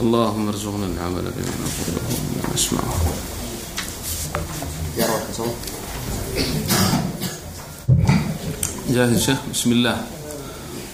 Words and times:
اللهم 0.00 0.48
ارزقنا 0.48 0.86
العمل 0.86 1.22
بما 1.36 1.54
نقوله 1.62 2.02
وما 2.10 2.54
نسمعه 2.54 2.94
جاهز 8.90 9.22
شيخ 9.22 9.38
بسم 9.52 9.72
الله 9.72 9.96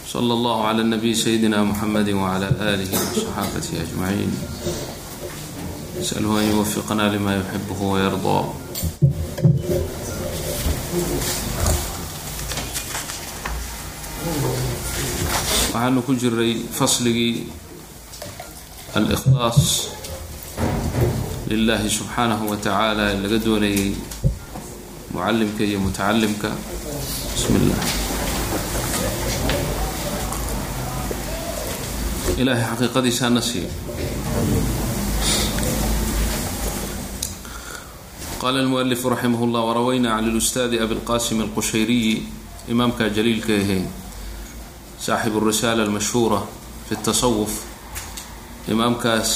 صلى 0.09 0.33
الله 0.33 0.65
على 0.67 0.81
النبي 0.83 1.15
سيدنا 1.15 1.63
محمد 1.63 2.09
وعلى 2.11 2.49
آله 2.61 2.89
وصحابته 3.13 3.73
أجمعين 3.85 4.31
نسأله 6.01 6.41
أن 6.41 6.45
يوفقنا 6.57 7.03
لما 7.03 7.37
يحبه 7.37 7.83
ويرضى 7.83 8.45
waxaanu 15.75 16.01
ku 16.07 16.13
jiray 16.15 16.55
fasligii 16.79 17.47
al-ikhlaas 18.99 19.61
lilahi 21.51 21.89
subxaanahu 21.99 22.45
wa 22.51 22.57
tacaala 22.67 23.05
ee 23.13 23.19
laga 23.25 23.39
doonayay 23.47 23.91
mucalimka 25.15 25.63
iyo 25.69 25.79
mutacalimka 25.87 26.51
bismi 27.35 27.57
illah 27.63 27.81
ilaahay 32.41 32.65
xaqiiqadiisaana 32.71 33.41
siiyo 33.49 33.69
qala 38.43 38.59
almualifu 38.65 39.07
raximah 39.15 39.43
llah 39.53 39.63
warawayna 39.69 40.09
can 40.17 40.27
lustaadi 40.39 40.77
abilqasim 40.87 41.39
alqushayriyi 41.47 42.15
imaamka 42.73 43.05
jaliilka 43.17 43.53
ahe 43.63 43.79
saaxibu 45.06 45.40
risaala 45.50 45.82
almashhuura 45.88 46.40
fi 46.88 46.96
tasawuf 47.08 47.54
imaamkaas 48.72 49.30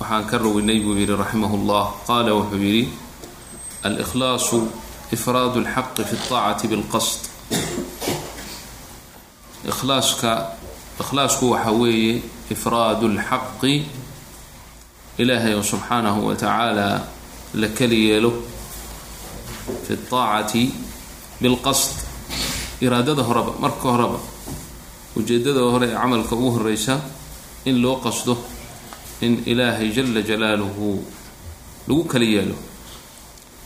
waxaan 0.00 0.24
ka 0.30 0.36
roginay 0.44 0.78
buu 0.84 0.94
yihi 0.98 1.14
raximah 1.22 1.52
llah 1.68 1.86
qaala 2.08 2.30
wuxuu 2.38 2.60
yidhi 2.66 2.84
alkhlaasu 3.88 4.58
ifraadu 5.16 5.58
اlxaqi 5.62 6.02
fi 6.08 6.14
اطaacati 6.20 6.66
bilqasd 6.72 7.20
ikhlaaska 9.70 10.32
ikhlaasku 11.02 11.44
waxa 11.54 11.70
weeye 11.80 12.22
ifraadu 12.54 13.04
اlxaqi 13.12 13.74
ilaahay 15.22 15.54
oo 15.54 15.62
subxaanahu 15.72 16.20
wa 16.28 16.34
tacaala 16.34 16.88
la 17.60 17.68
keli 17.78 17.98
yeelo 18.08 18.30
fi 19.86 19.92
اطaacati 19.98 20.62
bilqasd 21.42 21.92
iraadada 22.84 23.22
horeba 23.28 23.52
marka 23.64 23.86
horeba 23.94 24.18
ujeedada 25.17 25.61
hore 25.73 25.87
ee 25.89 25.97
camalka 26.01 26.35
ugu 26.35 26.51
horeysa 26.57 26.95
in 27.65 27.81
loo 27.81 27.95
qasdo 28.05 28.37
in 29.21 29.43
ilaahay 29.45 29.89
jala 29.95 30.21
jalaaluhu 30.21 31.03
lagu 31.87 32.03
kali 32.03 32.33
yeelo. 32.35 32.55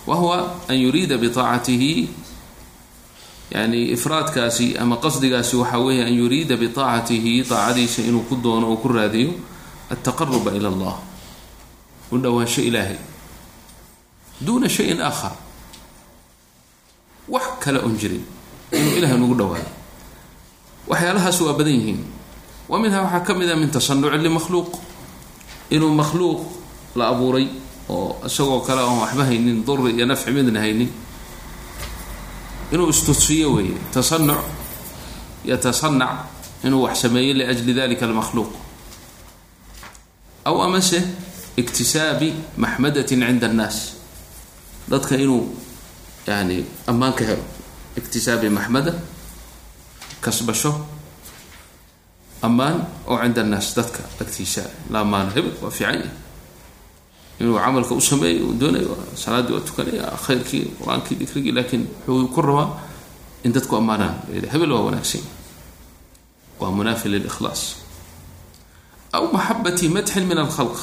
Wa 0.08 0.16
huwa 0.16 0.38
an 0.68 0.76
yuriida 0.80 1.18
biaacatihi 1.18 2.10
yani 3.52 3.92
ifraadkaasi 3.96 4.78
ama 4.78 4.98
qasdigaasi 4.98 5.56
waxa 5.62 5.78
weeye 5.80 6.04
an 6.06 6.14
yuriida 6.14 6.58
biaacatihi 6.58 7.34
aacadiisa 7.52 8.02
inuu 8.02 8.24
ku 8.30 8.36
doono 8.36 8.72
oo 8.72 8.78
ku 8.78 8.88
raadiyo 8.88 9.34
altaqaruba 9.92 10.52
ila 10.58 10.70
allah. 10.70 10.96
U 12.12 12.18
dhowaansho 12.18 12.62
ilaahay. 12.62 12.98
Duuna 14.42 14.70
shayin 14.70 15.02
aakhar. 15.02 15.36
Wax 17.28 17.44
kale 17.60 17.80
on 17.80 17.96
jirin 17.98 18.24
inuu 18.72 18.98
ilahay 18.98 19.18
nagu 19.20 19.36
dhawaado 19.36 19.70
waxyaalahaas 20.88 21.42
waa 21.42 21.54
badan 21.54 21.74
yihiin. 21.74 22.00
Wa 22.70 22.80
minhaa 22.80 23.04
waxaa 23.04 23.26
ka 23.26 23.34
mid 23.34 23.50
a 23.50 23.56
min 23.56 23.70
tasanuci 23.70 24.18
limakhluuq. 24.18 24.70
Inuu 25.72 25.94
makhluuq 25.96 26.42
la 26.96 27.08
abuuray 27.12 27.48
oo 27.90 28.16
isagoo 28.26 28.60
kale 28.62 28.82
oon 28.82 29.00
waxba 29.04 29.24
haynin 29.26 29.64
duri 29.66 29.94
iyo 29.96 30.06
nafci 30.06 30.32
midna 30.32 30.60
haynin. 30.60 30.90
Inuu 32.72 32.90
istusiyo 32.90 33.54
weeye 33.54 33.78
tasanuc 33.94 34.40
yatasanac 35.46 36.28
inuu 36.64 36.84
wax 36.84 37.02
sameeyo 37.02 37.34
liajli 37.34 37.74
dalika 37.74 38.06
almakhluuq. 38.06 38.52
Aw 40.46 40.56
amase 40.64 41.04
iktisaabi 41.58 42.34
maxmadatin 42.58 43.20
cinda 43.28 43.48
annaas. 43.48 43.94
Dadka 44.90 45.16
inuu 45.16 45.56
yani 46.28 46.66
ammaan 46.88 47.14
ka 47.14 47.24
helo 47.26 47.44
iktisaabi 47.98 48.50
maxmada 48.50 48.94
kasbasho 50.22 50.72
ammaan 52.42 52.78
oo 53.08 53.18
cinda 53.22 53.42
annaas 53.42 53.74
dadka 53.76 54.02
agtiisa 54.22 54.64
la 54.90 55.00
ammaano 55.02 55.30
hebel 55.36 55.54
waa 55.62 55.72
fiican 55.72 55.96
yahay. 55.96 56.10
Inuu 57.40 57.58
camalka 57.58 57.94
u 57.96 58.02
sameeyo 58.02 58.46
uu 58.48 58.54
doonayo 58.60 58.98
salaaddii 59.16 59.54
waa 59.54 59.66
tukanaya 59.68 60.06
khayrkii 60.26 60.64
qur'aankii 60.80 61.16
dikrigii 61.22 61.52
laakiin 61.58 61.84
wuxuu 62.08 62.28
ku 62.34 62.42
rabaa 62.42 62.68
in 63.44 63.52
dadku 63.54 63.76
ammaanaan. 63.76 64.16
Hebel 64.52 64.72
waa 64.72 64.84
wanaagsan. 64.90 65.22
Waa 66.60 66.72
munaafi 66.72 67.10
lilikhlaas. 67.10 67.62
Aw 69.14 69.26
maxabati 69.34 69.90
madxin 69.90 70.26
min 70.30 70.38
alkhalq. 70.38 70.78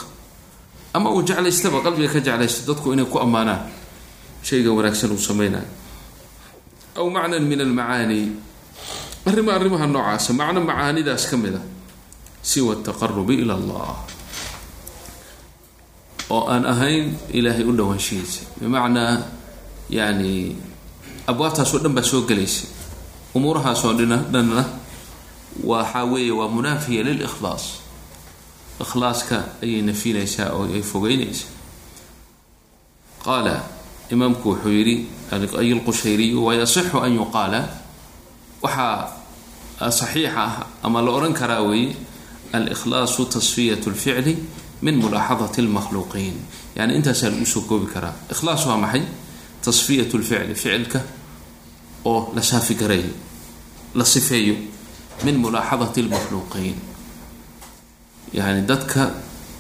Ama 0.94 1.10
uu 1.10 1.22
jeclaystaba 1.22 1.78
qalbiga 1.82 2.09
ka 2.12 2.21
jeclaysto 2.21 2.66
dadku 2.75 2.93
inay 2.93 3.06
ku 3.06 3.19
ammaanaan. 3.19 3.71
Shayga 4.43 4.71
wanaagsan 4.71 5.10
uu 5.15 5.19
sameynayo 5.19 5.66
aw 6.98 7.06
macnan 7.10 7.47
min 7.47 7.60
almacaani 7.60 8.21
arrima 9.28 9.53
arrimaha 9.59 9.87
noocaasa 9.87 10.33
macno 10.41 10.61
macaanidaas 10.65 11.25
ka 11.31 11.37
mid 11.37 11.55
a 11.55 11.62
siwa 12.43 12.75
taqarubi 12.87 13.34
ila 13.44 13.55
allah. 13.61 13.97
Oo 16.28 16.44
aan 16.53 16.65
ahayn 16.69 17.16
ilaahay 17.33 17.65
u 17.65 17.72
dhowaanshihiisa 17.72 18.61
bimacnaa 18.61 19.25
yani 19.89 20.56
abwaabtaasoo 21.27 21.81
dhan 21.81 21.93
baa 21.97 22.05
soo 22.05 22.22
gelaysa 22.28 22.69
umuurahaasoo 23.34 23.93
dhina 23.97 24.16
dhanna 24.33 24.65
waxaa 25.65 26.05
weeye 26.05 26.33
waa 26.33 26.49
munaafiya 26.53 27.03
lilikhlaas 27.09 27.65
ikhlaaska 28.81 29.56
ayay 29.65 29.81
nafinaysaa 29.83 30.53
oo 30.53 30.69
ay 30.69 30.83
fogeynaysaa. 30.84 31.50
Qaala 33.25 33.65
imaamku 34.12 34.49
wuxuu 34.53 34.71
yidhi 34.71 34.97
ay 35.33 35.69
lqushayriyu 35.75 36.45
wayasixu 36.47 37.00
an 37.03 37.12
yuqaala. 37.16 37.60
Waxaa 38.62 39.18
saxiixa 39.81 40.34
ah 40.37 40.66
ama 40.83 41.03
la 41.03 41.11
odhan 41.11 41.34
karaa 41.34 41.62
weeye 41.62 41.97
alkhlaasu 42.53 43.25
tasfiyat 43.25 43.87
lficli 43.87 44.34
min 44.83 44.94
mulaaxadati 44.99 45.62
lmakhluuqiin 45.62 46.37
yani 46.77 46.94
intaasaa 46.99 47.31
lagu 47.31 47.47
soo 47.47 47.62
koobi 47.62 47.87
karaa. 47.94 48.15
Ikhlaas 48.31 48.66
waa 48.66 48.77
maxay? 48.77 49.03
Tasfiyat 49.65 50.15
lficli 50.15 50.55
ficilka 50.55 51.00
oo 52.05 52.33
la 52.34 52.43
saafigareeyo 52.43 53.12
la 53.94 54.05
sifeeyo 54.05 54.55
min 55.25 55.37
mulaaxadati 55.39 56.03
lmakhluuqiin 56.03 56.77
yani 58.33 58.62
dadka 58.69 59.10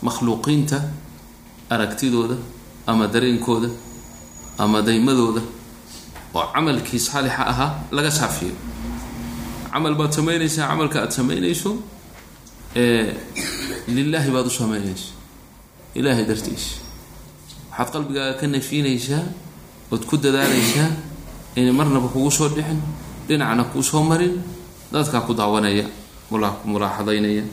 makhluuqiinta 0.02 0.80
aragtidooda 1.70 2.36
ama 2.86 3.06
dareenkooda 3.06 3.68
ama 4.58 4.82
daymadooda 4.82 5.40
oo 6.34 6.46
camalkii 6.54 6.98
saalixa 6.98 7.42
ahaa 7.52 7.70
laga 7.90 8.10
saafiyo 8.10 8.54
camal 9.72 9.94
baad 10.00 10.12
samaynaysaa 10.18 10.66
camalka 10.70 10.98
aada 11.02 11.10
samaynayso 11.18 11.70
lilaahi 13.96 14.30
baad 14.34 14.46
u 14.46 14.50
samaynaysa. 14.60 15.08
Ilaahay 15.98 16.24
dartiisa 16.30 16.74
waxaad 17.70 17.88
qalbigaaga 17.94 18.34
ka 18.40 18.46
nafiinaysaa 18.46 19.22
ood 19.92 20.02
ku 20.10 20.16
dadaalaysaa 20.24 20.90
inay 21.56 21.72
marnaba 21.78 22.08
kugu 22.14 22.30
soo 22.30 22.48
dhicin 22.48 22.80
dhinacna 23.28 23.64
kuu 23.72 23.82
soo 23.82 24.02
marin 24.10 24.34
dadkaa 24.92 25.20
ku 25.26 25.32
daawanaya 25.34 25.84
mulaaxadaynaya. 26.64 27.44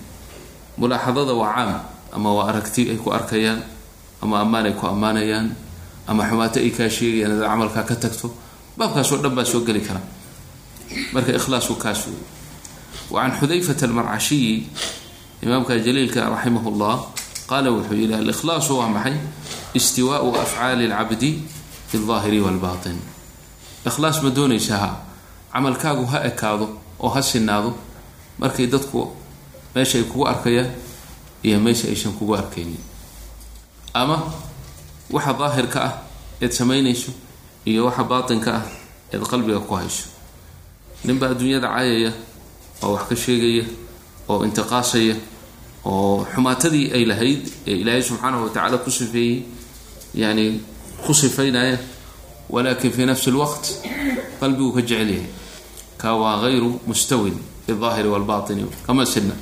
Mulaaxadada 0.78 1.34
waa 1.34 1.54
caam 1.56 1.80
ama 2.16 2.30
waa 2.38 2.48
aragti 2.50 2.82
ay 2.92 2.98
ku 2.98 3.10
arkayaan 3.12 3.62
ama 4.22 4.40
ammaan 4.44 4.66
ay 4.66 4.74
ku 4.80 4.86
ammaanayaan 4.88 5.48
ama 6.08 6.24
xumaato 6.30 6.60
ay 6.60 6.70
kaa 6.78 6.90
sheegayaan 6.90 7.32
adaad 7.38 7.50
camalkaa 7.52 7.84
ka 7.90 7.96
tagto 7.96 8.28
baabkaasoo 8.78 9.18
dhan 9.24 9.36
baa 9.38 9.46
soo 9.46 9.62
geli 9.68 9.80
kara 9.88 10.02
marka 11.14 11.32
ikhlaasku 11.40 11.76
kaas 11.76 12.08
wey 12.08 12.20
wa 13.12 13.22
can 13.24 13.32
xudayfata 13.40 13.86
almarcashiyi 13.86 14.68
imaamka 15.44 15.78
jaliilka 15.86 16.30
raximah 16.30 16.64
llah 16.80 16.98
qaala 17.50 17.70
wuxuu 17.72 17.94
yihi 17.96 18.14
alikhlaasu 18.14 18.78
waa 18.80 18.90
maxay? 18.90 19.18
Istiwaau 19.76 20.32
afcaali 20.40 20.88
lcabdi 20.88 21.44
fi 21.90 21.98
ldaahiri 21.98 22.40
walbain 22.42 22.98
ikhlaas 23.86 24.24
ma 24.24 24.30
doonaysa 24.30 24.76
ha 24.78 24.90
camalkaagu 25.54 26.06
ha 26.12 26.24
ekaado 26.30 26.80
oo 27.00 27.10
ha 27.10 27.22
sinaado 27.22 27.76
markay 28.40 28.68
dadku 28.68 29.12
meesha 29.76 29.98
ay 30.00 30.04
kugu 30.08 30.26
arkayaan 30.28 30.72
iyo 31.44 31.60
meesha 31.60 31.88
aysan 31.92 32.14
kugu 32.18 32.34
arkaynin. 32.36 32.80
Ama 33.94 34.18
waxa 35.12 35.34
daahirka 35.36 35.80
ah 35.84 35.94
eed 36.42 36.52
samaynayso 36.52 37.12
iyo 37.68 37.86
waxa 37.86 38.04
baatinka 38.04 38.52
ah 38.56 38.64
eed 39.14 39.22
qalbiga 39.28 39.60
ku 39.60 39.76
hayso 39.76 40.15
ninbaa 41.08 41.30
adduunyada 41.34 41.68
caayaya 41.76 42.12
oo 42.84 42.94
wax 42.96 43.04
ka 43.10 43.16
sheegaya 43.16 43.66
oo 44.30 44.44
intiqaasaya 44.46 45.16
oo 45.86 46.26
xumaatadii 46.34 46.92
ay 46.98 47.04
lahayd 47.12 47.42
ee 47.68 47.76
ilaahay 47.82 48.04
subxaanahu 48.04 48.44
watacaala 48.48 48.78
ku 48.78 48.92
sifeeyey 48.92 49.44
yani 50.14 50.62
ku 51.06 51.14
sifaynaya 51.14 51.78
walakin 52.50 52.92
fi 52.92 53.06
nafsi 53.06 53.32
lwaqt 53.32 53.64
qalbigu 54.40 54.72
ka 54.76 54.82
jecel 54.82 55.10
yahay. 55.10 55.26
Ka 55.98 56.14
waa 56.16 56.38
hayru 56.44 56.80
mustawin 56.88 57.38
biaahiri 57.68 58.10
walbaini 58.10 58.66
kama 58.86 59.06
sina 59.06 59.34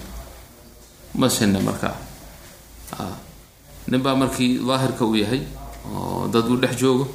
ma 1.15 1.29
sina 1.29 1.59
markaa 1.59 1.95
ah, 2.99 3.15
ninbaa 3.87 4.15
markii 4.15 4.59
daahirka 4.67 5.05
uu 5.05 5.15
yahay 5.15 5.41
oo 5.95 6.27
dad 6.33 6.45
uu 6.47 6.57
dhex 6.61 6.75
joogo 6.79 7.07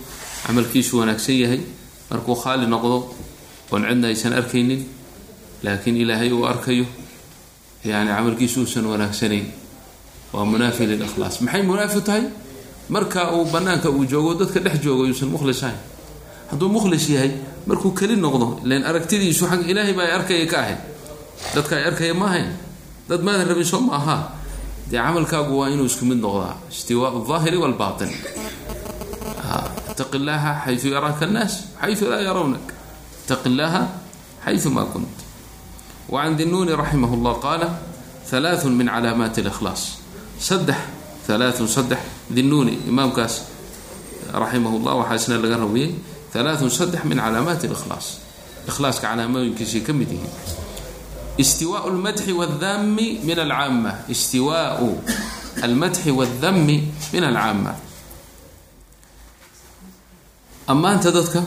camalkiisu 0.46 0.98
wanaagsan 1.00 1.36
yahay 1.42 1.60
markuu 2.10 2.34
khaali 2.34 2.66
noqdo 2.66 3.14
oon 3.72 3.82
cidna 3.88 4.06
aysan 4.08 4.32
arkaynin 4.32 4.80
laakiin 5.62 5.96
ilaahay 5.96 6.30
uu 6.32 6.44
arkayo. 6.46 6.86
Yani 7.84 8.10
camalkiisu 8.10 8.60
uusan 8.60 8.86
wanaagsanayn. 8.86 9.46
Waa 10.32 10.44
munaafi 10.44 10.86
lilakhlaas 10.86 11.40
maxay 11.40 11.62
munaafi 11.62 12.00
tahay? 12.00 12.24
Marka 12.88 13.32
uu 13.32 13.44
banaanka 13.52 13.88
uu 13.90 14.04
joogo 14.04 14.34
dadka 14.34 14.60
dhex 14.60 14.80
joogo 14.84 15.04
yuusan 15.06 15.28
mukhlis 15.28 15.62
ahayn 15.62 15.78
hadduu 16.50 16.68
mukhlis 16.68 17.04
yahay 17.08 17.30
markuu 17.68 17.90
keli 17.92 18.16
noqdo 18.16 18.60
ilan 18.64 18.84
aragtidiisu 18.88 19.44
ag 19.52 19.68
ilaahay 19.68 19.92
baa 19.92 20.04
ay 20.08 20.12
arkaya 20.18 20.46
ka 20.52 20.56
ahayd. 20.64 20.80
Dadka 21.54 21.76
ay 21.76 21.84
arkaya 21.92 22.14
ma 22.14 22.26
ahayn. 22.32 22.48
Dad 23.08 23.20
maadan 23.26 23.48
rabin 23.48 23.64
soo 23.64 23.80
ma 23.80 23.96
ahaa 24.00 24.22
dee 24.90 24.96
camalkaagu 24.96 25.52
waa 25.60 25.68
inuu 25.68 25.84
isku 25.84 26.04
mid 26.08 26.18
noqdaa. 26.24 26.56
Istiwaa 26.72 27.12
aahiri 27.12 27.56
wlbain 27.60 28.12
itaqi 29.92 30.18
llaaha 30.26 30.52
xayu 30.64 30.92
yaraaka 30.94 31.24
annaas 31.28 31.52
xayu 31.80 32.04
laa 32.10 32.20
yarawnak 32.28 32.64
ittaqi 33.28 33.52
llaha 33.52 33.84
xayumaa 34.44 34.88
kunt 34.88 35.12
wacan 36.08 36.32
dinuuni 36.40 36.72
raximah 36.72 37.12
llah 37.12 37.36
qaala 37.44 37.68
alaaun 38.32 38.72
min 38.72 38.88
calaamaati 38.88 39.44
likhlaas 39.44 40.00
saddex 40.40 40.80
alaaun 41.28 41.68
saddex 41.68 42.00
dinuuni 42.32 42.88
imaamkaas 42.88 43.44
raximah 44.32 44.72
llah 44.80 45.04
waxaa 45.04 45.16
isna 45.20 45.36
laga 45.36 45.60
rawiyey 45.60 45.92
alaaun 46.32 46.72
saddex 46.72 47.04
min 47.04 47.20
calaamaati 47.20 47.68
likhlaas 47.68 48.24
ikhlaaska 48.64 49.12
calaamooyinkiisay 49.12 49.84
ka 49.84 49.92
mid 49.92 50.08
yihiin 50.08 50.32
istiwaau 51.36 51.92
lmadxi 51.92 52.32
waldami 52.32 53.20
min 53.20 53.36
alcaama 53.44 54.08
istiwaau 54.08 55.04
almadxi 55.60 56.10
waldami 56.16 56.76
min 57.12 57.22
alcaama 57.28 57.76
ammaanta 60.72 61.12
dadka 61.12 61.44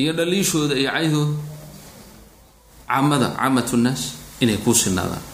iyo 0.00 0.12
dhaliishooda 0.18 0.74
iyo 0.80 0.90
caydooda 0.96 1.34
caamada 2.88 3.28
caamat 3.38 3.68
nnaas 3.80 4.02
inay 4.42 4.58
kuu 4.64 4.74
sinaadaan 4.82 5.24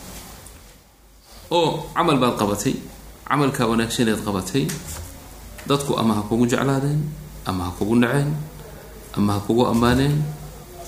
oo 1.57 1.69
camal 1.95 2.17
baad 2.23 2.35
qabatay 2.41 2.75
camalkaa 3.29 3.67
wanaagsaneed 3.71 4.21
qabatay 4.27 4.65
dadku 5.69 5.93
ama 6.01 6.13
ha 6.19 6.23
kugu 6.29 6.45
jeclaadeen 6.53 7.01
ama 7.49 7.63
ha 7.67 7.71
kugu 7.79 7.95
naceen 8.03 8.31
ama 9.17 9.31
ha 9.37 9.41
kugu 9.47 9.63
ammaaneen 9.73 10.17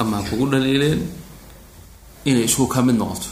ama 0.00 0.14
ha 0.18 0.22
kugu 0.28 0.44
dhaliileen 0.52 1.00
inay 2.28 2.44
isugu 2.48 2.66
kaa 2.74 2.82
mid 2.86 2.96
noqoto. 3.00 3.28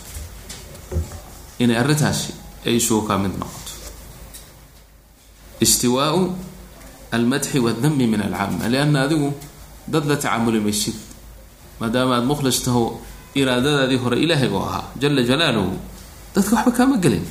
Inay 1.63 1.77
arrintaasi 1.83 2.31
ay 2.67 2.75
isugu 2.81 3.03
kaa 3.09 3.19
mid 3.23 3.35
noqoto. 3.41 3.73
Istiwaau 5.65 6.21
almadxi 7.17 7.59
waaldami 7.65 8.05
min 8.13 8.21
alcaama 8.27 8.69
lianna 8.73 8.99
adigu 9.07 9.29
dad 9.89 10.05
la 10.07 10.17
tacaamuli 10.17 10.61
maysid 10.61 10.95
maadaama 11.81 12.15
aada 12.17 12.27
mukhlis 12.27 12.63
taho 12.63 13.01
iraadadaadii 13.35 13.97
hore 14.03 14.17
ilaahay 14.25 14.49
oo 14.53 14.63
ahaa 14.69 14.85
jala 15.01 15.23
jalaaluhu 15.23 15.77
dadka 16.35 16.53
waxba 16.57 16.73
kaama 16.79 16.97
gelin. 17.03 17.25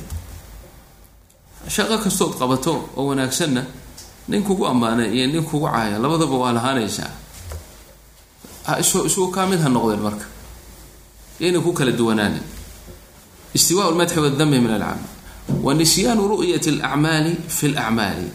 Shaqo 1.74 1.96
kastood 2.04 2.32
qabato 2.40 2.72
oo 2.96 3.06
wanaagsanna 3.10 3.62
nin 4.28 4.42
kugu 4.42 4.66
ammaana 4.66 5.06
iyo 5.06 5.26
nin 5.26 5.44
kugu 5.44 5.66
caaya 5.66 5.98
labadaba 5.98 6.36
waa 6.42 6.52
lahaanaysaa. 6.52 7.10
Isugu 8.80 9.30
kaa 9.34 9.46
mid 9.46 9.60
ha 9.62 9.68
noqdeen 9.68 10.02
marka. 10.06 10.26
Yayna 11.40 11.58
ku 11.60 11.72
kala 11.72 11.90
duwanaanin 11.92 12.42
istiwaa 13.54 13.90
lmadxi 13.90 14.18
waaldami 14.20 14.58
min 14.64 14.70
alcaama 14.70 15.06
wa 15.64 15.74
nisyaanu 15.74 16.22
ru'yati 16.28 16.70
alacmaali 16.78 17.32
fi 17.48 17.68
lacmaali 17.68 18.28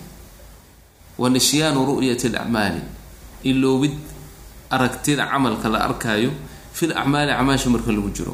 wa 1.18 1.30
nisyaanu 1.30 1.80
ru'yati 1.90 2.28
alacmaali 2.28 2.82
iloobid 3.52 3.96
aragtida 4.70 5.24
camalka 5.32 5.70
la 5.74 5.80
arkaayo 5.88 6.32
fil 6.74 6.92
acmaali 7.02 7.32
acmaasha 7.32 7.70
marka 7.74 7.92
lagu 7.92 8.10
jiro. 8.18 8.34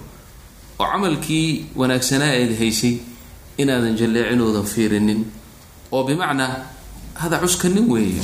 Oo 0.80 0.86
camalkii 0.92 1.48
wanaagsanaa 1.80 2.33
eed 2.39 2.51
haysay 2.60 2.95
inaadan 3.57 3.95
jalleecinoodan 4.00 4.65
fiirinin 4.74 5.21
oo 5.92 6.04
bimacnaa 6.07 6.51
hada 7.21 7.38
cuskanin 7.44 7.86
weeye. 7.94 8.24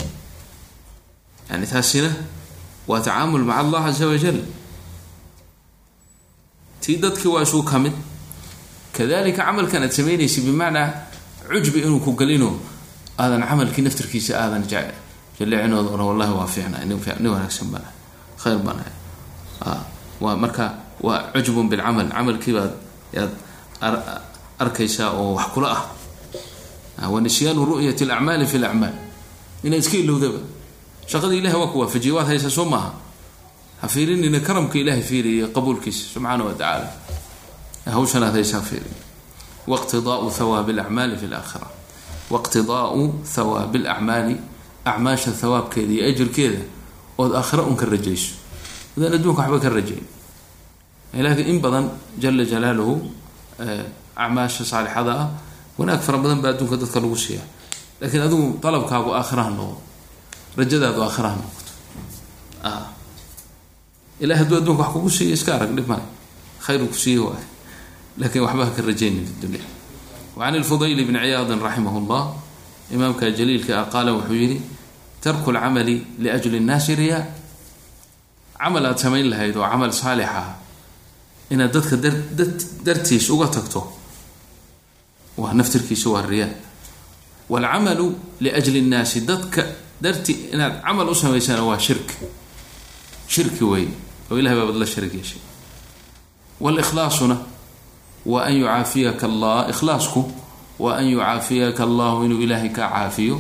Yani 1.50 1.66
taasina 1.68 2.10
waa 2.88 3.00
tacaamul 3.06 3.44
maca 3.50 3.60
allah 3.64 3.82
casa 3.86 4.08
wajal 4.08 4.40
tii 6.82 6.98
dadkii 6.98 7.30
waa 7.34 7.44
isuu 7.46 7.64
ka 7.64 7.80
mid 7.80 7.94
kadalika 8.98 9.46
camalkan 9.46 9.84
aad 9.84 9.94
samaynaysa 9.98 10.42
bimacnaa 10.42 10.88
cujbi 11.50 11.80
inuu 11.86 12.00
ku 12.06 12.12
galino 12.20 12.50
aadan 13.20 13.44
camalkii 13.50 13.84
naftarkiisa 13.86 14.34
aadan 14.42 14.64
jalleecinooda 15.40 15.90
ohan 15.90 16.06
wallahi 16.10 16.34
waa 16.40 16.48
fiicna 16.48 16.78
nin 16.86 17.00
wanaagsan 17.34 17.68
bana 17.74 17.90
khayr 18.42 18.60
bana 18.68 18.84
waa 20.24 20.36
marka 20.36 20.66
waa 21.02 21.32
cujbun 21.34 21.70
bilcamal 21.72 22.08
camalkiibaad 22.12 22.72
yaad 23.18 23.32
arkaysaa 24.60 25.10
oo 25.16 25.34
wax 25.40 25.48
kula 25.56 25.70
ah. 25.72 25.84
Wa 27.10 27.22
nisyaanu 27.22 27.64
ru'yati 27.66 28.04
alacmaali 28.04 28.46
fi 28.46 28.58
lacmaal 28.60 28.92
inaad 29.64 29.80
iska 29.80 29.98
ilowdaba. 29.98 30.40
Shaqada 31.08 31.32
ilahi 31.36 31.56
waa 31.56 31.72
ku 31.72 31.80
waafajiyay 31.80 32.16
waad 32.18 32.28
haysaa 32.28 32.52
soo 32.52 32.66
maaha. 32.68 32.92
Ha 33.82 33.88
fiirinina 33.88 34.40
karamka 34.44 34.76
ilahay 34.76 35.00
fiiriya 35.02 35.48
qabuulkiisa 35.56 36.12
subxaana 36.14 36.44
wa 36.44 36.52
tacaala. 36.52 36.92
Hawshan 37.88 38.24
aad 38.24 38.36
haysaa 38.36 38.60
fiiri 38.62 38.92
waqtidaau 39.68 40.28
hawaabi 40.28 40.72
alacmaali 40.76 41.16
fi 41.18 41.28
laakhira 41.32 41.68
waqtidaau 42.30 43.24
hawaabi 43.36 43.78
alacmaali 43.80 44.36
acmaasha 44.86 45.32
hawaabkeeda 45.42 45.92
iyo 45.94 46.04
ajirkeeda 46.08 46.62
ood 47.18 47.36
aakhira 47.36 47.64
un 47.64 47.76
ka 47.76 47.86
rajayso. 47.86 48.36
Adaan 48.98 49.14
adduunka 49.20 49.42
waxba 49.44 49.60
ka 49.60 49.70
rajayn. 49.70 50.06
Laakiin 51.14 51.48
in 51.48 51.60
badan 51.60 51.90
jala 52.18 52.44
jalaaluhu 52.46 53.02
acmaasha 54.16 54.64
saalixada 54.66 55.12
ah 55.14 55.28
wanaag 55.78 56.02
fara 56.02 56.18
badan 56.18 56.42
baa 56.42 56.52
adduunka 56.54 56.78
dadka 56.78 57.00
lagu 57.00 57.16
siiya. 57.16 57.42
Laakiin 58.02 58.24
adigu 58.24 58.60
dalabkaagu 58.64 59.12
aakhiraha 59.16 59.50
noqdo. 59.52 59.78
Rajadaadu 60.58 61.00
aakhiraha 61.04 61.36
noqoto. 61.36 61.74
Ilahi 64.20 64.40
hadduu 64.40 64.58
adduunka 64.60 64.84
wax 64.84 64.92
kugu 64.94 65.10
siiya 65.10 65.34
iska 65.34 65.56
arag 65.56 65.72
dhib 65.76 65.88
male 65.88 66.04
khayru 66.60 66.88
ku 66.92 66.96
siiye 66.96 67.20
waay 67.24 67.46
laakiin 68.20 68.44
waxba 68.44 68.64
ha 68.68 68.72
ka 68.76 68.82
rajaynin 68.84 69.24
fi 69.26 69.34
dunya. 69.48 69.64
Wacan 70.36 70.56
ilfudayl 70.60 71.00
bni 71.08 71.20
ciyaadin 71.20 71.60
raximah 71.60 71.96
llah 72.04 72.24
imaamka 72.92 73.32
jaliilka 73.32 73.82
ah 73.82 73.86
qaala 73.94 74.14
wuxuu 74.14 74.34
yidhi 74.36 74.62
tarku 75.22 75.52
lcamali 75.52 76.06
liajli 76.20 76.60
nnaasi 76.60 76.96
riyaa 76.96 77.24
camal 78.58 78.86
aada 78.86 78.98
samayn 78.98 79.30
lahayd 79.30 79.56
oo 79.58 79.68
camal 79.72 79.92
saalix 79.92 80.30
ah. 80.30 80.56
Inaad 81.50 81.74
dadka 81.74 81.96
dartiis 82.86 83.30
uga 83.30 83.48
tagto 83.48 83.82
waa 85.38 85.54
naftirkiisa 85.54 86.10
waa 86.10 86.22
riyaa 86.22 86.50
waalcamalu 87.50 88.16
liajli 88.40 88.82
nnaasi 88.82 89.22
dadka 89.22 89.66
darti 90.02 90.34
inaad 90.54 90.82
camal 90.82 91.10
u 91.10 91.16
samaysana 91.16 91.64
waa 91.64 91.80
shirki 91.80 92.16
shirki 93.28 93.64
wey 93.64 93.88
oo 94.32 94.38
ilahay 94.38 94.58
baabad 94.58 94.76
la 94.76 94.86
sharig 94.86 95.14
yeeshay. 95.14 95.42
Walikhlaasuna 96.60 97.38
wa 98.26 98.44
an 98.46 98.54
yucaafiyaka 98.54 99.26
allah 99.28 99.70
ikhlaasku 99.70 100.32
wa 100.80 100.96
an 101.00 101.06
yucaafiyaka 101.12 101.84
allahu 101.84 102.26
inuu 102.26 102.42
ilaahay 102.46 102.70
ka 102.78 102.88
caafiyo 102.90 103.38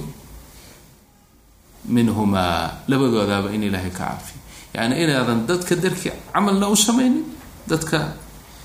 minhumaa 1.85 2.83
labadoodaaba 2.87 3.49
in 3.55 3.63
ilaahay 3.63 3.91
ka 3.91 4.03
caafiyo. 4.05 4.39
Yani 4.75 4.93
inaadan 5.03 5.47
dadka 5.47 5.75
darkii 5.75 6.11
camalna 6.33 6.67
u 6.69 6.75
samaynin 6.75 7.23
dadka 7.67 7.99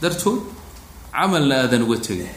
dartood 0.02 0.40
camalna 1.12 1.54
aadan 1.64 1.82
uga 1.86 1.98
tegin. 2.06 2.28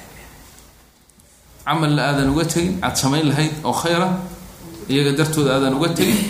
Camalna 1.66 2.02
aadan 2.10 2.30
uga 2.34 2.46
tegin 2.54 2.76
aad 2.86 2.96
samayn 2.96 3.26
lahayd 3.30 3.54
oo 3.68 3.74
khayra 3.82 4.10
iyaga 4.90 5.12
dartooda 5.20 5.52
aadan 5.58 5.74
uga 5.78 5.90
tegin. 5.98 6.22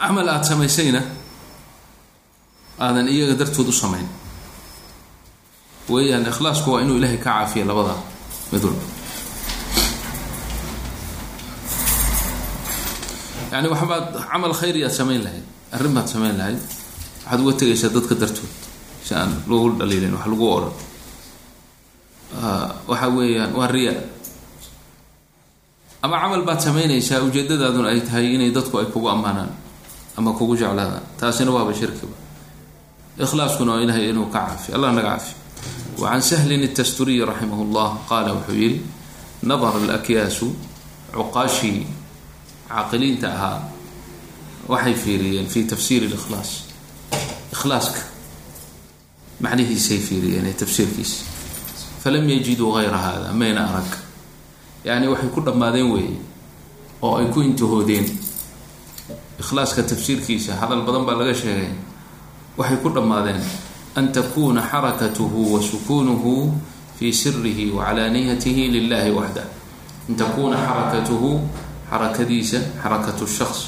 Camal 0.00 0.28
aada 0.28 0.44
samaysayna 0.44 1.02
aadan 2.80 3.08
iyaga 3.08 3.34
dartood 3.40 3.68
u 3.68 3.72
samayn. 3.72 4.08
Weeyaan 5.90 6.26
ikhlaasku 6.32 6.70
waa 6.72 6.80
inuu 6.84 6.96
ilaahay 6.98 7.18
ka 7.18 7.30
caafiya 7.30 7.64
labada 7.70 7.94
mid 8.52 8.62
walba. 8.64 8.84
Yani 13.52 13.66
waxbaad 13.72 14.04
camal 14.30 14.54
khayriyaad 14.60 14.94
samayn 15.00 15.22
lahayd 15.26 15.44
arrin 15.74 15.92
baad 15.96 16.08
samayn 16.08 16.36
lahayd. 16.38 16.60
Waxaad 17.24 17.40
uga 17.42 17.52
tegaysaa 17.60 17.90
dadka 17.96 18.14
dartood 18.22 18.52
si 19.06 19.14
aan 19.14 19.30
lagu 19.50 19.68
dhaliilin 19.78 20.14
wax 20.14 20.26
lagu 20.32 20.46
odhan 20.56 20.74
waxa 22.90 23.06
weeyaan 23.16 23.52
waa 23.58 23.66
riya. 23.74 23.94
Ama 26.02 26.16
camal 26.22 26.42
baad 26.48 26.60
samaynaysaa 26.66 27.20
ujeedadaaduna 27.26 27.88
ay 27.92 28.00
tahay 28.06 28.34
inay 28.34 28.50
dadku 28.56 28.78
ay 28.78 28.86
kugu 28.94 29.08
ammaanaan 29.10 29.50
ama 30.16 30.30
kugu 30.38 30.54
jeclaadaan. 30.56 31.02
Taasina 31.18 31.50
waaba 31.50 31.74
shirkiba 31.74 32.14
ikhlaaskuna 33.23 33.71
waa 33.73 33.81
ilahay 33.85 34.09
inuu 34.09 34.25
ka 34.33 34.39
caafi 34.47 34.73
allah 34.75 34.91
naga 34.93 35.09
caafi 35.15 35.33
wa 36.01 36.09
can 36.11 36.21
sahlin 36.21 36.61
الtasturiyi 36.69 37.25
raximah 37.25 37.59
اllah 37.65 37.89
qaala 38.09 38.29
wuxuu 38.37 38.55
yihi 38.63 38.81
nadara 39.43 39.79
alakyaasu 39.83 40.47
cuqaashii 41.15 41.79
caaqiliinta 42.69 43.27
ahaa 43.35 43.59
waxay 44.67 44.93
fiiriyeen 45.03 45.47
fi 45.53 45.63
tafsiiri 45.63 46.05
اlikhlaas 46.11 46.51
ikhlaaska 47.55 48.01
macnihiisay 49.43 49.99
fiiriyeen 50.07 50.45
ee 50.45 50.53
tafsiirkiisa 50.63 51.23
falam 52.03 52.29
yajiduu 52.29 52.71
gayra 52.75 52.97
hada 52.97 53.33
mayna 53.33 53.61
arag 53.69 53.89
yani 54.85 55.07
waxay 55.07 55.29
ku 55.35 55.41
dhammaadeen 55.47 55.89
weeye 55.93 56.15
oo 57.01 57.15
ay 57.19 57.27
ku 57.33 57.39
intahoodeen 57.41 58.05
ikhlaaska 59.39 59.83
tafsiirkiisa 59.83 60.51
hadal 60.61 60.81
badan 60.87 61.05
baa 61.07 61.15
laga 61.21 61.33
sheegay 61.41 61.69
waxay 62.60 62.78
ku 62.84 62.88
dhammaadeen 62.92 63.40
an 63.96 64.12
takuna 64.12 64.60
xarakatuhu 64.70 65.40
wa 65.56 65.60
sukuunuhu 65.70 66.52
fi 67.00 67.08
sirihi 67.12 67.72
wa 67.72 67.88
calaaniyatihi 67.88 68.68
lilahi 68.76 69.10
waxda. 69.18 69.44
An 70.08 70.14
takuna 70.20 70.56
xarakatuhu 70.66 71.30
xarakadiisa 71.90 72.58
xarakatu 72.82 73.24
shaks 73.26 73.60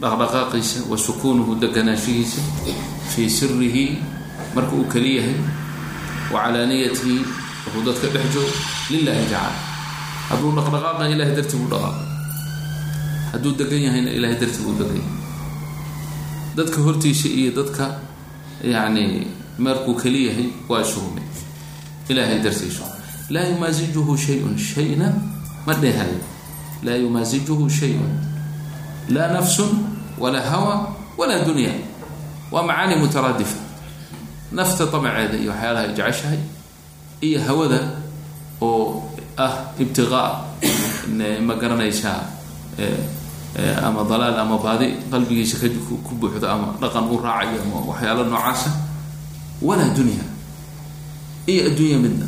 dhaqdhaqaaqiisa 0.00 0.86
wa 0.90 0.94
sukuunuhu 0.96 1.58
deganaanshihiisa 1.62 2.40
fii 3.14 3.30
sirihi 3.30 3.84
marka 4.54 4.72
uu 4.78 4.86
keliyahay 4.92 5.34
wa 6.32 6.38
calaaniyatihi 6.46 7.16
wuxuu 7.66 7.82
dadka 7.88 8.06
dhex 8.14 8.26
joog 8.34 8.50
lilahi 8.94 9.24
tacala 9.26 9.58
hadduu 10.30 10.50
dhaqdhaqaaqa 10.58 11.04
ilahay 11.14 11.34
dartii 11.38 11.58
buu 11.58 11.70
dhaqaaqa 11.74 12.02
hadduu 13.34 13.52
degan 13.58 13.80
yahayna 13.90 14.10
ilahay 14.18 14.36
dartii 14.42 14.62
buu 14.64 14.76
degan 14.80 15.02
yahay 15.02 15.17
dadka 16.56 16.80
hortiisa 16.82 17.28
iyo 17.28 17.50
dadka 17.52 18.00
yani 18.64 19.26
markuu 19.58 19.94
keliyahay 19.94 20.46
waa 20.68 20.80
isuhume 20.82 21.22
ilahay 22.08 22.38
dartiisu 22.40 22.82
laa 23.30 23.44
yumaasijuhu 23.52 24.16
shayun 24.18 24.58
shayna 24.58 25.12
ma 25.66 25.74
dheehayo 25.74 26.20
laa 26.82 26.94
yumaasijuhu 26.96 27.70
shayun. 27.70 28.12
Laa 29.08 29.28
nafsun 29.32 29.70
walaa 30.18 30.40
hawa 30.50 30.94
walaa 31.18 31.44
dunya. 31.44 31.72
Waa 32.52 32.62
macaani 32.62 32.96
mutaraadifa 32.96 33.56
nafta 34.52 34.86
damaceeda 34.86 35.36
iyo 35.38 35.50
waxyaalaha 35.52 35.84
ay 35.84 35.92
jeceshahay 35.94 36.38
iyo 37.20 37.40
hawada 37.44 37.80
oo 38.60 39.04
ah 39.36 39.52
ibtiqaa 39.78 40.44
ma 41.46 41.54
garanaysaa 41.54 42.20
ama 43.58 44.04
dalaal 44.10 44.38
ama 44.38 44.58
baadi 44.58 44.86
qalbigiisa 45.10 45.58
ku 46.06 46.14
buuxdo 46.20 46.46
ama 46.46 46.74
dhaqan 46.80 47.04
u 47.10 47.16
raacayo 47.18 47.58
ama 47.66 47.78
waxyaalo 47.90 48.22
noocaasa 48.30 48.70
walaa 49.62 49.90
dunya. 49.96 50.22
Iyo 51.46 51.66
adduunya 51.70 51.98
midna. 51.98 52.26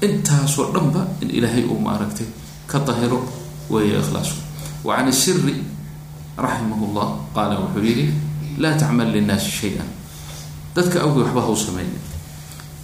Intaasoo 0.00 0.72
dhanba 0.72 1.02
in 1.20 1.28
ilaahay 1.30 1.64
uu 1.68 1.76
maaragtay 1.78 2.26
ka 2.66 2.78
dahiro 2.80 3.20
weeye 3.68 3.98
ikhlaasku 4.00 4.40
wa 4.84 4.96
can 4.96 5.12
siri 5.12 5.54
raximah 6.38 6.80
llah 6.96 7.08
qaala 7.34 7.60
wuxuu 7.60 7.84
yihi 7.84 8.04
laa 8.58 8.78
tacmal 8.80 9.10
linnaasi 9.12 9.50
shay-an. 9.50 9.88
Dadka 10.74 11.02
awgii 11.04 11.22
waxba 11.28 11.40
ha 11.44 11.50
u 11.52 11.56
samaynin. 11.56 12.00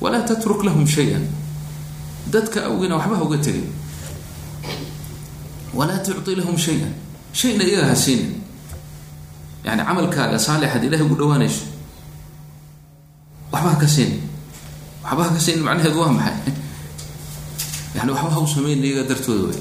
Walaa 0.00 0.26
tatruk 0.28 0.60
lahum 0.64 0.84
shay-an. 0.86 1.24
Dadka 2.28 2.66
awgiina 2.68 2.96
waxba 3.00 3.16
ha 3.16 3.22
uga 3.24 3.38
tegin. 3.38 3.70
Walaa 5.72 6.02
tucطi 6.04 6.34
lahum 6.36 6.56
shay-an 6.58 6.92
shayna 7.38 7.64
iyaga 7.70 7.86
ha 7.92 7.96
siinin 8.04 8.30
yani 9.66 9.82
camalkaaga 9.88 10.38
saalixaad 10.46 10.82
ilahay 10.88 11.04
ugu 11.06 11.16
dhawaanayso 11.20 11.64
waxba 13.52 13.68
ha 13.72 13.76
ka 13.82 13.88
siinin 13.94 14.20
waxba 15.04 15.22
ka 15.36 15.40
siinin 15.44 15.62
macnaheedu 15.66 15.98
waa 16.02 16.12
maxay? 16.18 16.52
Yani 17.96 18.10
waxba 18.14 18.38
u 18.44 18.48
sameyn 18.54 18.80
iyaga 18.88 19.02
dartooda 19.10 19.44
wey 19.50 19.60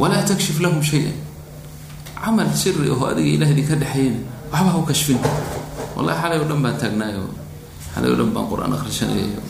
walaa 0.00 0.24
takshif 0.24 0.56
lahum 0.64 0.80
shay-an. 0.82 1.12
Camal 2.20 2.48
siri 2.56 2.88
oo 2.92 3.04
adiga 3.10 3.30
ilahdii 3.36 3.66
ka 3.68 3.74
dhexeeyana 3.76 4.20
waxba 4.52 4.70
ha 4.72 4.78
u 4.80 4.84
kashfin. 4.90 5.18
Wallahi 5.96 6.16
xalay 6.22 6.38
o 6.40 6.44
dhan 6.48 6.60
baan 6.64 6.76
taagnaayo 6.80 7.24
xalay 7.94 8.08
o 8.12 8.16
dhan 8.16 8.30
baan 8.34 8.46
qur'aan 8.50 8.72
akhrisanayayo 8.76 9.40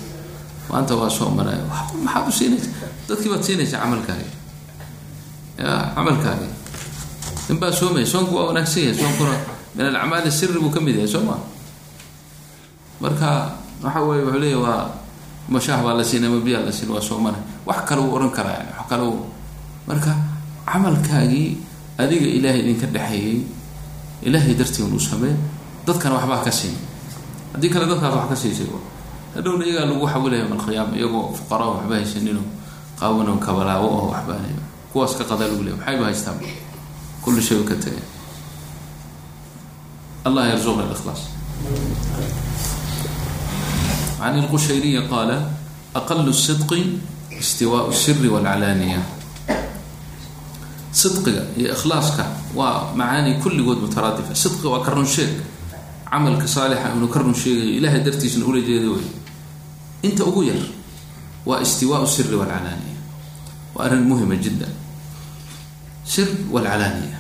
maanta 0.71 0.95
waa 0.99 1.11
soo 1.11 1.31
marayo 1.39 1.63
maxaad 2.03 2.27
u 2.27 2.33
siinaysa. 2.39 2.71
Dadkii 3.09 3.31
baad 3.33 3.43
siinaysaa 3.47 3.79
camalkaagi 3.85 4.27
ya 5.61 5.73
camalkaagi 5.95 6.49
in 7.51 7.57
baa 7.61 7.73
soomaya 7.73 8.07
soonku 8.07 8.33
waa 8.37 8.47
wanaagsan 8.51 8.83
yahay 8.89 8.97
soonkuna 9.01 9.35
min 9.77 9.85
alacmaali 9.91 10.31
siri 10.33 10.59
buu 10.63 10.71
ka 10.75 10.81
mid 10.81 10.95
yahay 10.97 11.09
soo 11.15 11.23
ma 11.29 11.37
marka 13.01 13.31
waxa 13.85 14.01
weye 14.05 14.23
wuxuu 14.25 14.41
leeya 14.41 14.59
waa 14.59 14.89
mashaah 15.49 15.81
baa 15.85 15.95
la 15.99 16.05
siin 16.05 16.25
ama 16.25 16.39
la 16.45 16.73
siin 16.73 16.91
waa 16.91 17.01
soomana 17.01 17.39
wax 17.67 17.85
kale 17.89 18.01
uu 18.03 18.15
ohan 18.17 18.31
karaa 18.31 18.57
yani 18.61 18.71
wax 18.79 18.87
kale 18.89 19.03
u 19.09 19.15
marka 19.89 20.13
camalkaagii 20.67 21.57
adiga 21.99 22.27
ilaahay 22.27 22.61
idinka 22.61 22.87
dhexeeyey 22.87 23.41
ilaahay 24.23 24.55
dartii 24.55 24.83
un 24.85 24.99
samee 25.01 25.35
dadkana 25.87 26.15
waxba 26.17 26.37
ha 26.37 26.45
ka 26.45 26.53
siin 26.53 26.77
haddii 27.53 27.71
kale 27.73 27.85
dadkaas 27.89 28.15
wax 28.15 28.27
ka 28.33 28.37
siisay 28.37 28.69
hadhowna 29.35 29.65
iyagaa 29.65 29.87
lagu 29.91 30.07
xawilaya 30.07 30.43
yom 30.45 30.53
alqiyaama 30.59 30.95
iyagoo 30.97 31.33
fuqaraa 31.39 31.71
waxba 31.81 31.95
haysanino 31.97 32.43
qaawano 33.01 33.33
kabalaawo 33.41 33.87
oo 33.89 34.07
waxbaanay 34.13 34.55
kuwaas 34.93 35.15
ka 35.19 35.25
qadaa 35.25 35.49
lagu 35.49 35.63
leey 35.65 35.75
maxayba 35.77 36.05
haystaan? 36.05 36.39
Kulli 37.23 37.43
shay 37.43 37.59
u 37.61 37.65
ka 37.65 37.75
tegay. 37.75 38.03
Allah 40.25 40.49
yarzuqna 40.53 40.85
ikhlaas 40.93 41.23
can 44.21 44.37
ilqushayriyi 44.37 45.09
qaala 45.09 45.37
aqalu 45.95 46.33
sidqi 46.33 47.01
istiwaau 47.41 47.89
siri 47.93 48.29
walcalaaniya 48.29 49.01
sidqiga 50.93 51.43
iyo 51.57 51.73
ikhlaaska 51.73 52.25
waa 52.55 52.93
macaani 52.95 53.41
kulligood 53.43 53.79
mutaraadifa. 53.81 54.35
Sidqiga 54.35 54.69
waa 54.69 54.85
ka 54.85 54.91
run 54.93 55.07
sheeg. 55.07 55.31
Camalka 56.11 56.47
saalixa 56.47 56.91
inuu 56.97 57.09
ka 57.09 57.19
run 57.23 57.35
sheegayo 57.35 57.79
ilahay 57.79 58.01
dartiisna 58.05 58.45
ula 58.45 58.61
jeedo 58.61 58.93
wey 58.99 59.07
inta 60.03 60.25
ugu 60.27 60.43
yar 60.51 60.59
waa 61.47 61.61
istiwaau 61.63 62.07
siri 62.07 62.35
walcalaaniya 62.37 62.99
waa 63.75 63.85
arrin 63.87 64.05
muhima 64.05 64.37
jiddan 64.37 64.69
sir 66.14 66.28
walcalaaniya 66.54 67.18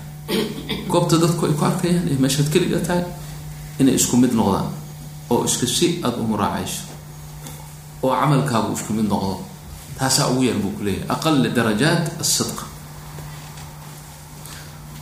goobta 0.92 1.16
dadku 1.24 1.42
ay 1.48 1.54
ku 1.60 1.64
arkayaan 1.72 2.06
ee 2.12 2.18
meeshaad 2.24 2.48
keliga 2.54 2.80
tahay 2.88 3.04
inay 3.82 3.96
isku 4.00 4.16
mid 4.24 4.34
noqdaan 4.40 4.68
oo 5.34 5.42
isku 5.50 5.66
si 5.78 5.88
aada 6.06 6.18
u 6.24 6.28
muraacayso 6.34 6.82
oo 8.06 8.14
camalkaagu 8.22 8.72
isku 8.78 8.92
mid 8.98 9.08
noqdo 9.14 9.34
taasaa 10.00 10.28
ugu 10.32 10.44
yar 10.50 10.58
buu 10.64 10.74
ku 10.78 10.82
leeyahay 10.88 11.10
aqal 11.16 11.36
darajaat 11.58 12.06
asidq 12.24 12.58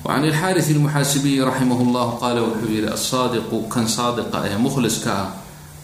وعن 0.06 0.24
الxاrث 0.32 0.68
المxاasibiyi 0.76 1.40
raximah 1.48 1.80
الlه 1.80 2.08
qaala 2.22 2.40
wuxuu 2.44 2.68
yihi 2.76 2.88
aلصaadiqu 2.92 3.58
kan 3.74 3.88
saadiqa 3.88 4.38
ee 4.52 4.58
mkhliska 4.66 5.12
ah 5.24 5.28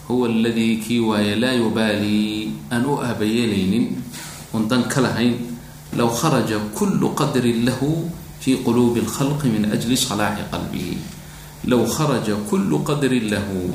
huwa 0.08 0.28
اladii 0.28 0.76
kii 0.84 1.00
waaye 1.00 1.34
laa 1.42 1.56
yubaalii 1.56 2.52
aan 2.74 2.84
u 2.84 3.00
aabayeelaynin 3.00 3.84
un 4.52 4.68
dan 4.68 4.82
ka 4.92 5.00
lahayn 5.00 5.34
لو 5.95 6.09
خرج 6.09 6.49
كل 6.75 7.01
قدر 7.15 7.45
له 7.45 7.81
في 8.41 8.55
قلوب 8.67 8.97
الخلق 8.97 9.41
min 9.47 9.63
ajli 9.71 9.95
salaaxi 9.97 10.43
qalbihi 10.51 10.97
low 11.71 11.81
kharaja 11.87 12.35
kulu 12.49 12.83
qadrin 12.87 13.25
lahu 13.33 13.73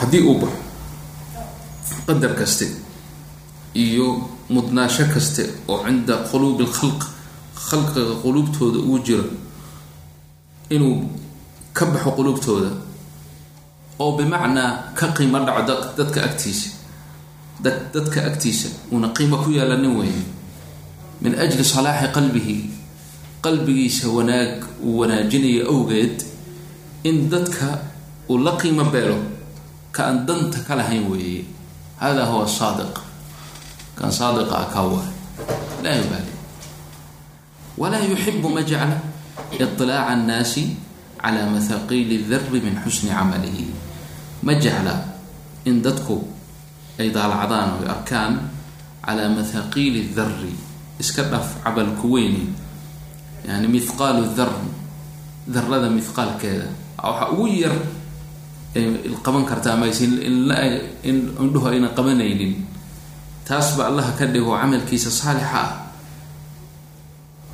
haddii 0.00 0.22
uu 0.22 0.38
baxo 0.38 0.60
qadar 2.06 2.32
kaste 2.38 2.66
iyo 3.74 4.28
mudnaasho 4.50 5.04
kaste 5.14 5.42
oo 5.68 5.82
cinda 5.86 6.16
quluubi 6.30 6.64
lkhalq 6.64 7.00
khalqiga 7.68 8.14
quluubtooda 8.22 8.78
uu 8.78 8.98
jiro 9.06 9.24
inuu 10.70 11.10
ka 11.72 11.84
baxo 11.86 12.10
quluubtooda 12.18 12.70
oo 13.98 14.10
bimacnaa 14.16 14.94
ka 14.94 15.06
qiimo 15.16 15.38
dhaco 15.46 15.74
dadka 15.98 16.22
agtiisa 16.28 16.68
dadka 17.62 18.26
agtiisa 18.26 18.68
uuna 18.92 19.08
qiimo 19.08 19.42
ku 19.42 19.50
yeelanin 19.50 19.96
weeye 19.96 20.22
min 21.20 21.34
ajli 21.34 21.64
salaaxi 21.64 22.12
qalbihi 22.14 22.56
qalbigiisa 23.42 24.08
wanaag 24.08 24.62
uu 24.82 24.98
wanaajinayo 25.02 25.66
awgeed 25.70 26.22
in 27.04 27.30
dadka 27.30 27.82
uu 28.28 28.38
la 28.38 28.54
qiimo 28.60 28.84
beelo 28.90 29.38
ka 29.98 30.06
aan 30.14 30.22
danta 30.22 30.62
ka 30.62 30.78
lahayn 30.78 31.10
weeye. 31.10 31.42
Hada 31.98 32.30
huwa 32.30 32.46
saadiq. 32.46 32.94
Kan 33.98 34.14
saadiqa 34.14 34.54
ah 34.54 34.70
laa 35.82 35.96
yubaali. 35.98 36.32
Walaa 37.74 38.06
yuxibu 38.06 38.46
ma 38.46 38.62
jecla 38.62 38.94
iطilaaca 39.50 40.14
annaasi 40.14 40.76
cala 41.18 41.50
mahaqiili 41.50 42.30
dari 42.30 42.60
min 42.62 42.78
xusni 42.84 43.10
camalihi. 43.10 43.66
Ma 44.42 44.54
jecla 44.54 45.02
in 45.66 45.82
dadku 45.82 46.22
ay 46.98 47.08
daalacdaan 47.14 47.82
oy 47.82 47.86
arkaan 47.86 48.32
calaa 49.04 49.30
mahaqiili 49.30 50.12
dari 50.12 50.52
iska 50.98 51.22
dhaf 51.30 51.62
cabalku 51.64 52.18
weyni 52.18 52.44
yani 53.46 53.66
mithqaalu 53.70 54.34
dar 54.36 54.50
darada 55.46 55.88
mithqaalkeeda. 55.88 56.68
Waxa 56.98 57.26
ugu 57.32 57.46
yar 57.64 57.74
qaban 59.24 59.46
karta 59.48 59.72
ama 59.72 59.86
in 59.86 61.16
indhuhu 61.40 61.66
ayna 61.72 61.88
qabanaynin 61.96 62.66
taas 63.48 63.78
ba 63.78 63.88
allaha 63.88 64.12
ka 64.18 64.26
dhigo 64.26 64.52
camalkiisa 64.52 65.10
saalixa 65.10 65.56
ah. 65.56 65.70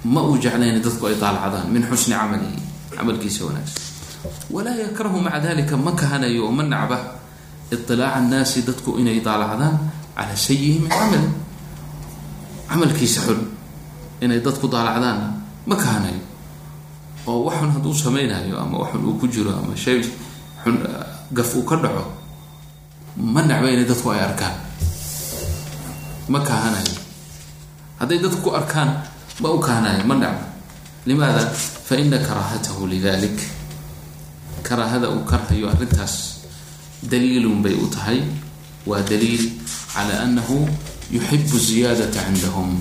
Ma 0.04 0.20
uu 0.20 0.36
jeclayna 0.36 0.80
dadku 0.82 1.06
ay 1.06 1.16
daalacdaan 1.20 1.70
min 1.70 1.86
xusni 1.86 2.16
camalihi 2.18 2.58
camalkiisa 2.96 3.46
wanaagsan. 3.46 3.82
Walaa 4.50 4.74
yakrahu 4.74 5.20
maca 5.20 5.38
dalika 5.40 5.76
ma 5.76 5.92
kahanayo 5.92 6.48
oo 6.48 6.52
ma 6.52 6.64
nacba 6.64 6.98
iطilaaca 7.76 8.16
annaasi 8.18 8.58
dadku 8.68 8.90
inay 9.00 9.18
daalacdaan 9.26 9.76
calaa 10.16 10.36
sayihi 10.46 10.78
min 10.84 10.90
camali 10.90 11.28
camalkiisa 12.68 13.20
xun 13.26 13.40
inay 14.24 14.40
dadku 14.46 14.66
daalacdaanna 14.74 15.26
ma 15.68 15.76
kahanayo 15.76 16.22
oo 17.26 17.38
waxun 17.46 17.70
hadduu 17.74 17.94
samaynayo 17.94 18.54
ama 18.62 18.76
waxun 18.82 19.02
uu 19.08 19.16
ku 19.20 19.26
jiro 19.28 19.50
ama 19.52 19.76
shay 19.76 20.00
xun 20.62 20.76
gaf 21.36 21.50
uu 21.56 21.64
ka 21.70 21.76
dhaco 21.82 22.04
ma 23.34 23.40
nacba 23.42 23.68
inay 23.74 23.86
dadku 23.90 24.08
ay 24.14 24.20
arkaan 24.28 24.56
ma 26.32 26.40
kahanayo 26.40 26.94
hadday 28.00 28.18
dadku 28.24 28.40
ku 28.44 28.50
arkaan 28.56 28.90
ma 29.42 29.48
u 29.50 29.58
kahanayo 29.60 30.02
ma 30.08 30.14
nacba 30.22 30.44
limaada 31.06 31.42
fa 31.88 31.94
ina 32.00 32.18
karaahatahu 32.18 32.86
lidalik 32.92 33.38
karaahada 34.64 35.08
uu 35.12 35.24
karhayo 35.28 35.68
arrintaas 35.72 36.33
daliilun 37.10 37.62
bay 37.62 37.74
u 37.74 37.86
tahay. 37.90 38.20
Waa 38.86 39.00
daliil 39.10 39.44
cala 39.94 40.14
annahu 40.24 40.68
yuxibu 41.10 41.56
ziyaadata 41.58 42.20
cindahum. 42.26 42.80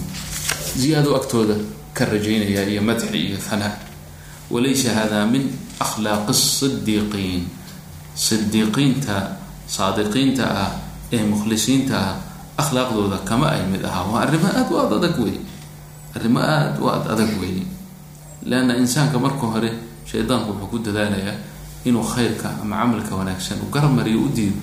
Ziyaado 0.76 1.16
agtooda 1.16 1.56
ka 1.94 2.06
rajaynaya 2.06 2.64
iyo 2.70 2.82
madxi 2.82 3.08
iyo 3.14 3.38
hanaa 3.50 3.78
walaysa 4.52 4.94
hada 4.94 5.26
min 5.26 5.44
akhlaaqi 5.80 6.34
sidiiqiin 6.34 7.44
sidiiqiinta 8.16 9.16
saadiqiinta 9.68 10.44
ah 10.64 10.72
ee 11.12 11.24
mukhlisiinta 11.32 11.96
ah 11.98 12.16
akhlaaqdooda 12.62 13.18
kama 13.30 13.48
ay 13.56 13.64
mid 13.72 13.84
ahaa. 13.86 14.06
Waa 14.12 14.22
arrimo 14.26 14.48
aada 14.48 14.70
u 14.70 14.78
aada 14.82 14.96
adag 15.00 15.18
wey. 15.24 15.38
Arrimo 16.16 16.40
aada 16.40 16.78
u 16.82 16.86
aada 16.90 17.10
adag 17.14 17.32
weeye 17.42 17.66
leanna 18.46 18.74
insaanka 18.78 19.18
marka 19.20 19.46
hore 19.54 19.72
shaydaanku 20.10 20.50
wuxuu 20.52 20.68
ku 20.72 20.78
dadaalayaa 20.86 21.36
inuu 21.86 22.04
khayrka 22.04 22.50
ama 22.62 22.76
camalka 22.82 23.16
wanaagsan 23.16 23.58
uu 23.64 23.70
garamariyo 23.74 24.20
u 24.26 24.30
diido. 24.36 24.58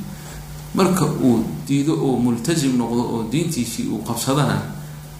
Marka 0.75 1.05
uu 1.05 1.45
diido 1.67 1.93
oo 2.07 2.17
multasim 2.17 2.77
noqdo 2.79 3.03
oo 3.15 3.21
diintiisii 3.33 3.87
uu 3.93 4.03
qabsadana 4.09 4.57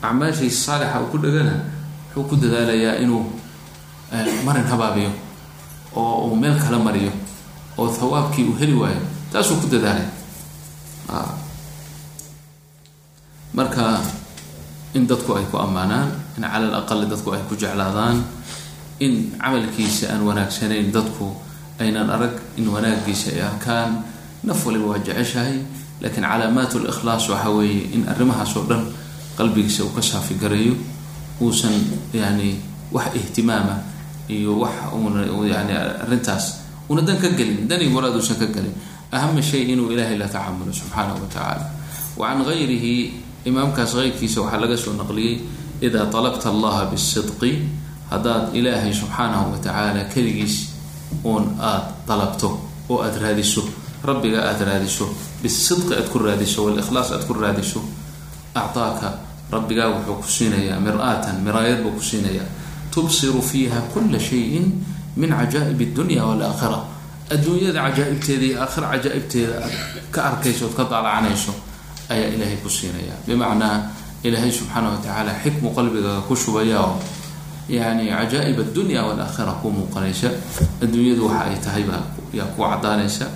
acmaashiisa 0.03 0.65
saalixa 0.65 1.01
uu 1.01 1.11
ku 1.13 1.19
dhagana 1.19 1.55
wuxuu 2.15 2.25
ku 2.29 2.35
dadaalayaa 2.43 2.97
inuu 3.05 3.25
marin 4.47 4.65
habaabiyo 4.71 5.11
oo 5.97 6.29
uu 6.31 6.37
meel 6.37 6.57
kala 6.63 6.79
mariyo 6.79 7.13
oo 7.79 7.89
thawaabkii 7.89 8.45
uu 8.49 8.57
heli 8.61 8.75
waayo. 8.75 9.03
Taasuu 9.33 9.57
ku 9.61 9.67
dadaalaya 9.67 10.09
marka 13.55 13.99
in 14.95 15.07
dadku 15.07 15.35
ay 15.35 15.45
ku 15.51 15.59
ammaanaan 15.59 16.11
in 16.39 16.43
cala 16.47 16.67
al 16.71 16.75
aqali 16.83 17.07
dadku 17.11 17.35
ay 17.35 17.43
ku 17.49 17.55
jeclaadaan 17.59 18.23
in 19.03 19.35
camalkiisa 19.39 20.15
aan 20.15 20.23
wanaagsanayn 20.27 20.91
dadku 20.95 21.35
aynan 21.81 22.09
arag 22.11 22.35
in 22.61 22.69
wanaagiisa 22.69 23.31
ay 23.37 23.43
arkaan 23.43 23.91
naf 24.45 24.61
waliba 24.67 24.87
waa 24.93 25.01
jeceshahay 25.07 25.57
laakiin 26.03 26.25
calaamaat 26.25 26.73
likhlaas 26.87 27.25
waxa 27.33 27.51
weeye 27.57 27.83
in 27.97 28.03
arrimahaas 28.13 28.53
oo 28.57 28.65
dhan 28.71 28.83
qalbigiisa 29.39 29.85
uu 29.85 29.93
ka 29.97 30.03
saafi 30.03 30.35
gareeyo 30.43 30.75
uusan 31.41 31.73
yani 32.13 32.61
wax 32.93 33.15
ihtimaama 33.17 33.77
iyo 34.29 34.59
wax 34.63 34.75
uuna 34.95 35.21
yani 35.55 35.73
arrintaas 36.05 36.45
una 36.89 37.03
dan 37.03 37.17
ka 37.23 37.29
gelin 37.39 37.69
dani 37.69 37.89
muraad 37.89 38.15
uusan 38.17 38.37
ka 38.37 38.47
gelin 38.47 38.75
ahama 39.13 39.43
shay 39.43 39.63
inuu 39.73 39.91
ilaahay 39.93 40.19
la 40.19 40.29
tacamulo 40.29 40.73
subxaanahu 40.73 41.19
wa 41.23 41.29
tacaala 41.33 41.65
wa 42.17 42.29
can 42.29 42.45
gayrihi 42.49 42.95
imaamkaas 43.49 43.93
keyrkiisa 43.97 44.41
waxaa 44.45 44.61
laga 44.63 44.77
soo 44.77 44.93
naqliyey 45.01 45.37
idaa 45.81 46.07
talabta 46.13 46.49
allaha 46.53 46.83
bisidqi 46.93 47.53
haddaad 48.11 48.55
ilaahay 48.59 48.93
subxaanahu 48.93 49.53
wa 49.53 49.59
tacaala 49.65 50.05
keligiis 50.15 50.70
uun 51.25 51.57
aada 51.61 51.93
dalabto 52.09 52.49
oo 52.91 52.99
aada 53.03 53.19
raadiso 53.19 53.63
rabbiga 54.05 54.41
aada 54.49 54.65
raadiso 54.65 55.07
bisidqi 55.43 55.95
aad 55.95 56.09
ku 56.13 56.19
raadiso 56.19 56.65
walikhlaas 56.65 57.13
aad 57.13 57.25
ku 57.29 57.33
raadiso 57.35 57.81
actaaka 58.55 59.09
rabbigaa 59.53 59.89
wuxuu 59.95 60.17
ku 60.23 60.29
siinayaa 60.37 60.81
mir-aatan 60.81 61.43
miraayad 61.43 61.83
buu 61.83 61.93
ku 61.99 62.03
siinayaa. 62.03 62.47
Tubsiru 62.91 63.43
fiiha 63.43 63.81
kula 63.95 64.19
shayin 64.19 64.67
min 65.17 65.31
cajaa'ib 65.31 65.79
addunya 65.79 66.23
waalaakhira 66.27 66.79
adduunyada 67.31 67.81
cajaa'ibteeda 67.87 68.45
iyo 68.47 68.57
aakhira 68.63 68.87
cajaa'ibteeda 68.95 69.55
aad 69.63 69.75
ka 70.11 70.21
arkayso 70.31 70.67
ka 70.75 70.83
daalacanayso 70.91 71.55
ayaa 72.11 72.31
ilaahay 72.35 72.59
ku 72.63 72.71
siinaya 72.71 73.15
bimacnaa 73.27 73.91
ilaahay 74.27 74.51
subxaana 74.51 74.91
wa 74.95 74.99
tacaala 74.99 75.33
xikmu 75.43 75.71
qalbigaga 75.71 76.21
ku 76.27 76.35
shubaya 76.35 76.79
oo 76.83 76.99
yani 77.71 78.05
cajaa'ib 78.11 78.59
addunya 78.65 79.01
waalaakhira 79.07 79.53
ku 79.63 79.71
muuqanaysa. 79.71 80.29
Adduunyadu 80.83 81.23
waxa 81.29 81.45
ay 81.51 81.57
tahay 81.65 81.85
yaa 82.39 82.47
ku 82.57 82.63
cadaanaysa 82.63 83.27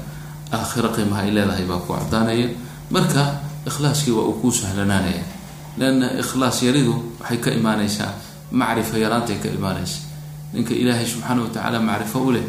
aakhira 0.52 0.88
qiimaha 0.94 1.22
ay 1.26 1.30
leedahay 1.36 1.64
baa 1.70 1.80
ku 1.86 1.92
cadaanaya 1.94 2.48
marka 2.90 3.22
ikhlaaskii 3.68 4.12
waa 4.16 4.26
uu 4.30 4.36
kuu 4.42 4.52
sahlanaanaya. 4.52 5.22
Leanna 5.78 6.06
ikhlaas 6.22 6.62
yaridu 6.62 6.94
waxay 7.20 7.38
ka 7.44 7.50
imaanaysaa 7.50 8.10
macrifa 8.52 8.96
yaraantay 8.98 9.38
ka 9.42 9.48
imaanaysa. 9.48 9.98
Ninka 10.54 10.74
ilaahay 10.74 11.06
subxaana 11.06 11.42
wa 11.42 11.48
tacaala 11.50 11.78
macrifo 11.80 12.18
u 12.28 12.30
leh 12.32 12.46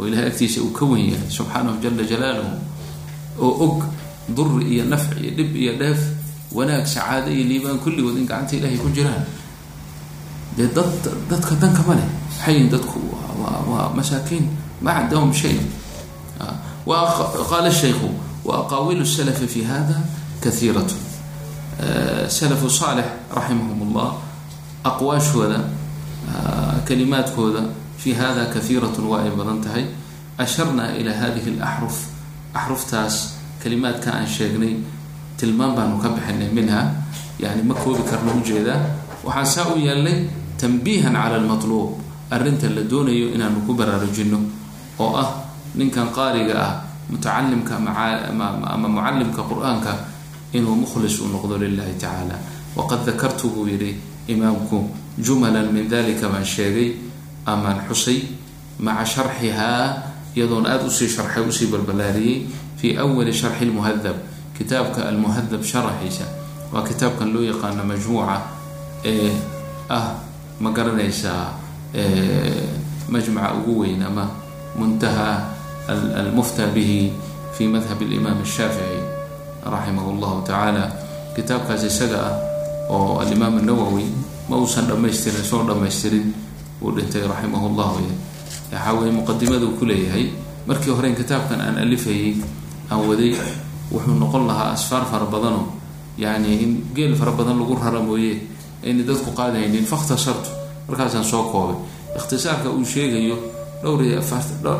oo 0.00 0.06
ilahay 0.08 0.26
agtiisa 0.32 0.60
uu 0.64 0.72
ka 0.72 0.84
wen 0.88 1.12
yahay 1.12 1.28
subxaanahu 1.28 1.76
jala 1.84 2.02
jalaaluhu 2.04 2.54
oo 3.40 3.52
og 3.64 3.78
duri 4.36 4.64
iyo 4.80 4.84
nafci 4.88 5.20
iyo 5.20 5.30
dhib 5.36 5.50
iyo 5.56 5.72
dheef 5.76 6.00
wanaag 6.56 6.86
sacaado 6.88 7.28
iyo 7.28 7.44
liibaan 7.44 7.76
kulligood 7.84 8.16
in 8.16 8.24
gacanta 8.26 8.56
ilaahay 8.56 8.78
ku 8.80 8.88
jiraan 8.96 9.20
dee 10.56 10.68
dad 10.76 10.90
dadka 11.30 11.54
danka 11.62 11.82
ma 11.88 11.94
leh 11.94 12.08
maxayin 12.38 12.68
dadku 12.72 12.98
waa 13.72 13.88
masaakiin 13.96 14.46
ma 14.84 14.90
candahum 14.96 15.32
shay 15.32 15.56
qaala 17.50 17.70
shaykhu 17.70 18.08
wa 18.44 18.54
aqaawilu 18.66 19.04
salafi 19.06 19.46
fi 19.46 19.62
hada 19.64 19.96
kaiirat 20.42 20.90
salafu 22.28 22.68
saalix 22.70 23.06
raximahum 23.36 23.94
llah 23.94 24.12
aqwaashooda 24.84 25.58
kalimaadkooda 26.88 27.62
fi 27.98 28.12
hada 28.14 28.46
kaiiratun 28.54 29.04
waa 29.06 29.22
ay 29.22 29.30
badan 29.30 29.60
tahay 29.62 29.84
asharna 30.38 30.96
ila 30.98 31.12
hadihi 31.14 31.50
alaxruf 31.60 31.96
axruftaas 32.54 33.14
kalimaadka 33.62 34.10
aan 34.12 34.26
sheegnay 34.26 34.74
tilmaan 35.38 35.74
baanu 35.76 35.98
ka 36.02 36.08
bixinay 36.08 36.50
minha 36.50 36.82
yani 37.38 37.62
ma 37.62 37.74
koobi 37.74 38.02
karno 38.10 38.32
u 38.38 38.42
jeedaa 38.42 38.80
waxaan 39.24 39.46
saa 39.46 39.66
u 39.74 39.78
yeelnay 39.78 40.26
tanbiihan 40.62 41.14
cala 41.18 41.36
almatluub 41.42 41.90
arrinta 42.30 42.70
la 42.70 42.82
doonayo 42.86 43.34
inaanu 43.34 43.66
ku 43.66 43.74
baraarujino 43.74 44.38
oo 45.02 45.12
ah 45.18 45.28
ninkan 45.74 46.08
qaariga 46.14 46.54
ah 46.66 46.72
mutacalimka 47.10 47.74
ama 47.82 48.86
mucalimka 48.94 49.42
qur'aanka 49.50 49.92
inuu 50.54 50.76
mukhlis 50.86 51.18
u 51.18 51.26
noqdo 51.34 51.58
lilahi 51.58 51.98
tacaala. 51.98 52.36
Waqad 52.76 53.04
dakartu 53.08 53.50
buu 53.50 53.66
yidhi 53.66 53.96
imaamku 54.30 54.78
jumalan 55.18 55.68
min 55.74 55.88
dalika 55.90 56.28
baan 56.30 56.44
sheegay 56.46 56.94
amaan 57.44 57.82
xusay 57.90 58.22
maca 58.78 59.04
sharxihaa 59.04 59.86
iyadoon 60.36 60.64
aada 60.64 60.84
u 60.86 60.90
sii 60.90 61.08
sharxay 61.08 61.42
u 61.44 61.52
sii 61.52 61.68
balbalaariyey 61.72 62.46
fi 62.78 62.96
awali 62.96 63.32
sharxi 63.34 63.64
lmuhadab 63.68 64.16
kitaabka 64.56 65.08
almuhadab 65.10 65.60
sharaxiisa 65.60 66.24
waa 66.72 66.86
kitaabkan 66.88 67.28
loo 67.34 67.44
yaqaano 67.44 67.84
majmuuca 67.84 68.36
ee 69.04 69.32
ah 69.92 70.16
ma 70.62 70.70
garanaysaa 70.76 71.44
majmaca 73.12 73.54
ugu 73.60 73.72
weyn 73.84 74.02
ama 74.02 74.24
muntaha 74.78 75.52
almufta 76.16 76.66
bihi 76.74 77.12
fi 77.52 77.68
madhab 77.68 78.00
alimaam 78.00 78.40
ashaafici 78.42 79.00
raximah 79.74 80.06
llahu 80.20 80.40
tacaala 80.46 80.84
kitaabkaas 81.36 81.84
isaga 81.90 82.18
ah 82.30 82.34
oo 82.94 83.20
alimaam 83.22 83.58
anawowi 83.62 84.06
ma 84.48 84.56
uusan 84.56 84.86
dhamaystirin 84.90 85.44
soo 85.44 85.62
dhamaystirin 85.68 86.32
uu 86.82 86.90
dhintay 86.96 87.24
raximah 87.28 87.62
llahu 87.78 88.00
waxaa 88.72 88.92
weye 88.98 89.12
muqadimaduu 89.18 89.76
ku 89.78 89.84
leeyahay 89.84 90.32
markii 90.66 90.94
horeyn 90.96 91.14
kitaabkan 91.18 91.60
aan 91.60 91.76
alifayay 91.84 92.40
aan 92.90 93.00
waday 93.08 93.36
wuxuu 93.92 94.16
noqon 94.16 94.48
lahaa 94.48 94.72
asfaar 94.72 95.04
fara 95.10 95.26
badanoo 95.28 95.68
yani 96.16 96.50
in 96.64 96.70
geel 96.96 97.12
fara 97.20 97.32
badan 97.36 97.58
lagu 97.60 97.76
rara 97.76 98.00
mooye 98.00 98.40
ayna 98.84 99.02
dadku 99.08 99.30
qaadaynin 99.38 99.84
fakhtasartu 99.92 100.50
markaasaan 100.88 101.24
soo 101.24 101.42
koobay 101.52 101.76
ikhtisaarka 102.18 102.68
uu 102.70 102.84
sheegayo 102.84 103.36
dhowr 103.82 104.02
iyo 104.04 104.20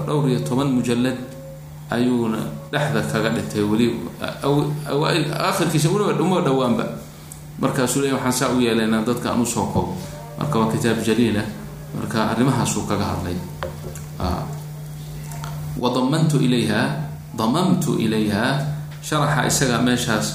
dhowr 0.06 0.24
iyo 0.30 0.40
toban 0.48 0.68
mujalad 0.76 1.18
ayuuna 1.90 2.38
dhexda 2.72 3.00
kaga 3.12 3.28
dhintay 3.36 3.62
weli 3.70 3.86
akhirkiisa 5.50 5.88
uma 5.90 6.40
dhowaanba 6.46 6.84
markaasuu 7.62 8.00
leey 8.02 8.12
waxaan 8.16 8.32
saa 8.32 8.48
u 8.56 8.60
yeelaynaa 8.60 9.02
dadka 9.06 9.30
aan 9.30 9.40
u 9.42 9.46
soo 9.46 9.66
koobo 9.72 9.92
marka 10.38 10.54
waa 10.58 10.72
kitaab 10.72 10.98
jaliilah 11.06 11.44
marka 11.96 12.18
arrimahaasuu 12.32 12.82
kaga 12.90 13.04
hadlay 13.12 13.36
wadamantu 15.78 16.36
ilayha 16.40 16.82
damamtu 17.36 17.96
ilayha 17.98 18.60
sharaxa 19.02 19.46
isaga 19.48 19.78
meeshaas 19.82 20.26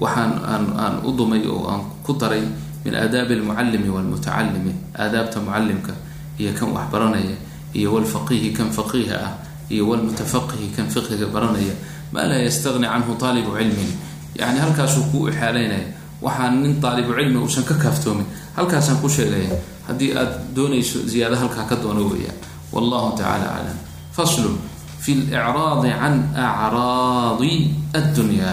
waxaan 0.00 0.32
aan 0.44 0.64
aan 0.76 0.94
u 1.04 1.12
dumay 1.12 1.44
oo 1.46 1.68
aan 1.68 1.82
ku 2.04 2.12
daray 2.16 2.42
min 2.86 2.94
aadaabi 2.94 3.34
almucallimi 3.42 3.88
walmutacalimi 3.90 4.72
aadaabta 4.94 5.42
mucalimka 5.42 5.92
iyo 6.38 6.52
kan 6.58 6.70
wax 6.70 6.86
baranaya 6.94 7.36
iyo 7.74 7.88
walfaqihi 7.94 8.54
kan 8.54 8.70
faqiiha 8.70 9.16
ah 9.26 9.32
iyo 9.66 9.82
walmutafaqihi 9.90 10.70
kan 10.76 10.86
fiqiga 10.86 11.26
baranaya. 11.34 11.74
Maa 12.14 12.30
laa 12.30 12.38
yastagni 12.46 12.86
canhu 12.86 13.18
taalibu 13.18 13.50
cilmin. 13.58 13.90
Yani 14.38 14.58
halkaasuu 14.62 15.10
kuu 15.10 15.26
ixaalaynaya 15.28 15.90
waxaan 16.22 16.62
nin 16.62 16.78
taalibu 16.80 17.12
cilmi 17.18 17.38
uusan 17.42 17.64
ka 17.66 17.74
kaaftoomin. 17.74 18.26
Halkaasaan 18.56 19.02
ku 19.02 19.08
sheegaya 19.10 19.58
haddii 19.88 20.14
aad 20.14 20.32
doonayso 20.54 21.02
ziyaado 21.10 21.36
halkaa 21.36 21.66
ka 21.66 21.76
doono 21.82 22.06
weeyaan 22.14 22.38
wallahu 22.72 23.18
tacala 23.18 23.58
aclam. 23.58 23.78
Faslun 24.16 24.54
fi 25.02 25.14
licraadi 25.14 25.90
can 25.90 26.14
acraadi 26.34 27.52
addunya 27.98 28.50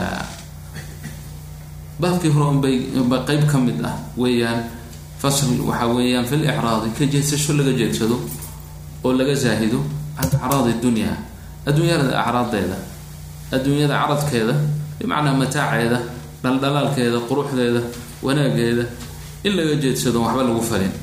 baabkii 2.01 2.31
hore 2.35 2.45
unbay 2.53 2.75
ba 3.11 3.17
qeyb 3.27 3.43
ka 3.51 3.57
mid 3.65 3.77
ah 3.85 3.95
weeyaan 4.17 4.59
fasl 5.21 5.49
waxaa 5.69 5.87
weeyaan 5.95 6.25
fi 6.29 6.35
licraadi 6.41 6.89
ka 6.97 7.03
jeedsasho 7.13 7.53
laga 7.59 7.71
jeedsado 7.79 8.17
oo 9.03 9.11
laga 9.19 9.33
zaahido 9.43 9.79
can 10.17 10.29
acraadi 10.41 10.73
dunya 10.83 11.11
adduunyada 11.67 12.05
acraaddeeda 12.23 12.77
adduunyada 13.55 13.93
caradkeeda 14.01 14.53
bimacnaa 14.99 15.35
mataaceeda 15.41 15.97
dhaldhalaalkeeda 16.43 17.17
quruxdeeda 17.29 17.81
wanaageeda 18.25 18.83
in 19.45 19.51
laga 19.57 19.75
jeedsado 19.83 20.17
waxba 20.25 20.43
lagu 20.47 20.61
falin. 20.71 20.93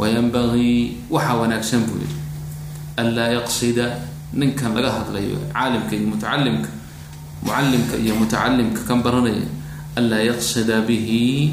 Wayanbagii 0.00 0.96
waxaa 1.10 1.36
wanaagsan 1.40 1.80
buu 1.88 1.96
yidhi. 2.02 2.16
Anlaa 3.00 3.28
yaqsida 3.36 3.84
ninkan 4.40 4.72
laga 4.76 4.90
hadlayo 4.96 5.38
caalimka 5.52 5.94
iyo 5.96 6.06
mutacalimka 6.12 6.68
mucalimka 7.42 7.96
iyo 8.04 8.14
mutacalimka 8.20 8.80
kan 8.88 8.98
baranaya 9.04 9.46
anlaa 9.96 10.22
yaqsida 10.30 10.84
bihi 10.88 11.52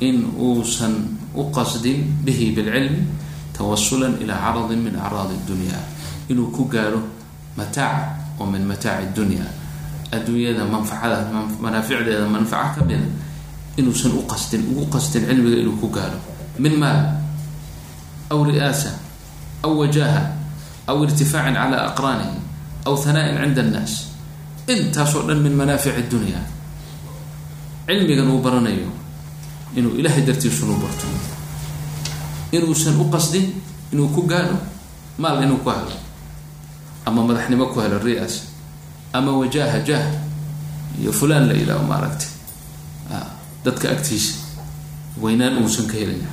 in 0.00 0.16
uusan 0.36 0.94
u 1.36 1.42
qasdin 1.52 2.00
bihi 2.24 2.52
bilcilmi 2.56 3.04
tawasulan 3.56 4.16
ilaa 4.22 4.40
caradin 4.40 4.80
min 4.80 4.94
acraadi 4.96 5.36
dunya 5.48 5.76
inuu 6.28 6.48
ku 6.50 6.64
gaadho 6.68 7.00
mataac 7.56 8.40
oo 8.40 8.46
min 8.48 8.64
mataaci 8.64 9.12
dunya 9.16 9.44
adduunyada 10.12 10.64
manfacada 10.64 11.28
manaaficdeeda 11.60 12.26
manfaca 12.28 12.80
ka 12.80 12.80
mida 12.84 13.06
inuusan 13.76 14.12
u 14.12 14.22
qasdin 14.28 14.62
ugu 14.72 14.84
qasdin 14.92 15.24
cilmiga 15.28 15.56
inuu 15.62 15.76
ku 15.80 15.88
gaadho 15.88 16.18
min 16.58 16.74
maal 16.76 17.00
aw 18.32 18.38
ri'aasa 18.44 18.90
aw 19.64 19.72
wajaha 19.80 20.22
aw 20.88 20.96
irtifaacin 21.04 21.56
cala 21.56 21.92
aqraanihi 21.92 22.36
aw 22.88 22.94
hana'in 23.04 23.36
cinda 23.40 23.60
annaas 23.64 23.92
intaasoo 24.68 25.22
dhan 25.28 25.40
min 25.44 25.54
manaafic 25.56 25.96
dunya 26.12 26.40
cilmigan 27.92 28.24
uu 28.32 28.40
baranayo 28.40 28.88
inuu 29.76 30.00
ilaahay 30.00 30.24
dartiisunu 30.24 30.80
barto. 30.80 31.04
Inuusan 32.52 32.96
u 33.00 33.04
qasdin 33.12 33.52
inuu 33.92 34.08
ku 34.08 34.24
gaadho 34.24 34.56
maal 35.20 35.44
inuu 35.44 35.60
ku 35.60 35.68
helo 35.70 35.92
ama 37.04 37.20
madaxnimo 37.28 37.68
ku 37.68 37.80
helo 37.80 38.00
ri'aasa 38.00 38.48
ama 39.12 39.32
wajaha 39.36 39.84
jah 39.84 40.04
iyo 41.00 41.12
fulaan 41.12 41.48
la 41.48 41.54
yidhaaho 41.54 41.84
maaragtay 41.84 42.28
dadka 43.64 43.92
agtiisa 43.92 44.40
weynaan 45.20 45.60
uusan 45.60 45.84
ka 45.84 45.96
helin. 46.00 46.24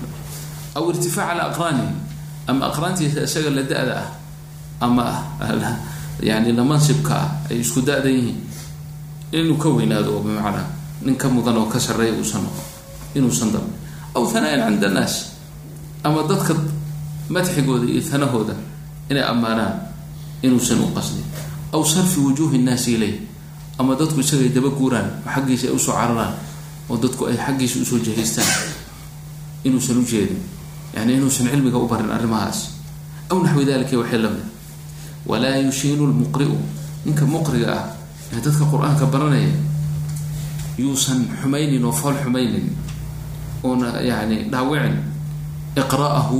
Aw 0.76 0.84
irtifaac 0.92 1.36
cala 1.36 1.52
aqraanihi 1.52 1.92
ama 2.48 2.72
aqraantiisa 2.72 3.28
isaga 3.28 3.52
la 3.52 3.64
da-da 3.68 3.96
ah 4.00 4.08
ama 4.80 5.28
yani 6.24 6.56
la 6.56 6.64
ah 6.64 7.28
ay 7.52 7.60
isku 7.60 7.84
da-dan 7.84 8.12
yihiin. 8.12 8.40
Inuu 9.32 9.58
ka 9.60 9.70
weynaado 9.70 10.16
oo 10.16 10.24
bimacnaa 10.24 10.79
nin 11.02 11.16
ka 11.16 11.28
mudan 11.30 11.58
oo 11.58 11.66
ka 11.72 11.80
sarreeya 11.80 12.14
uusan 12.18 12.44
inuusan 13.16 13.52
dalbin 13.54 13.74
aw 14.16 14.24
hanaayan 14.34 14.74
cinda 14.74 14.88
annaas 14.88 15.14
ama 16.04 16.24
dadka 16.30 16.54
madxigooda 17.30 17.86
iyo 17.88 18.02
hanahooda 18.12 18.56
inay 19.10 19.24
ammaanaan 19.24 19.76
inuusan 20.44 20.80
u 20.82 20.88
qasdin. 20.96 21.24
Aw 21.74 21.82
sarfi 21.86 22.20
wujuuhi 22.20 22.58
nnaasi 22.58 22.94
ileyh 22.98 23.16
ama 23.78 23.96
dadku 23.96 24.20
isagay 24.20 24.50
daba 24.50 24.70
guuraan 24.70 25.10
oo 25.26 25.30
xaggiisa 25.36 25.68
ay 25.70 25.74
u 25.76 25.80
soo 25.80 25.94
cararaan 25.94 26.34
oo 26.90 26.98
dadku 26.98 27.26
ay 27.30 27.38
xaggiisa 27.38 27.80
u 27.82 27.86
soo 27.86 28.00
jahaystaan 28.02 28.48
inuusan 29.64 29.98
u 30.00 30.04
jeedin. 30.06 30.40
Yani 30.96 31.14
inuusan 31.22 31.48
cilmiga 31.50 31.78
u 31.78 31.88
barin 31.88 32.10
arrimahaas. 32.10 32.70
Aw 33.30 33.38
naxwi 33.44 33.66
dalika 33.66 33.98
waxay 33.98 34.20
la 34.22 34.30
mid 34.30 34.46
walaa 35.30 35.58
yushiinu 35.62 36.08
lmuqri'u 36.10 36.58
ninka 37.06 37.26
muqriga 37.26 37.68
ah 37.78 37.86
ee 38.34 38.42
dadka 38.42 38.66
qur'aanka 38.66 39.06
baranaya 39.06 39.52
yuusan 40.80 41.20
xumaynin 41.42 41.84
oo 41.86 41.92
fool 41.92 42.16
xumaynin 42.24 42.68
oona 43.64 44.00
yani 44.02 44.48
dhaawicin 44.52 44.96
iqra'ahu 45.76 46.40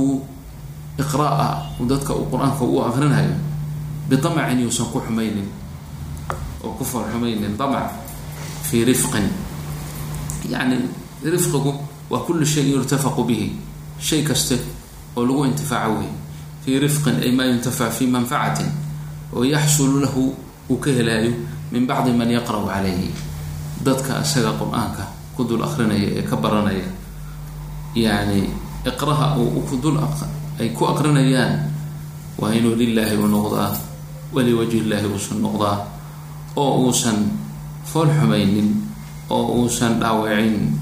iqra'a 0.98 1.48
dadka 1.88 2.12
uu 2.14 2.26
qur'aanka 2.32 2.64
u 2.64 2.76
aqrinayo 2.88 3.34
biamacin 4.08 4.60
yuusan 4.64 4.86
ku 4.92 4.98
xumaynin 5.06 5.48
oo 6.64 6.72
ku 6.78 6.84
fool 6.84 7.04
xumaynin 7.12 7.54
amac 7.58 7.92
fii 8.68 8.84
rifqin. 8.84 9.26
Yani 10.48 10.76
rifqigu 11.24 11.72
waa 12.10 12.22
kullu 12.26 12.46
shayin 12.46 12.74
yurtafaqu 12.74 13.24
bihi 13.24 13.52
shay 14.00 14.22
kaste 14.22 14.58
oo 15.16 15.24
lagu 15.26 15.44
intifaaco 15.44 16.00
wey 16.00 16.10
fii 16.64 16.78
rifqin 16.78 17.16
ay 17.22 17.30
maa 17.32 17.44
yuntafac 17.44 17.92
fii 17.92 18.06
manfacatin 18.06 18.70
oo 19.32 19.44
yaxsulu 19.44 20.00
lahu 20.00 20.34
uu 20.70 20.76
ka 20.78 20.90
helaayo 20.90 21.32
min 21.72 21.86
bacdi 21.86 22.12
man 22.12 22.30
yaqra'u 22.30 22.66
calayhi 22.66 23.10
dadka 23.84 24.20
isaga 24.22 24.52
qur'aanka 24.60 25.04
ku 25.36 25.44
dul 25.44 25.62
akrinaya 25.64 26.20
ee 26.20 26.24
ka 26.24 26.36
baranaya. 26.36 26.88
Yani 27.96 28.46
iqraha 28.86 29.36
kudul 29.68 29.98
ay 30.60 30.68
ku 30.76 30.84
aqrinayaan 30.86 31.66
waa 32.38 32.52
inuu 32.52 32.76
lilaahi 32.76 33.16
u 33.16 33.26
noqdaa 33.26 33.72
waliwajhi 34.32 34.86
illaahi 34.86 35.06
uusan 35.10 35.40
noqdaa 35.42 35.76
oo 36.56 36.86
uusan 36.86 37.18
fool 37.84 38.08
xumaynin 38.08 38.68
oo 39.30 39.64
uusan 39.64 40.00
dhaawicin. 40.00 40.76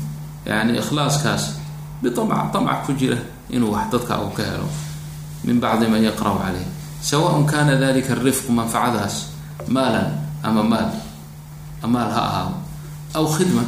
Yani 0.46 0.78
ikhlaaskaas 0.78 1.56
biamac 2.02 2.54
amac 2.54 2.86
ku 2.86 2.92
jira 2.98 3.18
inuu 3.50 3.72
wax 3.72 3.88
dadka 3.92 4.20
uu 4.20 4.30
ka 4.36 4.42
helo. 4.42 4.68
Min 5.46 5.62
bacdi 5.62 5.86
man 5.86 6.02
yaqra'u 6.02 6.38
caleyh 6.38 6.66
sawaءn 7.00 7.46
kana 7.46 7.78
dalika 7.78 8.18
arifqu 8.18 8.50
manfacadaas 8.50 9.30
maalan 9.70 10.18
ama 10.42 10.62
maal 10.66 10.90
maal 11.86 12.10
ha 12.10 12.22
ahaado 12.26 12.58
aw 13.14 13.24
khidma 13.36 13.64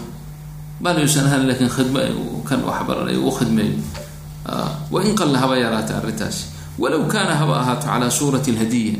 maal 0.84 0.98
yuusan 1.02 1.26
ahaan 1.28 1.46
laakiin 1.48 1.70
khidma 1.76 2.00
kan 2.48 2.60
wax 2.68 2.78
baranayo 2.88 3.20
u 3.24 3.30
khidmeeyo 3.38 3.78
wain 4.92 5.12
qalla 5.18 5.38
haba 5.42 5.54
yaraata 5.64 5.92
arrintaasi 6.00 6.42
walow 6.78 7.02
kaana 7.12 7.34
haba 7.40 7.54
ahaato 7.62 7.86
calaa 7.88 8.10
suurati 8.18 8.52
lhadiya 8.56 8.96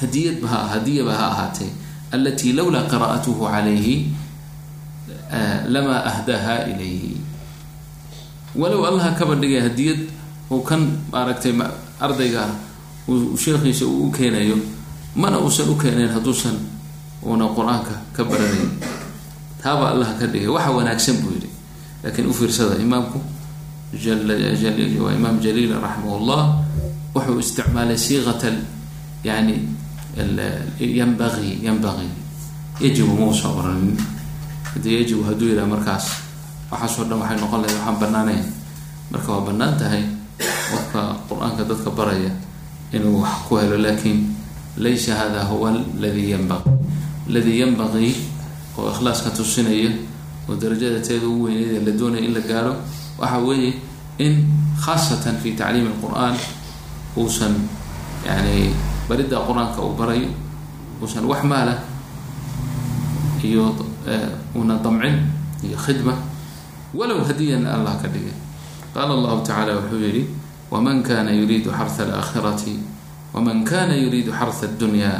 hadiyadba 0.00 0.46
ha 0.52 0.58
hadiyaba 0.76 1.12
ha 1.20 1.26
ahaatee 1.32 1.70
alatii 2.14 2.52
lowlaa 2.58 2.84
qira'atuhu 2.92 3.42
calayhi 3.52 3.96
lamaa 5.74 6.00
ahdaaha 6.10 6.54
ilayhi 6.72 7.16
walow 8.54 8.82
allaha 8.86 9.10
kaba 9.18 9.34
dhigay 9.40 9.60
hadiyad 9.66 10.00
uu 10.50 10.60
kan 10.68 10.82
maaragtay 11.12 11.52
ardayga 12.00 12.44
uu 13.08 13.36
sheekhiisa 13.36 13.84
uu 13.86 14.06
u 14.08 14.10
keenayo 14.16 14.56
mana 15.16 15.38
uusan 15.40 15.68
u 15.68 15.74
keenayn 15.82 16.10
hadduusan 16.14 16.54
uuna 17.26 17.46
qur'aanka 17.56 17.94
ka 18.16 18.22
baranayn 18.30 18.70
taaba 19.64 19.96
allaha 19.96 20.12
ka 20.20 20.26
dhigay 20.28 20.48
waxa 20.52 20.70
wanaagsan 20.76 21.16
buu 21.24 21.32
yidhi. 21.32 21.48
Laakiin 22.04 22.28
u 22.28 22.32
fiirsada 22.36 22.76
imaamku 22.76 23.16
waa 25.00 25.12
imaam 25.16 25.40
jaliil 25.40 25.72
raximah 25.80 26.20
llah 26.28 26.44
wuxuu 27.14 27.38
isticmaalay 27.40 27.96
siiqat 27.96 28.42
yani 29.24 29.56
yanbai 30.78 31.58
yanbaqii 31.62 32.10
yajibu 32.82 33.14
mausa 33.16 33.48
oranin 33.48 33.96
haddii 34.74 35.00
yajibu 35.00 35.22
hadduu 35.24 35.48
yidhaha 35.54 35.68
markaas 35.70 36.06
waxaasoo 36.70 37.04
dhan 37.08 37.18
waxay 37.22 37.38
noqon 37.40 37.60
lahay 37.62 37.74
waxaan 37.78 37.96
banaanayn 38.02 38.44
marka 39.14 39.28
waa 39.32 39.46
bannaan 39.46 39.74
tahay 39.78 40.02
qofka 40.70 41.00
qur'aanka 41.30 41.62
dadka 41.70 41.90
baraya 41.94 42.32
inuu 42.92 43.22
wax 43.22 43.34
ku 43.48 43.56
helo 43.62 43.78
laakiin 43.78 44.18
laysa 44.76 45.14
hada 45.14 45.46
huwa 45.46 45.70
ladii 46.02 46.34
yanbaqi 46.34 46.70
ladii 47.30 47.58
yanbaqii 47.62 48.12
oo 48.78 48.90
ikhlaaska 48.92 49.30
tusinaya 49.30 49.90
oo 50.48 50.54
darajada 50.56 51.00
teeda 51.06 51.26
ugu 51.26 51.44
weyneyd 51.46 51.72
ee 51.76 51.84
la 51.86 51.92
doonaya 51.98 52.24
in 52.26 52.32
la 52.34 52.40
gaaro 52.40 52.72
waxa 53.18 53.38
weeye 53.46 53.70
in 54.18 54.34
khaasatan 54.84 55.36
fi 55.42 55.52
tacliimi 55.58 55.88
alqur-aan 55.94 56.34
uusan 57.16 57.54
yani 58.26 58.74
baridda 59.08 59.38
qur'aanka 59.46 59.78
uu 59.82 59.94
barayo 59.98 60.28
uusan 61.02 61.24
wax 61.30 61.42
maala 61.44 61.74
iyo 63.44 63.74
una 64.54 64.76
damcin 64.84 65.16
iyo 65.64 65.76
khidma 65.76 66.14
walow 66.94 67.20
hadiyan 67.24 67.66
allah 67.66 67.98
ka 68.02 68.08
dhigay. 68.08 68.32
Qaala 68.94 69.12
allahu 69.18 69.42
tacala 69.42 69.74
wuxuu 69.82 69.98
yihi 70.00 70.22
waman 70.70 71.02
kana 71.02 71.30
yuriidu 71.34 71.70
xarha 71.70 72.04
alaakhirati 72.06 72.78
waman 73.34 73.64
kana 73.66 73.94
yuriidu 73.98 74.30
xarha 74.32 74.64
addunya 74.70 75.10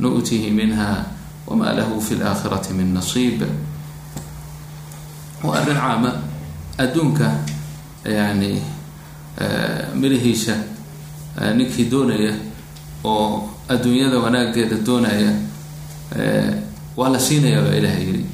nu'tihi 0.00 0.50
minha 0.50 1.04
lahu 1.56 2.00
fi 2.00 2.14
laakhirati 2.14 2.72
min 2.74 2.94
nasiib 2.94 3.42
waa 5.42 5.56
arrin 5.60 5.76
caama 5.76 6.12
adduunka 6.78 7.30
yani 8.04 8.62
mirihiisa 9.94 10.54
ninkii 11.54 11.90
doonaya 11.90 12.34
oo 13.04 13.48
adduunyada 13.68 14.18
wanaageeda 14.18 14.76
doonaya 14.86 15.32
waa 16.96 17.08
la 17.08 17.18
siinaya 17.18 17.62
baa 17.62 17.74
ilaha 17.76 17.98
yidhi. 17.98 18.24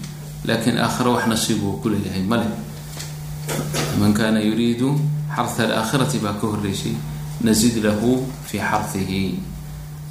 Laakiin 0.44 0.79
aakhira 0.79 1.11
wax 1.11 1.27
nasiib 1.27 1.62
uu 1.64 1.77
ku 1.83 1.88
leeyahay 1.88 2.22
male 2.22 2.46
man 4.00 4.12
kana 4.12 4.40
yuriidu 4.40 4.98
xarha 5.37 5.64
alaakhirati 5.64 6.18
baa 6.18 6.33
ka 6.40 6.46
horeysay 6.46 6.92
nazid 7.40 7.77
lahu 7.85 8.27
fi 8.46 8.59
xarhihi 8.59 9.38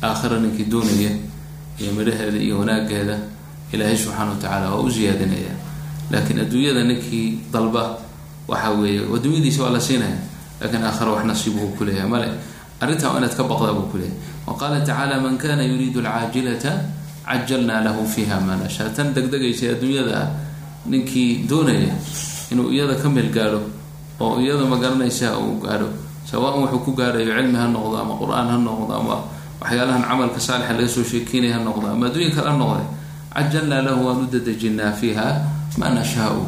aakhira 0.01 0.39
ninkii 0.39 0.65
doonaya 0.69 1.11
iyo 1.79 1.91
midhaheeda 1.97 2.37
iyo 2.45 2.59
wanaageeda 2.61 3.15
ilaahay 3.73 3.97
subxaana 3.97 4.31
wa 4.31 4.37
tacaala 4.41 4.65
waa 4.73 4.81
u 4.85 4.89
ziyaadinaya. 4.89 5.53
Laakiin 6.11 6.39
adduunyada 6.45 6.83
ninkii 6.83 7.27
dalba 7.53 7.97
waxa 8.47 8.69
weeye 8.77 9.01
adduunyadiisa 9.15 9.63
waa 9.63 9.73
la 9.73 9.79
siinaya 9.81 10.17
lakiin 10.61 10.83
aakhira 10.83 11.11
wax 11.11 11.23
nasiib 11.25 11.55
uu 11.57 11.71
ku 11.77 11.83
leeyahay. 11.85 12.09
Male 12.09 12.27
arrintaa 12.81 13.17
inaad 13.17 13.33
ka 13.35 13.43
baqdaa 13.43 13.73
buu 13.73 13.87
ku 13.91 13.97
leeyahay. 13.97 14.17
Wa 14.47 14.53
qaala 14.59 14.79
tacaala 14.85 15.17
man 15.23 15.37
kana 15.41 15.63
yuriidu 15.65 15.99
alcaajilata 16.05 16.71
cajalnaa 17.25 17.81
lahu 17.81 18.05
fiiha 18.05 18.37
maa 18.45 18.57
nashaa. 18.61 18.89
Tan 18.95 19.13
degdegaysa 19.15 19.73
adduunyada 19.73 20.13
ah 20.21 20.27
ninkii 20.85 21.47
doonaya 21.49 21.95
inuu 22.51 22.69
iyada 22.75 22.95
ka 23.01 23.09
meel 23.09 23.31
gaadho 23.31 23.61
oo 24.19 24.37
iyada 24.43 24.65
magaranaysa 24.67 25.33
uu 25.39 25.57
gaadho. 25.63 25.87
Sawaan 26.29 26.61
wuxuu 26.67 26.79
ku 26.85 26.91
gaadhayo 26.93 27.31
cilmi 27.33 27.57
ha 27.57 27.65
noqdo 27.71 27.95
ama 28.03 28.13
qur'aan 28.21 28.47
ha 28.51 28.57
noqdo 28.59 28.93
ama 28.99 29.15
waxyaalahan 29.61 30.03
camalka 30.09 30.39
saalixa 30.39 30.73
laga 30.73 30.87
soo 30.87 31.03
sheekeynaya 31.03 31.53
ha 31.57 31.59
noqdo. 31.67 31.87
Ama 31.93 32.07
adduunya 32.09 32.31
kale 32.35 32.49
ha 32.49 32.57
noqde 32.57 32.83
cajalnaa 33.33 33.81
lahu 33.85 33.99
waan 34.07 34.27
dadejinaa 34.31 34.91
fiiha 34.99 35.27
maa 35.79 35.89
nashaau 35.97 36.45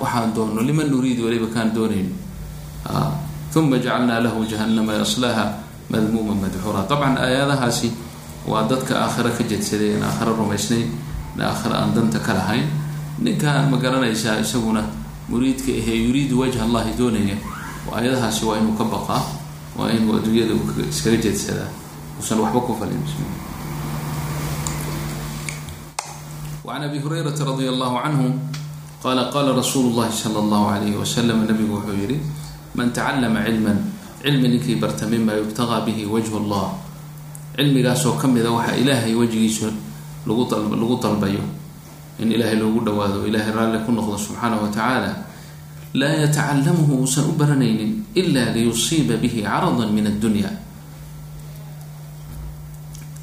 waxaan 0.00 0.34
doono 0.34 0.60
liman 0.62 0.88
nuriid 0.90 1.18
waliba 1.22 1.46
kaan 1.54 1.70
doonayno 1.74 2.10
uma 3.54 3.78
jacalnaa 3.78 4.18
lahu 4.20 4.42
jahannama 4.50 4.92
yaslaha 4.98 5.44
madmuuma 5.90 6.34
madxuura 6.34 6.82
dabcan 6.90 7.14
aayadahaasi 7.18 7.88
waa 8.50 8.66
dadka 8.66 8.98
aakhira 9.06 9.30
ka 9.30 9.42
jedsaday 9.46 9.94
aan 9.94 10.02
aakhira 10.02 10.32
rumaysnayn 10.34 10.90
in 11.36 11.40
aakhira 11.40 11.74
aan 11.86 11.94
danta 11.94 12.18
ka 12.18 12.34
lahayn. 12.34 12.66
Ninkaan 13.22 13.70
ma 13.70 13.76
garanaysaa 13.78 14.42
isaguna 14.42 14.82
muriidka 15.30 15.70
ahee 15.70 15.96
yuriidu 16.10 16.34
wajha 16.42 16.66
allahi 16.66 16.90
doonaya? 16.98 17.36
Aayadahaasi 17.94 18.42
waa 18.44 18.58
inuu 18.58 18.74
ka 18.74 18.84
baqaa 18.84 19.22
waa 19.78 19.90
inuu 19.94 20.18
adduunyada 20.18 20.54
iskaga 20.90 21.16
jeedsadaa 21.22 21.70
usan 22.20 22.38
waxba 22.44 22.60
ku 22.60 22.72
falin 22.78 23.02
an 26.74 26.82
abi 26.90 26.98
hurayraa 26.98 27.38
radi 27.38 27.70
allahu 27.70 27.96
canhu 28.02 28.26
qala 28.98 29.30
qala 29.30 29.54
rasuulu 29.54 29.94
llahi 29.94 30.10
sala 30.10 30.42
allahu 30.42 30.66
alayhi 30.74 30.96
wasalam 30.98 31.46
nabigu 31.46 31.78
wuxuu 31.78 31.94
yihi 32.02 32.18
man 32.74 32.90
tacallama 32.90 33.46
cilman 33.46 33.78
cilmi 34.18 34.48
ninkii 34.48 34.80
barta 34.82 35.06
mima 35.06 35.38
yubtagaa 35.38 35.86
bihi 35.86 36.02
wajhu 36.02 36.42
llah 36.50 36.74
cilmigaasoo 37.54 38.18
ka 38.18 38.26
mida 38.26 38.50
waxaa 38.50 38.74
ilaahay 38.82 39.14
wejgiisa 39.14 39.70
lagu 40.26 40.48
lagu 40.50 40.96
dalbayo 40.98 41.44
in 42.18 42.32
ilaahay 42.32 42.58
loogu 42.58 42.82
dhawaado 42.82 43.22
ilaahay 43.28 43.54
raalli 43.54 43.78
ku 43.86 43.92
noqdo 43.94 44.18
subxaanah 44.18 44.58
wa 44.58 44.66
tacaala 44.72 45.12
laa 45.94 46.14
yatacalamuhu 46.26 47.06
uusan 47.06 47.30
u 47.30 47.38
baranaynin 47.38 48.02
ila 48.18 48.50
liyusiiba 48.50 49.14
bihi 49.22 49.46
caradan 49.46 49.94
min 49.94 50.10
addunya 50.10 50.50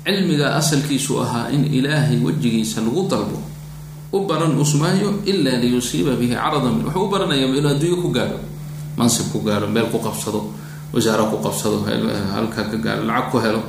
cilmiga 0.05 0.55
asalkiisu 0.59 1.21
ahaa 1.23 1.49
in 1.55 1.65
ilaahay 1.73 2.17
wejigiisa 2.17 2.81
lagu 2.81 3.07
dalbo 3.11 3.37
u 4.11 4.19
baran 4.27 4.57
usmaayo 4.57 5.21
ila 5.25 5.51
liyusiiba 5.61 6.17
bihi 6.19 6.35
carada 6.35 6.69
min 6.73 6.85
wuxuu 6.85 7.05
u 7.05 7.09
baranaya 7.11 7.45
inuu 7.47 7.69
adduunyo 7.69 7.97
ku 8.01 8.09
gaadho 8.09 8.39
mansib 8.97 9.31
ku 9.31 9.39
gaadho 9.45 9.67
meel 9.71 9.87
ku 9.93 9.99
qabsado 10.03 10.51
wasaaro 10.93 11.31
ku 11.31 11.37
qabsado 11.39 11.85
halka 12.35 12.67
ka 12.71 12.77
gaadho 12.77 13.03
lacag 13.07 13.31
ku 13.31 13.37
helo. 13.39 13.61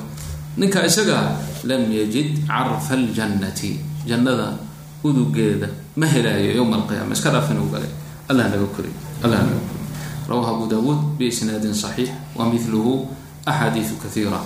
Ninka 0.53 0.85
isaga 0.85 1.39
lam 1.65 1.89
yajid 1.89 2.45
carfa 2.45 2.93
aljannati 2.99 3.81
jannada 4.05 4.59
udugeeda 5.01 5.69
ma 5.97 6.07
helaayo 6.07 6.59
yowma 6.59 6.77
alqiyaama 6.83 7.15
iska 7.17 7.31
dhaaf 7.31 7.49
inuu 7.55 7.71
galay. 7.73 7.89
Allah 8.29 8.51
naga 8.53 8.67
koriy 8.77 8.93
allah 9.25 9.39
naga 9.49 9.63
koriy 9.65 9.87
rawahu 10.29 10.51
abu 10.55 10.65
dawuud 10.69 11.01
biisnaadin 11.17 11.73
saxiix. 11.73 12.11
Wa 12.37 12.51
miluhu 12.51 13.09
axaadiiu 13.47 13.97
kaiira 14.03 14.43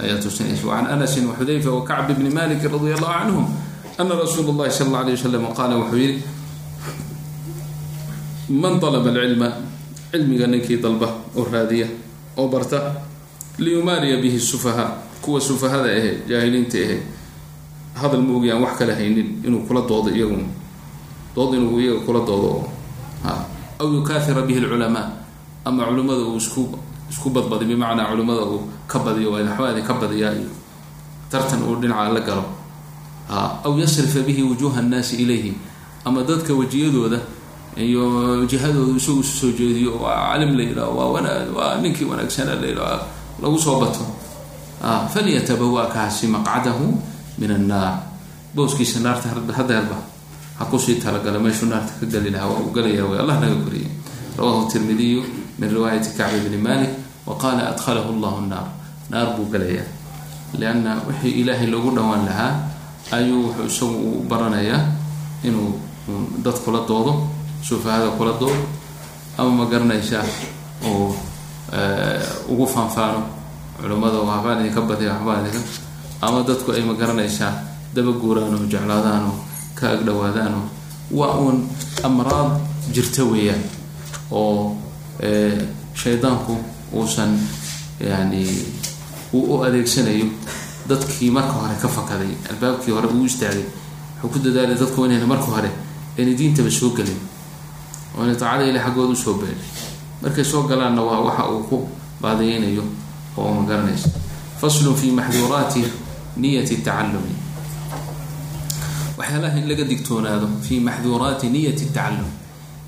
ayaa 0.00 0.18
tusinaysa 0.22 0.64
wacan 0.66 0.86
anasin 0.86 1.26
waxudayfa 1.28 1.70
wakacb 1.70 2.16
bni 2.16 2.30
malik 2.30 2.62
radi 2.64 2.92
allahu 2.96 3.12
canhum 3.12 3.46
ana 3.98 4.12
rasuul 4.16 4.48
اllahi 4.52 4.72
sal 4.72 4.88
alla 4.88 5.00
alay 5.04 5.14
wasalam 5.18 5.44
qaala 5.52 5.74
wuxuu 5.76 5.98
yihi 6.00 6.22
man 8.48 8.80
alaba 8.80 9.10
alcilma 9.10 9.48
cilmiga 10.10 10.46
ninkii 10.46 10.80
dalba 10.80 11.08
oo 11.36 11.44
raadiya 11.52 11.86
oo 12.36 12.48
barta 12.48 12.78
liyumaariya 13.58 14.16
bihi 14.22 14.40
sufaha 14.40 14.96
kuwa 15.20 15.40
sufahada 15.40 15.88
ahe 15.92 16.24
jaahiliinta 16.28 16.78
ahe 16.78 16.96
hadal 17.94 18.22
ma 18.24 18.40
aan 18.40 18.62
wax 18.62 18.78
kala 18.78 18.94
haynin 18.94 19.44
inuu 19.44 19.66
kula 19.68 19.84
doodo 19.84 20.10
iyagu 20.10 20.40
dood 21.36 21.54
inuu 21.54 21.80
iyaga 21.80 22.00
kula 22.00 22.20
doodo 22.24 22.68
aw 23.78 23.86
yukaahira 23.92 24.42
bihi 24.42 24.60
lculamaa 24.60 25.12
ama 25.64 25.84
culimmada 25.84 26.24
uu 26.24 26.36
isku 26.36 26.78
isku 27.12 27.28
badbadi 27.30 27.64
bimacnaa 27.70 28.08
culimmada 28.10 28.42
uu 28.48 28.60
ka 28.90 28.98
badiyo 29.04 29.28
waxbaadi 29.36 29.82
ka 29.88 29.92
badiyaa 30.00 30.32
iyo 30.40 30.50
tartan 31.30 31.60
uu 31.68 31.76
dhinaca 31.80 32.12
la 32.16 32.20
galo. 32.20 32.44
Aw 33.64 33.72
yasrifa 33.78 34.20
bihi 34.26 34.42
wujuha 34.42 34.80
annaasi 34.80 35.14
ilayhi 35.22 35.52
ama 36.04 36.22
dadka 36.28 36.52
wejiyadooda 36.60 37.20
iyo 37.76 38.02
jihadooda 38.50 38.96
isagu 39.00 39.20
isu 39.20 39.46
jeediyo 39.58 39.96
waa 40.02 40.32
calim 40.32 40.56
la 40.56 40.84
waa 40.88 41.08
wana 41.14 41.30
waa 41.56 41.76
ninkii 41.82 42.04
wanaagsana 42.10 42.54
la 42.60 43.00
lagu 43.42 43.58
soo 43.58 43.80
bato. 43.80 44.04
Falyatabawa 44.82 45.86
kaasi 45.94 46.26
maqcadahu 46.26 46.98
min 47.38 47.50
annaar. 47.50 48.02
Booskiisa 48.54 49.00
naarta 49.00 49.28
hadeerba 49.56 49.96
ha 50.58 50.64
ku 50.68 50.76
sii 50.78 51.00
talagala 51.00 51.38
meeshuu 51.38 51.66
naarta 51.72 51.92
ka 52.00 52.06
geli 52.06 52.30
lahaa 52.30 52.48
waa 52.52 52.60
uu 52.60 52.72
galaya 52.76 53.04
way 53.08 53.18
allah 53.18 53.40
naga 53.40 53.56
koriyay 53.64 53.88
rawahu 54.36 54.68
tirmidiyu 54.68 55.22
min 55.58 55.70
riwaayati 55.72 56.10
kacbi 56.18 56.40
bni 56.48 56.58
malik 56.60 56.90
wa 57.26 57.34
qaala 57.42 57.62
adkhalahu 57.72 58.12
llahu 58.22 58.40
naar 58.52 58.66
naar 59.10 59.26
buu 59.36 59.46
galayaa 59.52 59.86
lianna 60.60 60.92
wixii 61.08 61.40
ilaahay 61.42 61.66
loogu 61.72 61.90
dhowaan 61.96 62.24
lahaa 62.28 62.52
ayuu 63.16 63.42
wuxuu 63.46 63.66
isagu 63.66 63.96
u 64.18 64.22
baranayaa 64.30 64.80
inuu 65.44 65.72
dad 66.44 66.56
kula 66.64 66.80
doodo 66.88 67.12
sufahada 67.62 68.08
kula 68.18 68.32
doodo 68.40 68.62
ama 69.38 69.50
ma 69.58 69.64
garanaysaa 69.72 70.24
oo 70.88 71.14
ugu 72.52 72.66
faanfaano 72.66 73.20
culimmada 73.80 74.18
waxbaan 74.28 74.60
idinka 74.60 74.80
badiya 74.88 75.12
waxbaan 75.16 75.46
idinka 75.46 75.62
ama 76.20 76.38
dadku 76.48 76.70
ay 76.76 76.82
ma 76.88 76.94
garanaysaa 77.00 77.52
daba 77.94 78.12
guuraan 78.12 78.54
oo 78.54 79.34
ka 79.78 79.84
agdhowaadaan 79.96 80.52
oo 80.60 80.66
waa 81.18 81.34
uun 81.42 81.58
amraad 82.04 82.50
jirta 82.94 83.22
weeyaan 83.24 83.62
oo 84.30 84.76
shaydaanku 86.02 86.54
uusan 86.94 87.38
yani 88.00 88.46
uu 89.32 89.44
u 89.56 89.62
adeegsanayo 89.64 90.26
dadkii 90.88 91.30
marka 91.30 91.52
hore 91.52 91.74
ka 91.82 91.88
fakaday 91.88 92.32
albaabkii 92.50 92.92
hore 92.92 93.06
uu 93.08 93.24
istaagay. 93.24 93.64
Wuxuu 94.22 94.38
ku 94.38 94.38
dadaalay 94.44 94.78
dadku 94.78 95.04
inayna 95.06 95.26
marka 95.26 95.50
hore 95.50 95.70
ayna 96.18 96.32
diintaba 96.38 96.70
soo 96.70 96.90
gelin 96.96 97.18
oo 98.16 98.24
inay 98.24 98.36
daacada 98.36 98.64
ilahi 98.70 98.84
xaggooda 98.86 99.12
u 99.12 99.16
soo 99.16 99.34
beelay 99.40 99.58
markay 100.22 100.44
soo 100.44 100.62
galaanna 100.68 101.02
waa 101.02 101.20
waxa 101.26 101.44
uu 101.50 101.62
ku 101.70 101.76
baadiyeynayo 102.22 102.84
oo 103.36 103.50
ma 103.54 103.62
garanaysa 103.68 104.08
faslun 104.60 104.94
fi 104.94 105.10
maxduuraati 105.10 105.82
niyati 106.36 106.76
tacalumi 106.86 107.34
waxyaalaha 109.18 109.58
in 109.58 109.66
laga 109.68 109.84
digtoonaado 109.90 110.46
fi 110.62 110.80
maxduuraati 110.80 111.48
niyati 111.48 111.84
tacalum 111.96 112.30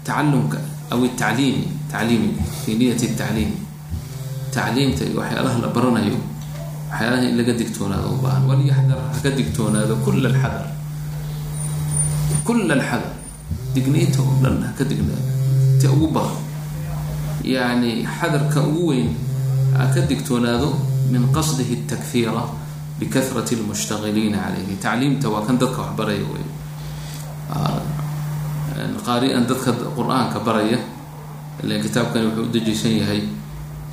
tacalumka 0.06 0.58
aw 0.92 1.00
tacliimi 1.18 1.64
tacliimi 1.90 2.30
fi 2.64 2.74
niyati 2.78 3.08
tacliimi 3.18 3.56
tacliimta 4.54 5.02
iyo 5.08 5.18
waxyaalaha 5.20 5.58
la 5.64 5.68
baranayo 5.76 6.16
waxyaalaha 6.90 7.22
in 7.28 7.36
laga 7.38 7.52
digtoonaado 7.60 8.08
u 8.14 8.18
baahan. 8.24 8.42
Walyaxdar 8.50 8.98
haka 9.14 9.30
digtoonaado 9.38 9.94
kula 10.04 10.28
alxadar. 10.32 10.66
Kula 12.46 12.74
alxadar. 12.78 13.12
Digniinta 13.74 14.18
oo 14.22 14.34
dhan 14.42 14.56
ha 14.62 14.70
ka 14.78 14.84
dignaado. 14.90 15.26
Ta 15.80 15.86
ugu 15.94 16.06
badan. 16.16 16.38
Yacni 17.54 17.90
xadarka 18.16 18.60
ugu 18.68 18.82
weyn 18.90 19.08
ha 19.76 19.84
ka 19.94 20.00
digtoonaado 20.10 20.68
min 21.12 21.22
qasdihi 21.36 21.74
اtakfiira 21.82 22.42
bikahrati 22.98 23.52
اlmushtagiliina 23.58 24.38
calayhi. 24.44 24.74
Tacliimta 24.84 25.26
waa 25.34 25.42
kan 25.46 25.56
dadka 25.60 25.80
wax 25.82 25.92
baraya 25.98 26.24
wey 26.32 26.44
qaari-an 29.06 29.44
dadka 29.46 29.70
qur'aanka 29.96 30.38
baraya 30.46 30.78
ilan 31.62 31.78
kitaabkani 31.84 32.26
wuxuu 32.26 32.46
u 32.48 32.52
dejisan 32.54 32.94
yahay 33.00 33.20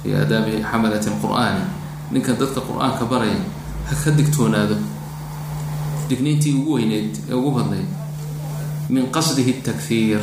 fii 0.03 0.13
aadaabi 0.15 0.63
xamalat 0.63 1.05
qur'aani 1.21 1.63
ninkan 2.11 2.35
dadka 2.39 2.61
quraanka 2.61 3.05
baraya 3.05 3.39
ha 3.87 3.93
ka 4.03 4.11
digtoonaado. 4.11 4.75
Digniintii 6.09 6.53
ugu 6.59 6.75
weyneyd 6.75 7.15
ee 7.29 7.33
ugu 7.33 7.51
badnayd. 7.51 7.87
Min 8.89 9.07
qasdihi 9.15 9.53
takfiir 9.63 10.19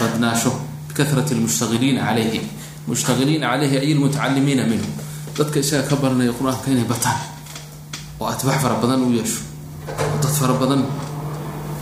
badnaasho. 0.00 0.52
Bikahrat 0.88 1.30
lmushtahiliina 1.30 2.00
calayhi 2.06 2.40
mushtahiliina 2.86 3.46
calayhi 3.50 3.76
ay 3.78 3.94
lmutacalimiina 3.94 4.64
minhu. 4.70 4.86
Dadka 5.38 5.58
isaga 5.58 5.88
ka 5.88 5.96
baranaya 5.96 6.32
qur'aanka 6.32 6.70
inay 6.70 6.84
bataan. 6.84 7.18
Oo 8.20 8.26
atbaax 8.30 8.62
fara 8.62 8.76
badan 8.82 9.02
u 9.02 9.10
yeesho. 9.12 9.42
Oo 9.88 10.16
dad 10.22 10.32
fara 10.32 10.54
badan. 10.54 10.86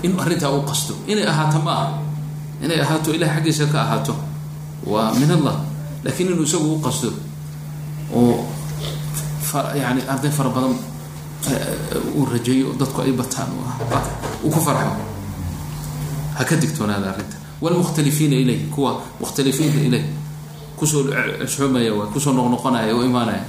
Inuu 0.02 0.20
arrintaa 0.20 0.50
u 0.50 0.62
qasto. 0.64 0.94
Inay 1.06 1.26
ahaato 1.28 1.58
ma 1.60 1.72
ah 1.84 1.90
inay 2.64 2.80
ahaato 2.80 3.12
ilaah 3.12 3.30
xaggiisa 3.36 3.66
ka 3.72 3.78
ahaato. 3.84 4.16
Waa 4.86 5.12
min 5.20 5.30
allah 5.30 5.73
laakiin 6.04 6.28
inuu 6.32 6.44
isagu 6.48 6.72
u 6.74 6.80
qasto 6.86 7.08
oo 8.14 8.46
yani 9.82 10.02
arday 10.08 10.30
fara 10.30 10.50
badan 10.50 10.74
uu 12.16 12.24
rajeeyo 12.32 12.72
dadku 12.80 13.00
ay 13.00 13.12
bataan 13.12 13.48
uu 14.44 14.50
ku 14.50 14.60
farxo 14.60 14.90
ha 16.38 16.44
ka 16.44 16.56
digtoonaada 16.56 17.10
arrinta 17.12 17.36
wlmukhtalifiina 17.62 18.36
ilayh 18.36 18.60
kuwa 18.74 19.00
mukhtalifiinta 19.20 19.78
ilayh 19.88 20.04
ku 20.76 20.86
soo 20.86 21.02
xoomaya 21.46 21.94
waa 21.94 22.06
ku 22.12 22.20
soo 22.20 22.32
noqnoqonaya 22.32 22.94
oo 22.94 23.04
imaanaya 23.04 23.44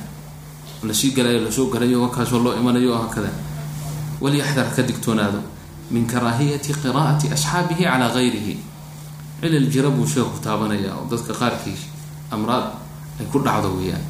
la 0.84 0.94
sii 0.94 1.12
galayo 1.12 1.39
la 1.46 1.52
soo 1.52 1.65
galayo 1.74 2.02
wakaasoo 2.06 2.39
loo 2.44 2.54
imanayo 2.60 2.94
oo 2.94 3.02
hakada 3.02 3.30
walyaxdar 4.22 4.68
ka 4.76 4.82
digtoonaado 4.84 5.39
min 5.91 6.06
karaahiyati 6.06 6.74
qiraa'ati 6.84 7.28
asxaabihi 7.36 7.84
calaa 7.84 8.13
gayrihi 8.13 8.56
cilal 9.41 9.68
jira 9.74 9.89
buu 9.89 10.08
sheeku 10.08 10.38
taabanaya 10.44 10.94
oo 10.96 11.06
dadka 11.12 11.34
qaarkiis 11.34 11.82
amraad 12.38 12.65
ay 13.19 13.26
ku 13.32 13.39
dhacdo 13.45 13.69
weeyaan. 13.78 14.04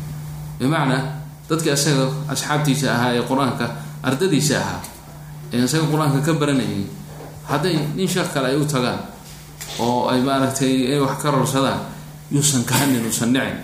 Bimacnaa 0.59 1.01
dadkii 1.49 1.71
asaga 1.77 2.05
asxaabtiisa 2.33 2.88
ahaa 2.95 3.11
ee 3.17 3.23
qur'aanka 3.29 3.65
ardadiisa 4.07 4.55
ahaa 4.63 4.79
ee 5.53 5.63
isaga 5.67 5.85
qur'aanka 5.93 6.19
ka 6.25 6.31
baranayay 6.41 6.83
hadday 7.49 7.75
nin 7.95 8.07
sheekh 8.13 8.29
kale 8.33 8.47
ay 8.51 8.57
u 8.57 8.65
tagaan 8.65 8.99
oo 9.79 10.09
ay 10.11 10.19
maaragtay 10.27 10.73
ay 10.93 10.99
wax 11.05 11.15
ka 11.23 11.29
rorsadaan 11.35 11.79
yuusan 12.33 12.63
kahanin 12.69 13.05
uusan 13.05 13.29
nicin 13.35 13.57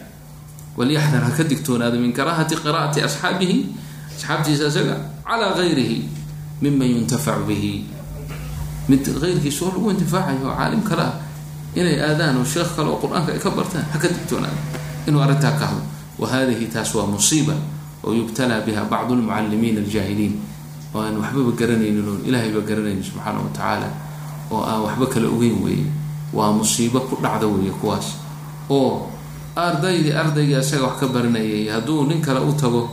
walyaxdar 0.78 1.24
ha 1.26 1.32
ka 1.38 1.44
digtoonaado 1.44 1.98
min 2.04 2.14
karaahati 2.14 2.56
qiraa'ati 2.64 3.00
asxaabihi 3.08 3.58
asxaabtiisa 4.16 4.66
isaga 4.72 4.96
calaa 5.26 5.54
gayrihi 5.58 5.98
miman 6.62 6.88
yuntafacu 7.02 7.44
bihi. 7.50 7.74
Mid 8.90 9.02
keyrkiisa 9.22 9.62
oo 9.66 9.72
lagu 9.74 9.88
intifaacayo 9.94 10.46
oo 10.46 10.54
caalim 10.60 10.82
kale 10.90 11.02
ah 11.10 11.14
inay 11.76 11.98
aadaan 12.04 12.38
oo 12.38 12.46
sheekh 12.46 12.76
kale 12.76 12.90
oo 12.90 13.00
qur'aanka 13.00 13.32
ay 13.32 13.40
ka 13.40 13.50
bartaan 13.50 13.86
ha 13.94 13.98
ka 14.00 14.08
digtoonaado 14.08 14.60
inuu 15.08 15.22
arrintaa 15.22 15.52
ka 15.60 15.66
hadlo. 15.72 15.84
Wa 16.20 16.28
taas 16.74 16.96
waa 16.96 17.06
musiiba 17.08 17.54
oo 18.04 18.14
yubtalaa 18.14 18.62
biha 18.62 18.84
bacdu 18.86 19.16
lmucalimiina 19.16 19.80
aljaahiliin. 19.82 20.34
Oo 20.94 21.02
aan 21.02 21.18
waxbaba 21.18 21.52
garanaynin 21.56 22.08
oon 22.08 22.22
ilaahayba 22.28 22.62
garanaynin 22.62 23.04
subxaana 23.04 23.40
wa 23.40 23.50
tacaala 23.56 23.88
oo 24.52 24.62
aan 24.64 24.82
waxba 24.86 25.06
kala 25.08 25.28
ogeyn 25.28 25.58
weeye. 25.64 25.86
Waa 26.34 26.52
musiibo 26.52 27.00
ku 27.08 27.16
dhacda 27.24 27.48
weeye 27.48 27.72
kuwaas 27.82 28.08
oo 28.70 29.08
ardaydii 29.56 30.12
ardaygii 30.14 30.60
isaga 30.60 30.84
wax 30.88 31.00
ka 31.00 31.08
baranayay 31.08 31.68
hadduu 31.72 32.06
nin 32.06 32.22
kale 32.22 32.40
u 32.40 32.52
tago 32.54 32.90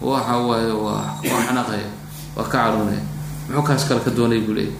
waxa 0.00 0.36
waaye 0.38 0.72
waa 0.72 1.18
waa 1.22 1.42
waa 2.36 2.44
ka 2.44 2.50
carunaya. 2.50 3.02
Muxuu 3.48 3.62
kaas 3.66 3.84
kale 3.88 4.00
ka 4.00 4.10
doonay 4.10 4.40
buu 4.40 4.54
leeyay 4.54 4.74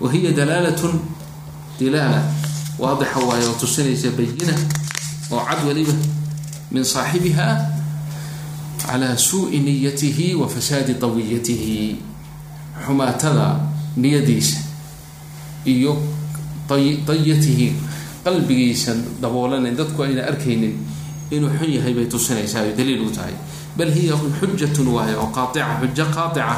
wa 0.00 0.12
hiya 0.12 0.32
dalaalatun 0.32 1.00
dilaala 1.78 2.22
waadixa 2.78 3.18
waaye 3.28 3.44
oo 3.46 3.54
tusinaysa 3.60 4.10
bayina 4.18 4.54
oo 5.32 5.40
cad 5.48 5.60
weliba 5.66 5.92
min 6.72 6.84
saaxibiha 6.84 7.46
calaa 8.86 9.16
suui 9.16 9.58
niyatihi 9.60 10.34
wa 10.34 10.48
fasaadi 10.48 10.94
tawiyatihi 10.94 11.96
xumaatada 12.86 13.60
niyadiisa 13.96 14.58
iyo 15.64 15.96
dayatihi 17.06 17.72
qalbigiisa 18.24 18.94
daboolana 19.22 19.70
dadku 19.70 20.02
ayna 20.02 20.22
arkaynin 20.26 20.74
inuu 21.30 21.50
xun 21.58 21.70
yahay 21.76 21.94
bay 21.94 22.06
tusinaysaa 22.06 22.62
ay 22.62 22.72
daliil 22.78 23.02
u 23.06 23.10
tahay. 23.10 23.34
Bal 23.76 23.90
hiya 23.92 24.14
xujatun 24.40 24.88
waaye 24.94 25.14
oo 25.16 25.26
qaatica 25.34 25.78
xujo 25.82 26.04
qaatica 26.14 26.56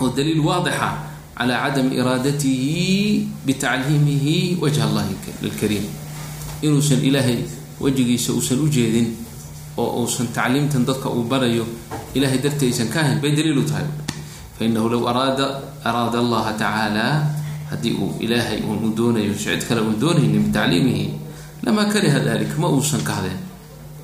oo 0.00 0.08
daliil 0.16 0.40
waadixa 0.40 0.88
calaa 1.38 1.58
cadami 1.70 1.96
iraadatihi 2.00 3.26
bitacliimihi 3.46 4.58
wajha 4.62 4.84
allahi 4.88 5.14
lilkariim 5.42 5.86
inuusan 6.62 7.00
ilaahay 7.02 7.38
wejigiisa 7.80 8.32
uusan 8.32 8.60
u 8.62 8.68
jeedin 8.70 9.08
oo 9.76 10.02
uusan 10.02 10.28
tacliimtan 10.36 10.86
dadka 10.86 11.08
uu 11.10 11.24
barayo 11.26 11.66
ilahay 12.14 12.38
darti 12.38 12.70
aysan 12.70 12.88
ka 12.88 13.00
ahayn 13.02 13.18
bay 13.18 13.32
daliil 13.34 13.58
u 13.58 13.64
tahay 13.66 13.86
fainahu 14.58 14.86
low 14.92 15.02
araada 15.10 15.46
araada 15.84 16.18
allaha 16.22 16.52
tacaala 16.54 17.06
haddii 17.70 17.94
uu 17.98 18.14
ilaahay 18.22 18.62
uu 18.62 18.94
doonayo 18.94 19.34
cid 19.34 19.62
kale 19.68 19.80
uun 19.82 19.98
doonaynin 20.00 20.42
bitacliimihi 20.46 21.06
lamaa 21.66 21.90
kariha 21.90 22.18
dalik 22.22 22.54
ma 22.62 22.68
uusan 22.70 23.02
kahdeen 23.02 23.38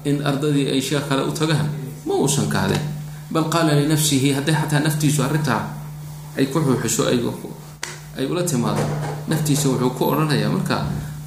in 0.04 0.18
ardadii 0.26 0.66
ay 0.74 0.80
sheekh 0.82 1.06
kale 1.08 1.22
u 1.22 1.32
tagaan 1.40 1.68
ma 2.06 2.14
uusan 2.18 2.50
kahdeen 2.50 2.82
bal 3.30 3.46
qaala 3.54 3.78
linafsihi 3.78 4.34
hadday 4.34 4.54
xataa 4.60 4.80
naftiisu 4.82 5.22
ay 6.38 6.46
ku 6.52 6.58
xuuxiso 6.60 7.02
ay 7.10 8.26
ula 8.26 8.42
timaado. 8.42 8.82
Naftiisa 9.30 9.68
wuxuu 9.70 9.90
ku 9.96 10.02
odhanayaa 10.12 10.50
marka 10.50 10.76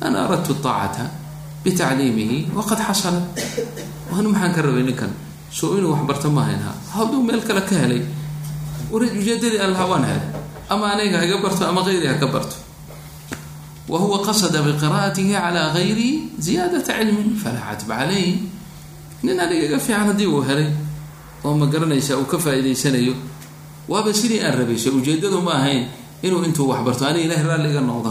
ana 0.01 0.27
aradtu 0.27 0.53
aacata 0.63 1.09
bitacliimihi 1.63 2.51
waqad 2.55 2.79
xasala. 2.87 3.21
Anu 4.13 4.29
maxaan 4.29 4.51
ka 4.55 4.61
rabay 4.61 4.83
ninkan 4.83 5.11
soo 5.49 5.77
inuu 5.77 5.93
waxbarto 5.95 6.27
maahayn 6.29 6.59
ha 6.65 6.71
hadduu 6.95 7.23
meel 7.23 7.41
kale 7.47 7.61
ka 7.69 7.75
helay 7.75 8.01
ujeedadii 8.91 9.57
allaha 9.65 9.85
waan 9.91 10.03
helay 10.05 10.27
ama 10.69 10.93
aniga 10.93 11.17
haga 11.23 11.37
barto 11.43 11.63
ama 11.65 11.81
ayri 11.87 12.07
haka 12.07 12.27
barto. 12.27 12.55
Wa 13.87 13.99
qasada 14.25 14.63
biqira'atihi 14.63 15.33
calaa 15.35 15.73
gayri 15.75 16.31
ziyaadata 16.39 16.93
cilmin 16.99 17.35
falaa 17.35 17.73
catba 17.75 17.95
calayh 18.03 18.39
nin 19.23 19.37
aniga 19.39 19.63
iga 19.67 19.79
fiican 19.79 20.07
haddii 20.11 20.27
uu 20.27 20.41
helay 20.43 20.69
oo 21.43 21.53
ma 21.57 21.65
garanaysa 21.67 22.15
uu 22.19 22.25
ka 22.25 22.37
faa'iidaysanayo 22.39 23.13
waaba 23.89 24.13
sidii 24.13 24.39
aan 24.45 24.55
rabaysa 24.59 24.89
ujeedadu 24.91 25.41
ma 25.41 25.53
ahayn 25.59 25.87
inuu 26.23 26.43
intuu 26.47 26.67
waxbarto 26.71 27.05
aniga 27.05 27.25
ilahay 27.25 27.43
raalli 27.47 27.69
iga 27.71 27.81
noqdo 27.81 28.09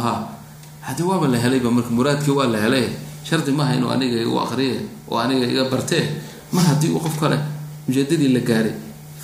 haddii 0.86 1.06
waaba 1.10 1.26
la 1.28 1.38
helayba 1.38 1.70
marka 1.70 1.90
muraadkii 1.90 2.34
waa 2.34 2.46
la 2.46 2.58
helay. 2.58 2.88
Shardi 3.24 3.52
maaha 3.54 3.74
inuu 3.78 3.90
aniga 3.94 4.18
igu 4.18 4.34
aqriye 4.40 4.80
oo 5.10 5.18
aniga 5.18 5.46
iga 5.46 5.64
bartee 5.70 6.04
mar 6.52 6.64
haddii 6.64 6.90
uu 6.90 6.98
qof 7.00 7.16
kale 7.20 7.38
ujeedadii 7.88 8.34
la 8.34 8.40
gaaray 8.40 8.74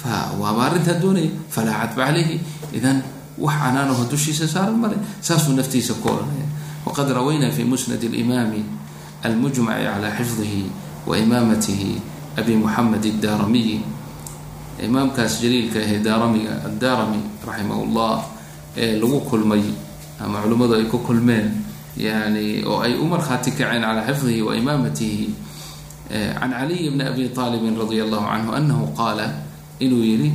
fa 0.00 0.30
waaba 0.40 0.70
arrintaa 0.70 1.00
doonaya 1.02 1.30
falaa 1.50 1.80
cadba 1.82 2.06
calayhi. 2.06 2.40
Idan 2.72 3.02
wax 3.38 3.54
canaanaho 3.58 4.04
dushiisa 4.10 4.46
saaran 4.48 4.78
male 4.78 4.96
saasuu 5.20 5.52
naftiisa 5.58 5.94
ku 5.98 6.08
odhanaya 6.08 6.46
waqad 6.86 7.10
rawaynaa 7.10 7.50
fi 7.50 7.64
musnad 7.64 7.98
اlimaami 8.04 8.62
almujmaci 9.26 9.84
calaa 9.84 10.14
xifdihi 10.18 10.62
wa 11.06 11.18
imaamatihi 11.18 11.90
abi 12.38 12.54
muxamed 12.54 13.02
addaaramiyi 13.02 13.82
imaamkaas 14.86 15.42
jaliilka 15.42 15.78
ahee 15.84 15.98
daaramiga 16.06 16.52
addaarami 16.68 17.20
raximah 17.46 17.78
llah 17.96 18.18
ee 18.76 18.94
lagu 19.00 19.18
kulmay 19.30 19.64
ama 20.22 20.42
culimmadu 20.42 20.74
ay 20.78 20.86
ku 20.92 20.98
kulmeen 21.06 21.46
yani 21.96 22.62
oo 22.66 22.78
ay 22.86 22.94
u 22.94 23.04
markhaati 23.12 23.50
kaceen 23.58 23.82
calaa 23.82 24.06
xifdihi 24.08 24.42
wa 24.46 24.52
imaamatihi 24.60 25.26
can 26.08 26.50
caliy 26.54 26.90
bni 26.94 27.02
abi 27.10 27.22
aalibin 27.36 27.74
radia 27.80 28.02
allahu 28.06 28.26
canhu 28.30 28.50
anahu 28.58 28.84
qaala 28.98 29.26
inuu 29.84 30.02
yihi 30.10 30.30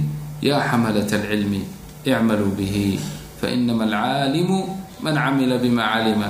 yaa 0.47 0.61
xamalat 0.69 1.07
alcilmi 1.13 1.61
icmaluu 2.03 2.51
bihi 2.57 2.99
fainama 3.39 3.83
alcaalimu 3.87 4.57
man 5.03 5.15
camila 5.15 5.55
bima 5.63 5.83
calima 5.93 6.29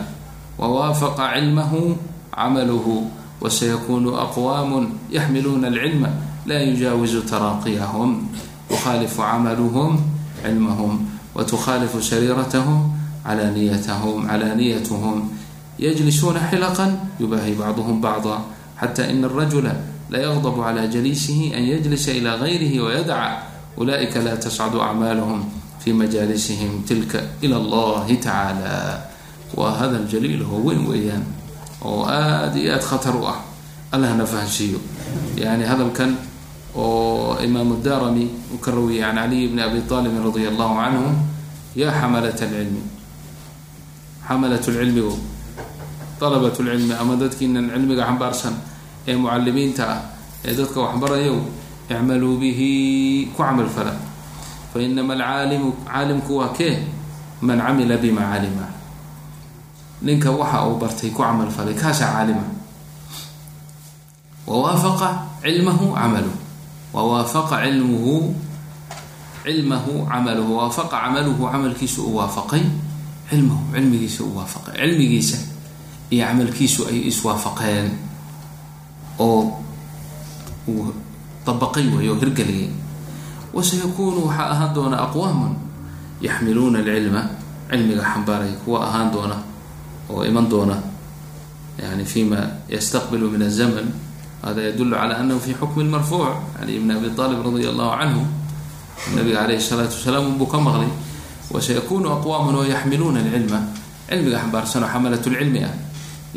wawaafaqa 0.62 1.26
cilmahu 1.34 1.98
camaluhu 2.30 2.96
wasayakunu 3.42 4.10
aqwaamu 4.24 4.78
yaxmiluuna 5.10 5.68
alcilma 5.74 6.10
la 6.46 6.60
yujaawizu 6.62 7.22
taraaqiyahum 7.24 8.28
yukhaalifu 8.72 9.22
camaluhum 9.22 9.98
cilmahum 10.44 10.94
wtukhaalifu 11.36 12.02
sariiratahum 12.02 12.92
calaaniyatahum 13.24 14.28
calaaniyatuhum 14.28 15.18
yajlisuuna 15.80 16.40
xilaqan 16.52 16.92
yubaahi 17.20 17.54
bacduhum 17.56 18.02
bacda 18.02 18.36
xata 18.80 19.08
ina 19.10 19.28
alrajula 19.28 19.74
layagdabu 20.12 20.62
cala 20.62 20.88
jaliisihi 20.88 21.54
an 21.56 21.64
yajlisa 21.64 22.12
ila 22.14 22.38
gayrihi 22.38 22.80
wayadca 22.80 23.48
ulaئika 23.78 24.20
la 24.22 24.38
tascadu 24.38 24.82
acmaaluhum 24.82 25.42
fi 25.80 25.94
majaalisihim 25.94 26.84
tilka 26.84 27.20
ila 27.42 27.58
allahi 27.58 28.18
tacaala 28.18 29.02
waa 29.56 29.74
hadal 29.80 30.06
jaliil 30.12 30.44
oo 30.46 30.62
weyn 30.68 30.86
weeyaan 30.86 31.24
oo 31.82 32.06
aada 32.06 32.54
iyo 32.60 32.74
aada 32.74 32.84
khatar 32.86 33.16
u 33.18 33.26
ah 33.28 33.40
allahna 33.92 34.26
fahansiiyo 34.26 34.80
yani 35.38 35.64
hadalkan 35.66 36.16
oo 36.76 37.38
imaamu 37.38 37.78
darami 37.86 38.26
uu 38.54 38.58
ka 38.58 38.72
rawiyay 38.72 39.02
can 39.06 39.16
caliy 39.16 39.48
bni 39.48 39.62
abi 39.62 39.80
aalibin 39.86 40.22
radia 40.26 40.50
allahu 40.50 40.74
canhu 40.82 41.06
ya 41.78 41.92
xamalat 41.94 42.34
lcilmi 42.34 42.82
xamalat 44.28 44.64
lcilmigu 44.66 45.16
alabat 46.24 46.56
lcilmi 46.58 46.94
ama 46.96 47.14
dadkiinan 47.20 47.70
cilmiga 47.70 48.08
xambaarsan 48.10 48.56
ee 49.08 49.16
mucalimiinta 49.16 49.84
ah 49.86 50.02
ee 50.48 50.56
dadka 50.56 50.80
waxbarayow 50.80 51.38
icmaluu 51.92 52.40
bihi 52.40 52.72
ku 53.36 53.44
camal 53.44 53.68
fala 53.68 53.94
fa 54.72 54.78
inama 54.80 55.14
alcaalimu 55.14 55.70
caalimku 55.86 56.42
waa 56.42 56.56
kee? 56.56 56.80
Man 57.44 57.60
camila 57.60 57.98
bima 58.00 58.40
ninka 60.02 60.32
waxa 60.32 60.68
uu 60.68 60.80
bartay 60.80 61.12
ku 61.12 61.22
camal 61.24 61.52
falay 61.52 61.76
kaasaa 61.76 62.12
caalima. 62.16 62.44
Wawaafaqa 64.48 65.40
cilmahu 65.44 65.92
camaluh 65.96 66.43
wawaafaqa 66.94 67.56
cilmuhu 67.66 68.36
cilmahu 69.44 70.06
camaluhu 70.08 70.52
waafaqa 70.62 70.96
camaluhu 71.10 71.44
camalkiisa 71.52 72.02
u 72.02 72.16
waafaqay 72.18 72.64
cilmahu 73.30 73.64
cilmigiisa 73.74 74.22
u 74.24 74.32
waafaqay 74.38 74.74
cilmigiisa 74.80 75.38
iyo 76.14 76.24
camalkiisu 76.30 76.82
ay 76.90 76.98
iswaafaqeen 77.10 77.88
oo 79.20 79.60
uu 80.70 80.94
dabaqay 81.46 81.86
way 81.94 82.08
oo 82.10 82.16
hirgeliyay 82.22 82.70
wasayakuunu 83.54 84.30
waxaa 84.30 84.50
ahaan 84.54 84.72
doona 84.76 84.98
aqwaamun 85.06 85.54
yaxmiluuna 86.22 86.80
alcilma 86.80 87.22
cilmiga 87.70 88.04
xambaaray 88.12 88.54
kuwa 88.66 88.80
ahaan 88.88 89.10
doona 89.14 89.38
oo 90.10 90.22
iman 90.26 90.46
doona 90.50 90.78
yani 91.82 92.06
fima 92.06 92.38
yastaqbilu 92.70 93.30
min 93.34 93.42
aلzamn 93.50 93.92
hada 94.45 94.61
yadulu 94.69 94.95
calى 94.97 95.15
anahu 95.21 95.41
fi 95.41 95.53
xukmi 95.61 95.85
marfuuc 95.85 96.29
cali 96.59 96.79
bn 96.79 96.91
abi 96.97 97.07
alib 97.25 97.41
radi 97.47 97.67
allahu 97.73 97.93
canhu 98.01 98.23
nabiga 99.17 99.39
alayh 99.45 99.59
الsalaatu 99.63 99.95
wasalaam 99.99 100.25
unbuu 100.33 100.47
ka 100.53 100.59
maqlay 100.67 100.91
wasayakunu 101.55 102.07
aqwaamun 102.17 102.55
oo 102.61 102.65
yaxmiluuna 102.75 103.21
alcilma 103.25 103.61
cilmiga 104.09 104.39
xambaarsanoo 104.43 104.89
xamalat 104.93 105.25
lcilmi 105.27 105.61
ah 105.65 105.75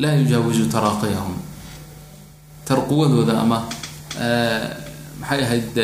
laa 0.01 0.13
yujaawizu 0.19 0.65
taraaqiyahum 0.73 1.36
tarquwadooda 2.67 3.34
ama 3.43 3.57
maxay 5.21 5.41
ahayd 5.45 5.75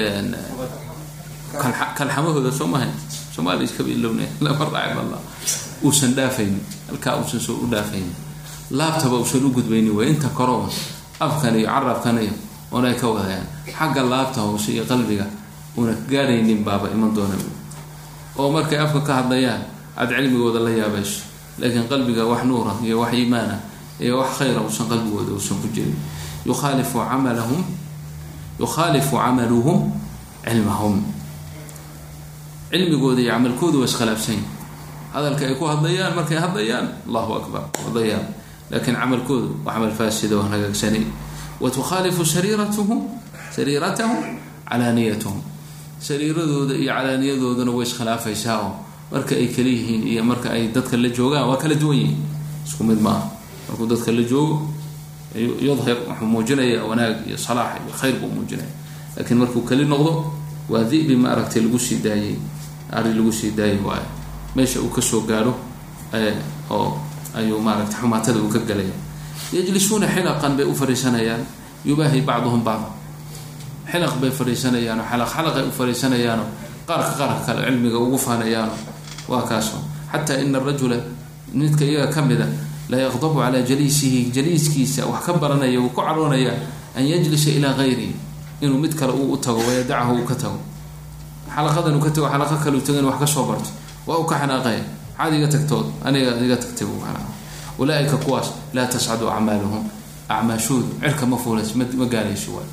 kalxamahooda 1.97 2.51
soo 2.51 2.67
mahay 2.67 2.89
soomaali 3.35 3.63
iska 3.65 3.83
bilowna 3.83 4.23
lama 4.41 4.65
raacib 4.65 4.97
alla 5.03 5.17
uusan 5.83 6.11
dhaafaynin 6.17 6.61
halkaa 6.89 7.15
uusan 7.21 7.39
soo 7.39 7.55
u 7.63 7.67
dhaafaynin 7.71 8.13
laabtaba 8.71 9.17
uusan 9.21 9.45
u 9.45 9.49
gudbaynin 9.51 9.93
way 9.97 10.09
inta 10.09 10.29
koroo 10.29 10.69
afkan 11.26 11.54
iyo 11.58 11.66
carabkan 11.70 12.16
iyo 12.18 12.34
oonay 12.72 12.94
ka 13.00 13.06
wadayaan 13.08 13.46
xagga 13.78 14.02
laabta 14.02 14.40
hoose 14.42 14.72
iyo 14.74 14.84
qalbiga 14.84 15.26
una 15.76 15.92
gaaraynin 16.10 16.60
baaba 16.66 16.88
iman 16.94 17.14
doona. 17.14 17.36
Oo 18.36 18.50
markay 18.52 18.78
afka 18.78 19.00
ka 19.00 19.12
hadlayaan 19.24 19.62
aada 19.96 20.12
cilmigooda 20.16 20.60
la 20.60 20.70
yaabayso 20.70 21.24
laakiin 21.58 21.88
qalbiga 21.88 22.24
wax 22.28 22.42
nuura 22.48 22.72
iyo 22.84 23.00
wax 23.00 23.12
iimaana 23.16 23.56
iyo 24.00 24.18
wax 24.20 24.30
khayra 24.40 24.60
uusan 24.60 24.86
qalbigooda 24.88 25.32
uusan 25.36 25.56
ku 25.62 25.68
jirin. 25.74 25.96
Yukhaalifu 26.48 26.98
camalahum 27.10 27.60
yukhaalifu 28.60 29.16
camaluhum 29.16 29.92
cilmahum. 30.44 30.96
Cilmigooda 32.70 33.20
iyo 33.20 33.32
camalkooda 33.32 33.76
waa 33.78 33.88
iskhilaafsan 33.88 34.34
yahi 34.40 34.48
hadalka 35.12 35.44
ay 35.44 35.54
ku 35.60 35.64
hadlayaan 35.68 36.12
markay 36.16 36.38
hadlayaan 36.40 36.86
allahu 37.08 37.32
akbar 37.40 37.62
hadlayaan 37.84 38.24
laakiin 38.72 38.96
camalkoodu 38.96 39.48
waa 39.64 39.74
camal 39.74 39.92
faasida 39.98 40.36
oo 40.36 40.42
hagaagsanay 40.48 41.04
wa 41.60 41.70
sariiratuhum 42.34 43.00
sariiratahum 43.56 44.18
calaaniyatuhum 44.70 45.40
sariiradooda 46.00 46.74
iyo 46.74 46.92
calaaniyadoodana 46.94 47.70
way 47.70 47.86
iskhilaafaysaa 47.86 48.58
oo 48.64 48.72
marka 49.12 49.34
ay 49.36 49.46
kala 49.54 49.68
yihiin 49.68 50.02
iyo 50.08 50.24
marka 50.24 50.50
ay 50.50 50.68
dadka 50.74 50.96
la 50.96 51.08
joogaan 51.08 51.48
waa 51.48 51.56
kala 51.56 51.74
duwan 51.74 51.96
yihiin 51.98 52.20
isku 52.66 52.84
mid 52.84 53.00
maaha 53.00 53.28
markuu 53.68 53.86
dadka 53.86 54.12
la 54.12 54.22
joogo 54.22 54.56
yudhir 55.36 55.96
wuxuu 56.08 56.26
muujinaya 56.26 56.84
wanaag 56.84 57.26
iyo 57.28 57.36
salaax 57.36 57.76
iyo 57.84 57.92
khayr 58.00 58.16
buu 58.20 58.28
muujinaya 58.36 58.70
laakiin 59.16 59.38
markuu 59.38 59.62
keli 59.68 59.84
noqdo 59.84 60.32
waa 60.72 60.84
dibi 60.90 61.16
ma 61.16 61.28
aragtay 61.36 61.62
lagu 61.62 61.78
sii 61.78 62.00
daayey 62.04 62.36
ari 62.92 63.14
lagu 63.14 63.32
sii 63.32 63.50
daayay 63.52 63.78
waayo 63.84 64.08
meesha 64.56 64.80
uu 64.80 64.88
ka 64.88 65.02
soo 65.02 65.20
gaaro 65.28 65.54
oo 66.70 66.96
ayuu 67.34 67.58
maaragtay 67.60 68.00
xumaatada 68.00 68.38
uu 68.40 68.48
ka 68.48 68.58
galaya 68.68 68.94
yajlisuuna 69.52 70.06
xilaqan 70.14 70.56
bay 70.56 70.64
u 70.66 70.74
fariisanayaan 70.74 71.42
yubaahi 71.84 72.20
bacduhum 72.22 72.62
bacd. 72.64 72.84
Xilaq 73.92 74.14
bay 74.20 74.30
fariisanayaano 74.30 75.02
xalaq 75.10 75.28
xalaqay 75.34 75.64
u 75.68 75.72
fariisanayaano 75.78 76.44
qaarka 76.88 77.12
qaarka 77.18 77.40
kale 77.46 77.60
cilmiga 77.66 77.98
ugu 77.98 78.18
faanayaano 78.18 78.72
waa 79.28 79.42
kaaso 79.48 79.76
xataa 80.12 80.40
ina 80.40 80.58
arajula 80.58 80.96
midka 81.52 81.84
iyaga 81.84 82.08
ka 82.14 82.22
mida 82.22 82.46
la 82.88 82.96
yaqdabu 82.96 83.36
calaa 83.42 83.62
jaliisihi 83.68 84.30
jaliiskiisa 84.32 85.06
wax 85.06 85.24
ka 85.26 85.32
baranaya 85.34 85.78
uu 85.80 85.88
ku 85.90 86.00
caroonaya 86.00 86.52
an 86.96 87.04
yajlisa 87.04 87.50
ilaa 87.50 87.74
gayrihi 87.74 88.14
inuu 88.62 88.78
mid 88.78 88.94
kale 88.94 89.12
uu 89.12 89.32
u 89.34 89.36
tago 89.36 89.58
wayadachu 89.60 90.12
uu 90.20 90.24
ka 90.24 90.34
tago. 90.34 90.58
Xalaqadan 91.54 91.96
uu 91.96 92.00
ka 92.00 92.10
tago 92.10 92.26
xalaqo 92.32 92.56
kale 92.64 92.76
u 92.78 92.80
tago 92.80 92.98
in 92.98 93.04
wax 93.04 93.18
ka 93.20 93.26
soo 93.26 93.44
barto 93.44 93.70
waa 94.06 94.16
uu 94.18 94.24
ka 94.24 94.36
xanaaqaya 94.40 94.82
maxaad 95.18 95.34
iga 95.38 95.48
tagtood 95.48 95.86
aniga 96.04 96.30
iga 96.46 96.56
tagtay 96.56 96.86
xanaaq 96.86 97.26
ulaaika 97.78 98.16
kuwaas 98.16 98.48
laa 98.74 98.86
tascadu 98.86 99.28
acmaaluhum 99.30 99.84
acmaashoodu 100.28 100.88
cirka 101.00 101.26
ma 101.26 101.36
fuulayso 101.36 101.72
ma 101.78 102.06
gaarayso 102.06 102.50
waay 102.56 102.68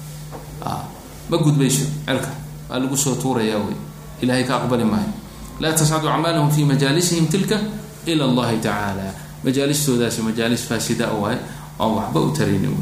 ma 1.30 1.38
gudbayso 1.38 1.86
cirka 2.06 2.30
waa 2.70 2.80
lagu 2.80 2.98
soo 2.98 3.16
tuurayaa 3.16 3.58
wey 3.68 3.78
ilahay 4.22 4.44
ka 4.44 4.56
aqbali 4.60 4.84
maayo 4.84 5.12
laa 5.60 5.74
tascadu 5.74 6.08
acmaaluhum 6.10 6.52
fi 6.52 6.66
majaalisihim 6.66 7.28
tilka 7.28 7.58
ila 8.06 8.26
allahi 8.26 8.58
tacaala 8.58 9.14
majaalistoodaasi 9.44 10.22
majaalis 10.22 10.64
faasida 10.70 11.08
waay 11.22 11.38
oon 11.80 11.94
waxba 11.98 12.20
u 12.20 12.32
taraynin 12.32 12.76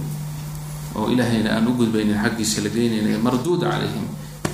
oo 0.95 1.08
ilaahayna 1.14 1.49
aan 1.58 1.68
u 1.68 1.74
gudbaynin 1.80 2.18
xaggiisa 2.24 2.62
la 2.66 2.70
geynayna 2.70 3.20
marduuda 3.20 3.70
calayhim 3.70 4.05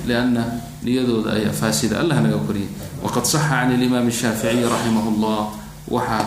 lianna 0.06 0.44
niyadooda 0.82 1.32
ayaa 1.32 1.52
faasida 1.52 2.00
allah 2.00 2.20
naga 2.20 2.38
koriyay 2.46 2.68
waqad 3.02 3.24
saxa 3.24 3.48
can 3.48 3.72
alimaam 3.76 4.10
shaaficiyi 4.10 4.64
raximah 4.64 5.06
llah 5.20 5.44
waxaa 5.88 6.26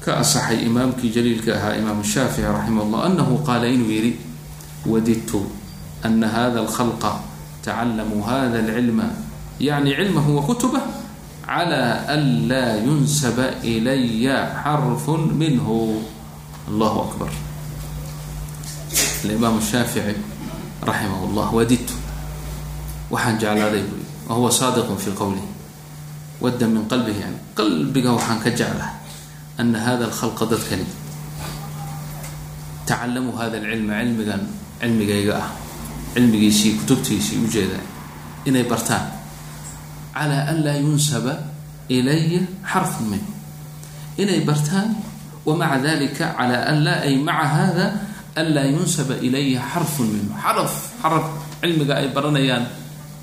ka 0.00 0.20
asaxay 0.24 0.64
imaamkii 0.64 1.12
jaliilka 1.12 1.56
ahaa 1.56 1.76
imaam 1.76 2.00
shaafici 2.04 2.46
raximah 2.46 2.84
llah 2.88 3.00
anahu 3.08 3.44
qaala 3.44 3.68
inuu 3.68 3.90
yidhi 3.92 4.16
wadidtu 4.86 5.44
ana 6.02 6.28
hada 6.28 6.64
alkhalqa 6.64 7.20
tacalamuu 7.60 8.24
hada 8.24 8.64
alcilma 8.64 9.12
yacni 9.60 9.92
cilmahu 9.92 10.40
wa 10.40 10.42
kutubah 10.48 10.84
clى 11.50 11.84
an 12.08 12.48
laa 12.48 12.78
yunsaba 12.86 13.58
ilaya 13.62 14.54
xarfu 14.62 15.18
minhu 15.18 15.98
allahu 16.70 16.98
akbar 17.10 17.30
alimaam 19.24 19.58
shaafici 19.60 20.14
raximah 20.80 21.20
llah 21.34 21.48
wadidtu 21.52 21.99
waxaan 23.10 23.36
jeclaaday 23.42 23.82
bui 23.90 24.02
wa 24.28 24.34
huwa 24.38 24.50
saadiqun 24.50 24.96
fi 24.98 25.10
qowlih 25.20 25.46
wadda 26.40 26.66
min 26.66 26.86
qalbihi 26.88 27.20
yani 27.20 27.38
qalbiga 27.58 28.10
waxaan 28.16 28.38
ka 28.44 28.50
jeclahay 28.50 28.94
ana 29.58 29.78
hada 29.78 30.04
alkhalqa 30.08 30.44
dadkani 30.52 30.86
tacalamuu 32.86 33.34
hada 33.36 33.58
alcilma 33.58 33.98
cilmigan 34.02 34.42
cilmigayga 34.80 35.32
ah 35.42 35.48
cilmigiisii 36.14 36.72
kutubtiisii 36.80 37.38
u 37.44 37.46
jeedaa 37.54 37.84
inay 38.48 38.64
bartaan 38.64 39.04
clى 40.14 40.38
an 40.50 40.56
laa 40.64 40.78
yunsaba 40.80 41.34
ilaya 41.88 42.42
xarfu 42.72 43.02
min 43.10 43.22
inay 44.18 44.40
bartaan 44.48 44.96
wamaca 45.46 45.78
dalika 45.82 46.34
clى 46.38 46.56
an 46.70 46.76
laa 46.86 47.00
ay 47.06 47.14
maca 47.18 47.46
hada 47.56 47.86
an 48.40 48.46
laa 48.54 48.66
yunsaba 48.74 49.14
ilaya 49.26 49.60
xarfu 49.72 50.02
minhu 50.02 50.34
xaraf 50.42 50.74
xaraf 51.02 51.26
cilmiga 51.60 51.94
ay 52.00 52.08
baranayaan 52.16 52.64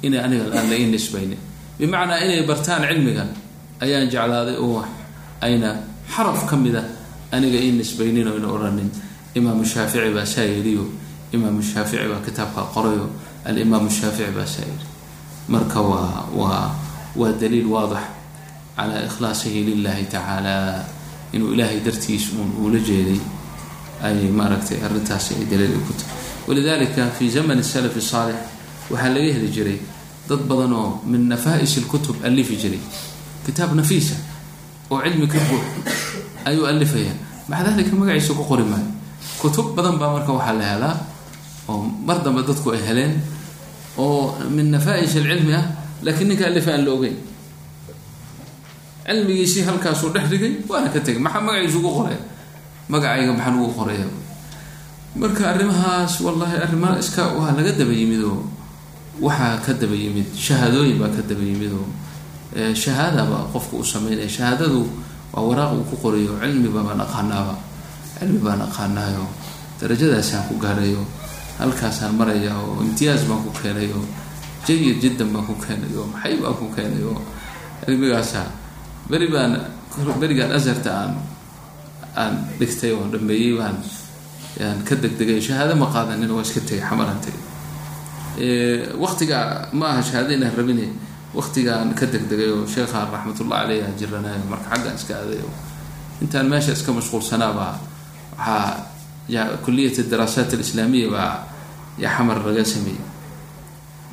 inay 0.08 0.20
aniga 0.26 0.46
aan 0.60 0.70
la 0.72 0.76
ii 0.82 0.88
nisbaynin. 0.96 1.40
Bimacnaa 1.80 2.20
inay 2.26 2.42
bartaan 2.50 2.84
cilmigan 2.90 3.30
ayaan 3.84 4.10
jeclaaday 4.14 4.58
oo 4.66 4.82
ayna 5.46 5.70
xaraf 6.14 6.40
ka 6.50 6.56
mida 6.58 6.82
aniga 7.32 7.58
ii 7.66 7.72
nisbaynin 7.80 8.28
oyna 8.34 8.48
odhanin 8.56 8.90
imaamu 9.38 9.64
shaafici 9.74 10.10
baa 10.16 10.26
saa 10.26 10.44
yidhiyo 10.54 10.84
imaamu 11.36 11.62
shaafici 11.72 12.08
baa 12.12 12.22
kitaabka 12.26 12.62
qorayo 12.74 13.06
alimaamu 13.46 13.90
shaafici 14.00 14.32
baa 14.38 14.46
saa 14.54 14.66
yidhi 14.72 14.86
marka 15.54 15.80
waa 15.82 16.26
waa 16.40 16.66
waa 17.20 17.32
daliil 17.42 17.68
waadix 17.76 18.04
calaa 18.78 19.02
ikhlaasihi 19.10 19.60
lilahi 19.68 20.04
tacaala 20.14 20.56
inuu 21.34 21.54
ilaahay 21.54 21.80
dartiis 21.86 22.24
uun 22.34 22.50
uula 22.62 22.80
jeeday 22.90 23.20
ay 24.08 24.18
maaragtay 24.40 24.78
arrintaasi 24.86 25.32
ay 25.40 25.46
daliil 25.52 25.78
ku 25.88 25.94
tahay. 26.00 26.16
Walidalika 26.48 27.04
fi 27.18 27.26
zamani 27.36 27.64
salafi 27.64 28.02
saalix 28.12 28.38
waxaa 28.92 29.10
laga 29.16 29.30
heli 29.36 29.50
jiray 29.56 29.78
dad 30.30 30.42
badan 30.50 30.74
oo 30.74 31.02
min 31.06 31.28
nafaa-is 31.32 31.78
lkutub 31.84 32.16
alifi 32.24 32.56
jiray. 32.62 32.80
Kitaab 33.46 33.72
nafiisa 33.76 34.16
oo 34.92 35.00
cilmi 35.04 35.28
ka 35.28 35.40
buux 35.50 35.64
ayuu 36.46 36.66
alifaya 36.68 37.14
maca 37.50 37.64
dalika 37.72 37.92
ku 38.36 38.44
qori 38.44 38.64
maayo? 38.64 38.88
Kutub 39.42 39.76
badan 39.76 39.96
baa 40.00 40.12
marka 40.16 40.32
waxaa 40.34 40.54
la 40.60 40.66
helaa 40.72 40.96
oo 41.70 41.84
mar 42.08 42.18
dambe 42.24 42.42
dadku 42.48 42.72
ay 42.72 42.82
heleen 42.88 43.14
oo 43.98 44.36
min 44.50 44.72
nafaa-ish 44.72 45.16
alcilmi 45.20 45.54
ah 45.54 45.66
laakiin 46.04 46.28
ninka 46.30 46.46
alifa 46.48 46.72
aan 46.76 46.86
la 46.86 46.92
ogeyn. 46.92 47.18
Cilmigiisii 49.08 49.64
halkaasuu 49.64 50.10
dhex 50.14 50.26
dhigay 50.30 50.54
waana 50.70 50.90
ka 50.90 51.00
tegay. 51.00 51.22
Maxaa 51.22 51.42
magaciisu 51.42 51.80
ugu 51.80 51.92
qoraya? 51.98 52.20
Magacayga 52.92 53.32
maxaan 53.34 53.56
ugu 53.60 53.74
qoraya 53.80 54.08
marka 55.18 55.50
arrimahaas 55.50 56.22
wallahi 56.22 56.56
arrimaa 56.62 57.00
iska 57.02 57.34
waa 57.34 57.52
laga 57.58 57.72
daba 57.74 57.90
yimid 57.94 58.22
oo 58.22 58.44
waxaa 59.22 59.58
ka 59.66 59.72
daba 59.74 59.96
yimid 59.96 60.28
shahaadooyin 60.46 60.98
baa 61.02 61.10
ka 61.16 61.22
daba 61.30 61.42
yimid 61.44 61.72
oo 61.74 61.88
shahaadaba 62.74 63.38
qofka 63.54 63.76
u 63.78 63.84
sameynaya. 63.84 64.30
Shahaadadu 64.30 64.82
waa 65.34 65.44
waraaq 65.48 65.74
uu 65.78 65.86
ku 65.90 65.96
qorayo. 66.04 66.34
Cilmiba 66.42 66.82
baan 66.88 67.02
aqaanaaba. 67.02 67.56
Cilmi 68.20 68.40
baan 68.46 68.62
aqaanaayo. 68.68 69.26
Darajadaasaan 69.82 70.48
ku 70.50 70.56
gaadhayo 70.58 71.02
halkaasaan 71.60 72.14
maraya 72.18 72.54
oo 72.58 72.82
imtiyaaz 72.86 73.26
baan 73.30 73.42
ku 73.46 73.52
keenay 73.62 73.90
jayid 74.66 74.98
jiddan 75.02 75.30
baan 75.34 75.46
ku 75.46 75.54
keenay 75.58 75.90
oo 75.98 76.06
maxay 76.14 76.38
baan 76.42 76.54
ku 76.60 76.66
keenay 76.76 77.02
oo 77.06 77.18
cilmigaasa 77.86 78.42
beri 79.10 79.28
baan 79.34 79.54
berigaan 80.22 80.52
asarta 80.54 80.90
aan 80.94 81.12
aan 82.18 82.34
dhigtay 82.62 82.92
oo 82.94 83.06
dhameeyey 83.14 83.54
baan 83.58 83.78
aan 84.62 84.78
ka 84.88 84.94
degdegay. 84.98 85.42
Shahaado 85.42 85.74
ma 85.78 85.86
qaadanin 85.94 86.30
waa 86.30 86.42
iska 86.46 86.62
tegay 86.66 86.82
xamaran 86.86 87.18
tegay 87.22 87.42
waktiga 88.98 89.68
ma 89.74 89.86
aha 89.98 90.02
shahaado 90.02 90.34
inaan 90.34 90.54
rabine 90.58 90.88
waktigaan 91.34 91.94
ka 91.96 92.06
degdegay 92.06 92.50
oo 92.54 92.66
sheekhaan 92.68 93.10
raxmatullah 93.12 93.66
caleyh 93.66 93.84
jiranayo 94.00 94.42
marka 94.50 94.70
xaggaan 94.76 94.96
iska 94.96 95.14
aaday 95.22 95.42
oo 95.42 95.54
intaan 96.22 96.48
meesha 96.50 96.72
iska 96.72 96.92
mashquulsanaabaa 96.94 97.74
waxaa 98.38 99.58
kuliyat 99.66 99.98
daraasaat 100.12 100.54
alislaamiya 100.54 101.08
baa 101.12 101.34
yaa 101.98 102.14
xamar 102.18 102.38
laga 102.46 102.64
sameeyey. 102.66 103.02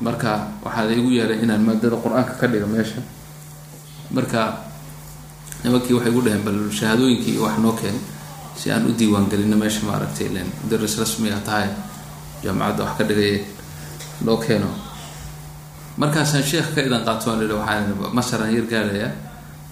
Marka 0.00 0.30
waxaa 0.64 0.84
la 0.88 0.92
igu 0.92 1.10
yeeray 1.16 1.38
inaan 1.44 1.60
maadada 1.62 1.96
qur'aanka 2.04 2.34
ka 2.40 2.46
dhigo 2.48 2.66
meesha. 2.66 3.00
Marka 4.10 4.40
nimankii 5.64 5.94
waxay 5.96 6.12
gu 6.12 6.20
dhaheen 6.24 6.42
bal 6.44 6.58
shahaadooyinkii 6.78 7.38
wax 7.38 7.56
noo 7.62 7.72
keen 7.72 7.94
si 8.56 8.70
aan 8.70 8.86
u 8.88 8.92
diiwaan 8.98 9.28
meesha 9.60 9.80
maaragtay 9.86 10.26
ilen 10.26 10.48
mudaris 10.62 10.98
rasmiga 10.98 11.38
tahay 11.46 11.68
jaamacadda 12.42 12.82
wax 12.84 12.94
ka 12.98 13.04
dhigay 13.04 13.44
loo 14.26 14.36
keeno 14.44 14.68
markaasaan 16.00 16.42
sheekh 16.50 16.68
ka 16.74 16.80
idan 16.86 17.02
qaato 17.06 17.30
aan 17.30 17.42
ihi 17.44 17.52
waxaan 17.60 17.84
masaraan 18.16 18.50
yar 18.56 18.66
gaadhaya 18.72 19.08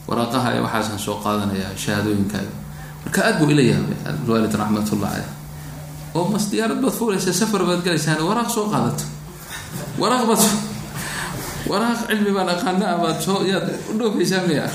waraaqaha 0.09 0.49
ee 0.57 0.61
waxaasaan 0.67 0.99
soo 1.07 1.17
qaadanaya 1.25 1.69
shahaadooyinkaaga 1.85 2.53
marka 3.05 3.19
aad 3.29 3.37
buu 3.39 3.51
ila 3.55 3.63
yaabay 3.73 3.97
waalid 4.29 4.55
raxmatullah 4.63 5.11
caleyh 5.15 5.31
oo 6.19 6.25
mas 6.33 6.45
diyaarad 6.53 6.79
baad 6.85 6.95
fuulaysaa 6.99 7.35
safar 7.41 7.63
baad 7.69 7.81
galaysaan 7.87 8.21
waraaq 8.29 8.51
soo 8.57 8.67
qaadato. 8.73 9.05
Waraaq 10.03 10.23
baad 10.31 10.43
waraaq 11.71 11.99
cilmi 12.09 12.31
baan 12.37 12.49
aqaana 12.55 12.87
baad 13.03 13.19
soo 13.27 13.39
yaad 13.51 13.67
u 13.91 13.93
dhoofaysaa 13.99 14.43
miya 14.49 14.67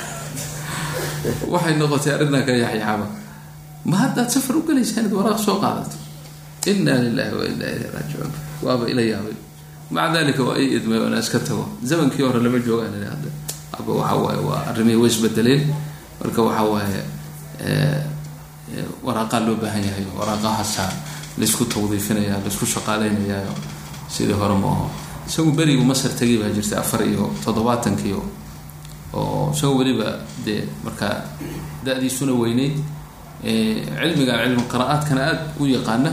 waxay 1.53 1.73
noqotay 1.79 2.11
arrintan 2.15 2.43
ka 2.47 2.51
yaxyaxaba 2.63 3.05
ma 3.89 3.95
haddaad 4.03 4.29
safar 4.35 4.55
u 4.59 4.61
galaysaan 4.67 5.05
waraaq 5.19 5.39
soo 5.47 5.57
qaadato. 5.63 5.95
Inaa 6.71 6.99
lilahi 7.05 7.31
wa 7.39 7.43
inaa 7.51 7.69
ilayhi 7.75 7.89
raajicuun. 7.95 8.31
Waaba 8.65 8.83
ila 8.91 9.01
yaabay 9.11 9.35
maca 9.91 10.13
dalika 10.13 10.43
waa 10.43 10.57
i 10.57 10.65
idmay 10.77 10.99
oona 10.99 11.19
iska 11.19 11.39
tago. 11.39 11.65
Zamankii 11.83 12.23
hore 12.25 12.39
lama 12.43 12.59
joogaan 12.59 12.93
hadda. 12.93 13.29
Aba 13.79 13.91
waxa 13.93 14.15
waaye 14.15 14.41
waa 14.49 14.61
arrimihii 14.69 14.99
way 15.01 15.09
isbedeleen 15.11 15.61
marka 16.21 16.41
waxa 16.41 16.63
waaye 16.63 17.01
waraaqaa 19.03 19.39
loo 19.47 19.55
baahan 19.55 19.83
yahay 19.83 20.05
waraaqahaasaa 20.19 20.91
laysku 21.39 21.65
tawdiifinaya 21.65 22.39
laysku 22.43 22.65
shaqaaleynayayo 22.65 23.53
sidii 24.11 24.33
hore 24.41 24.55
ma 24.63 24.71
isagu 25.27 25.51
berigu 25.51 25.83
masar 25.85 26.11
tegay 26.19 26.37
baa 26.41 26.49
jirtay 26.55 26.79
afar 26.79 27.01
iyo 27.07 27.31
toddobaatankiio 27.45 28.21
oo 29.13 29.51
isagu 29.55 29.77
weliba 29.79 30.19
dee 30.45 30.63
markaa 30.83 31.15
da-diisuna 31.85 32.33
weyneyd 32.41 32.75
cilmigan 33.43 34.39
cilmi 34.43 34.63
qiraa'aadkana 34.71 35.21
aada 35.29 35.43
u 35.59 35.65
yaqaana 35.65 36.11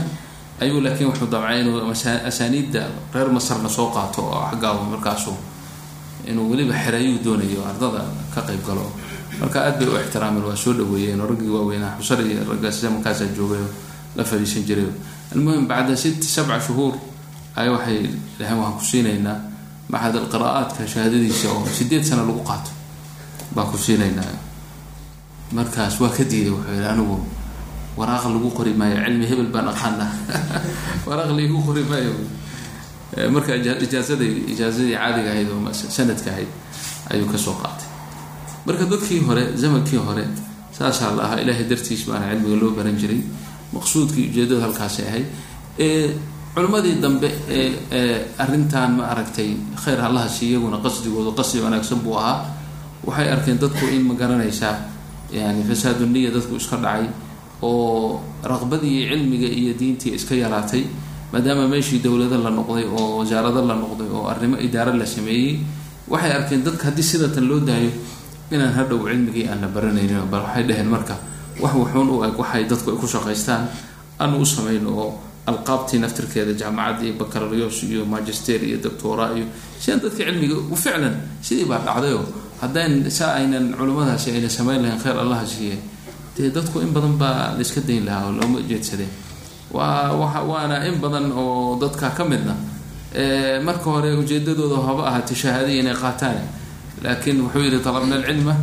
ayuu 0.61 0.81
laakiin 0.81 1.09
wuxuu 1.11 1.27
damcay 1.31 1.61
inuu 1.61 1.81
asaaniidda 2.29 2.83
reer 3.15 3.29
masarna 3.31 3.69
soo 3.69 3.91
qaato 3.91 4.23
oo 4.23 4.45
xaggaa 4.51 4.75
markaasu 4.93 5.33
inuu 6.31 6.51
weliba 6.51 6.75
xerayuu 6.85 7.19
doonayo 7.25 7.61
ardada 7.71 8.05
ka 8.35 8.41
qayb 8.43 8.63
galo. 8.67 8.87
Marka 9.41 9.61
aad 9.67 9.79
bay 9.79 9.89
u 9.89 9.97
ixtiraameen 9.99 10.45
waa 10.47 10.57
soo 10.57 10.73
dhaweeyeen 10.79 11.21
oo 11.21 11.27
raggii 11.27 11.51
waaweynaa 11.57 11.97
xusar 11.99 12.21
iyo 12.27 12.45
raggaas 12.51 12.83
markaasaa 12.83 13.27
joogayo 13.37 13.67
la 14.17 14.25
fadhiisan 14.25 14.63
jiray. 14.65 14.87
Almuhim 15.35 15.67
bacda 15.67 15.97
sit 15.97 16.23
sabca 16.23 16.61
shuhuur 16.61 16.95
ay 17.57 17.69
waxay 17.69 18.01
dhaheen 18.39 18.59
waxaan 18.59 18.79
ku 18.79 18.85
siinaynaa 18.91 19.39
maxad 19.89 20.15
alqiraa'aadka 20.17 20.87
shahaadadiisa 20.87 21.49
oo 21.51 21.67
sideed 21.79 22.05
sano 22.05 22.23
lagu 22.27 22.41
qaato. 22.47 22.71
Baan 23.55 23.69
ku 23.71 23.77
siinaynaa. 23.79 24.33
Markaas 25.53 26.01
waa 26.01 26.09
ka 26.11 26.25
diiday 26.25 26.51
wuxuu 26.51 26.73
yihi 26.75 26.87
anigu 26.89 27.17
waraaq 27.97 28.25
lagu 28.27 28.51
qori 28.51 28.75
maayo. 28.75 28.99
Cilmi 29.05 29.27
hebel 29.27 29.51
baan 29.55 29.69
aqaana 29.69 30.07
waraaq 31.07 31.31
laigu 31.37 31.63
qori 31.67 31.83
maayo. 31.87 32.15
Marka 33.31 33.55
ijaazada 33.55 34.25
ijaazadii 34.25 34.95
caadiga 34.99 35.31
ahayd 35.31 35.49
oo 35.51 35.73
sanadka 35.73 36.31
ahayd 36.31 36.51
ayuu 37.11 37.27
ka 37.31 37.39
soo 37.39 37.55
qaatay. 37.55 37.89
Marka 38.67 38.85
dadkii 38.91 39.21
hore 39.23 39.55
zamankii 39.57 40.03
hore 40.03 40.25
saasaa 40.73 41.15
la 41.15 41.41
ilaahay 41.43 41.65
dartiis 41.71 42.07
baana 42.07 42.35
cilmiga 42.35 42.57
loo 42.61 42.71
baran 42.75 42.97
jiray. 42.99 43.23
Maqsuudkii 43.73 44.31
ujeedada 44.31 44.67
halkaasay 44.67 45.07
ahayd. 45.07 45.27
Culimmadii 46.55 47.01
dambe 47.03 47.31
ee 47.51 48.27
arrintan 48.39 48.97
ma 48.99 49.11
aragtay 49.11 49.57
khayr 49.85 49.99
allaha 50.01 50.29
si 50.29 50.51
iyaguna 50.51 50.79
qasdigoodu 50.79 51.35
qasdi 51.35 51.61
wanaagsan 51.61 51.99
buu 51.99 52.19
ahaa. 52.19 52.47
Waxay 53.07 53.31
arkeen 53.31 53.59
dadku 53.59 53.87
in 53.91 54.03
ma 54.07 54.15
garanaysaa 54.15 54.75
yani 55.33 55.65
fasaadu 55.67 56.07
niya 56.07 56.31
dadku 56.31 56.57
iska 56.57 56.77
dhacay 56.77 57.11
oo 57.65 58.21
raqbadii 58.53 59.09
cilmiga 59.11 59.49
iyo 59.61 59.73
diintii 59.81 60.13
iska 60.19 60.35
yaraatay 60.43 60.83
maadaama 61.33 61.65
meeshii 61.73 62.01
dowlado 62.05 62.37
la 62.45 62.51
noqday 62.59 62.85
oo 62.99 63.19
wasaarado 63.21 63.61
la 63.71 63.75
noqday 63.83 64.09
oo 64.17 64.25
arrimo 64.33 64.57
idaaro 64.67 64.93
la 65.01 65.07
sameeyey 65.07 65.59
waxay 66.13 66.33
arkeen 66.39 66.63
dadka 66.67 66.85
haddii 66.89 67.03
sidatan 67.11 67.45
loo 67.51 67.61
daayo 67.69 67.91
inaan 68.55 68.73
hadhow 68.79 69.01
cilmigii 69.09 69.47
aan 69.53 69.63
baranaynin 69.75 70.21
bal 70.33 70.43
waxay 70.47 70.65
dhaheen 70.69 70.89
marka 70.95 71.17
wax 71.63 71.73
wuxuun 71.81 72.09
u 72.15 72.17
eg 72.29 72.37
waxay 72.43 72.65
dadku 72.71 72.89
ay 72.93 72.99
ku 73.03 73.07
shaqaystaan 73.15 73.63
aanu 74.23 74.37
u 74.43 74.47
samayno 74.55 74.91
oo 75.03 75.09
alqaabtii 75.51 75.99
naftirkeeda 76.05 76.53
jaamacadda 76.61 77.03
iyo 77.07 77.15
baccalarios 77.21 77.77
iyo 77.89 78.05
magister 78.15 78.61
iyo 78.69 78.79
doctora 78.85 79.27
iyo 79.37 79.47
siaan 79.83 80.01
dadka 80.05 80.23
cilmiga 80.25 80.57
u 80.73 80.77
ficlan 80.77 81.15
sidii 81.47 81.67
baa 81.71 81.81
dhacdayoo 81.87 82.25
haddaan 82.61 82.93
saa 83.19 83.33
aynan 83.41 83.75
culimmadaasi 83.79 84.29
ayna 84.37 84.49
samayn 84.59 84.81
lahayn 84.85 85.01
khayr 85.05 85.17
allaha 85.25 85.45
siiye 85.55 85.77
dee 86.37 86.51
dadku 86.57 86.81
in 86.85 86.91
badan 86.97 87.15
baa 87.23 87.55
la 87.57 87.61
iska 87.61 87.81
dayn 87.89 88.05
lahaa 88.09 88.27
oo 88.29 88.33
looma 88.39 88.59
jeedsadeen 88.71 89.11
waa 89.77 90.13
waa 90.21 90.41
waana 90.51 90.77
in 90.89 90.97
badan 91.05 91.33
oo 91.33 91.77
dadka 91.83 92.11
ka 92.17 92.25
midna 92.25 92.55
marka 93.67 93.85
hore 93.95 94.11
ujeedadooda 94.23 94.79
haba 94.87 95.03
ahaatay 95.11 95.37
shahaadaya 95.43 95.79
inay 95.83 95.95
qaataan. 95.95 96.39
Laakiin 97.05 97.39
wuxuu 97.47 97.63
yihi 97.67 97.79
talabna 97.87 98.17
alcilma 98.19 98.55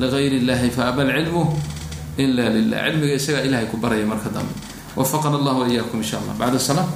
ligayr 0.00 0.32
illahi 0.40 0.70
faaba 0.70 1.02
alcilmu 1.02 1.42
ila 2.22 2.44
lilah 2.56 2.78
cilmiga 2.88 3.14
isagaa 3.20 3.42
ilahay 3.48 3.66
ku 3.70 3.76
baraya 3.76 4.06
marka 4.06 4.28
dambe. 4.34 4.52
Wafaqana 4.96 5.36
allah 5.40 5.54
waiyaakum 5.60 5.98
insha 6.04 6.16
allah 6.20 6.34
bacda 6.40 6.58
salaa 6.58 6.88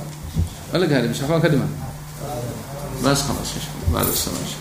waa 0.72 0.78
la 0.80 0.86
gaari 0.86 1.08
msafaan 1.12 1.40
ka 1.44 1.48
dhima 1.52 1.68
bas 3.04 3.20
khalas 3.26 3.50
insha 3.56 3.70
allah 3.76 3.88
bacda 3.94 4.12
salaa 4.24 4.42
insha 4.46 4.58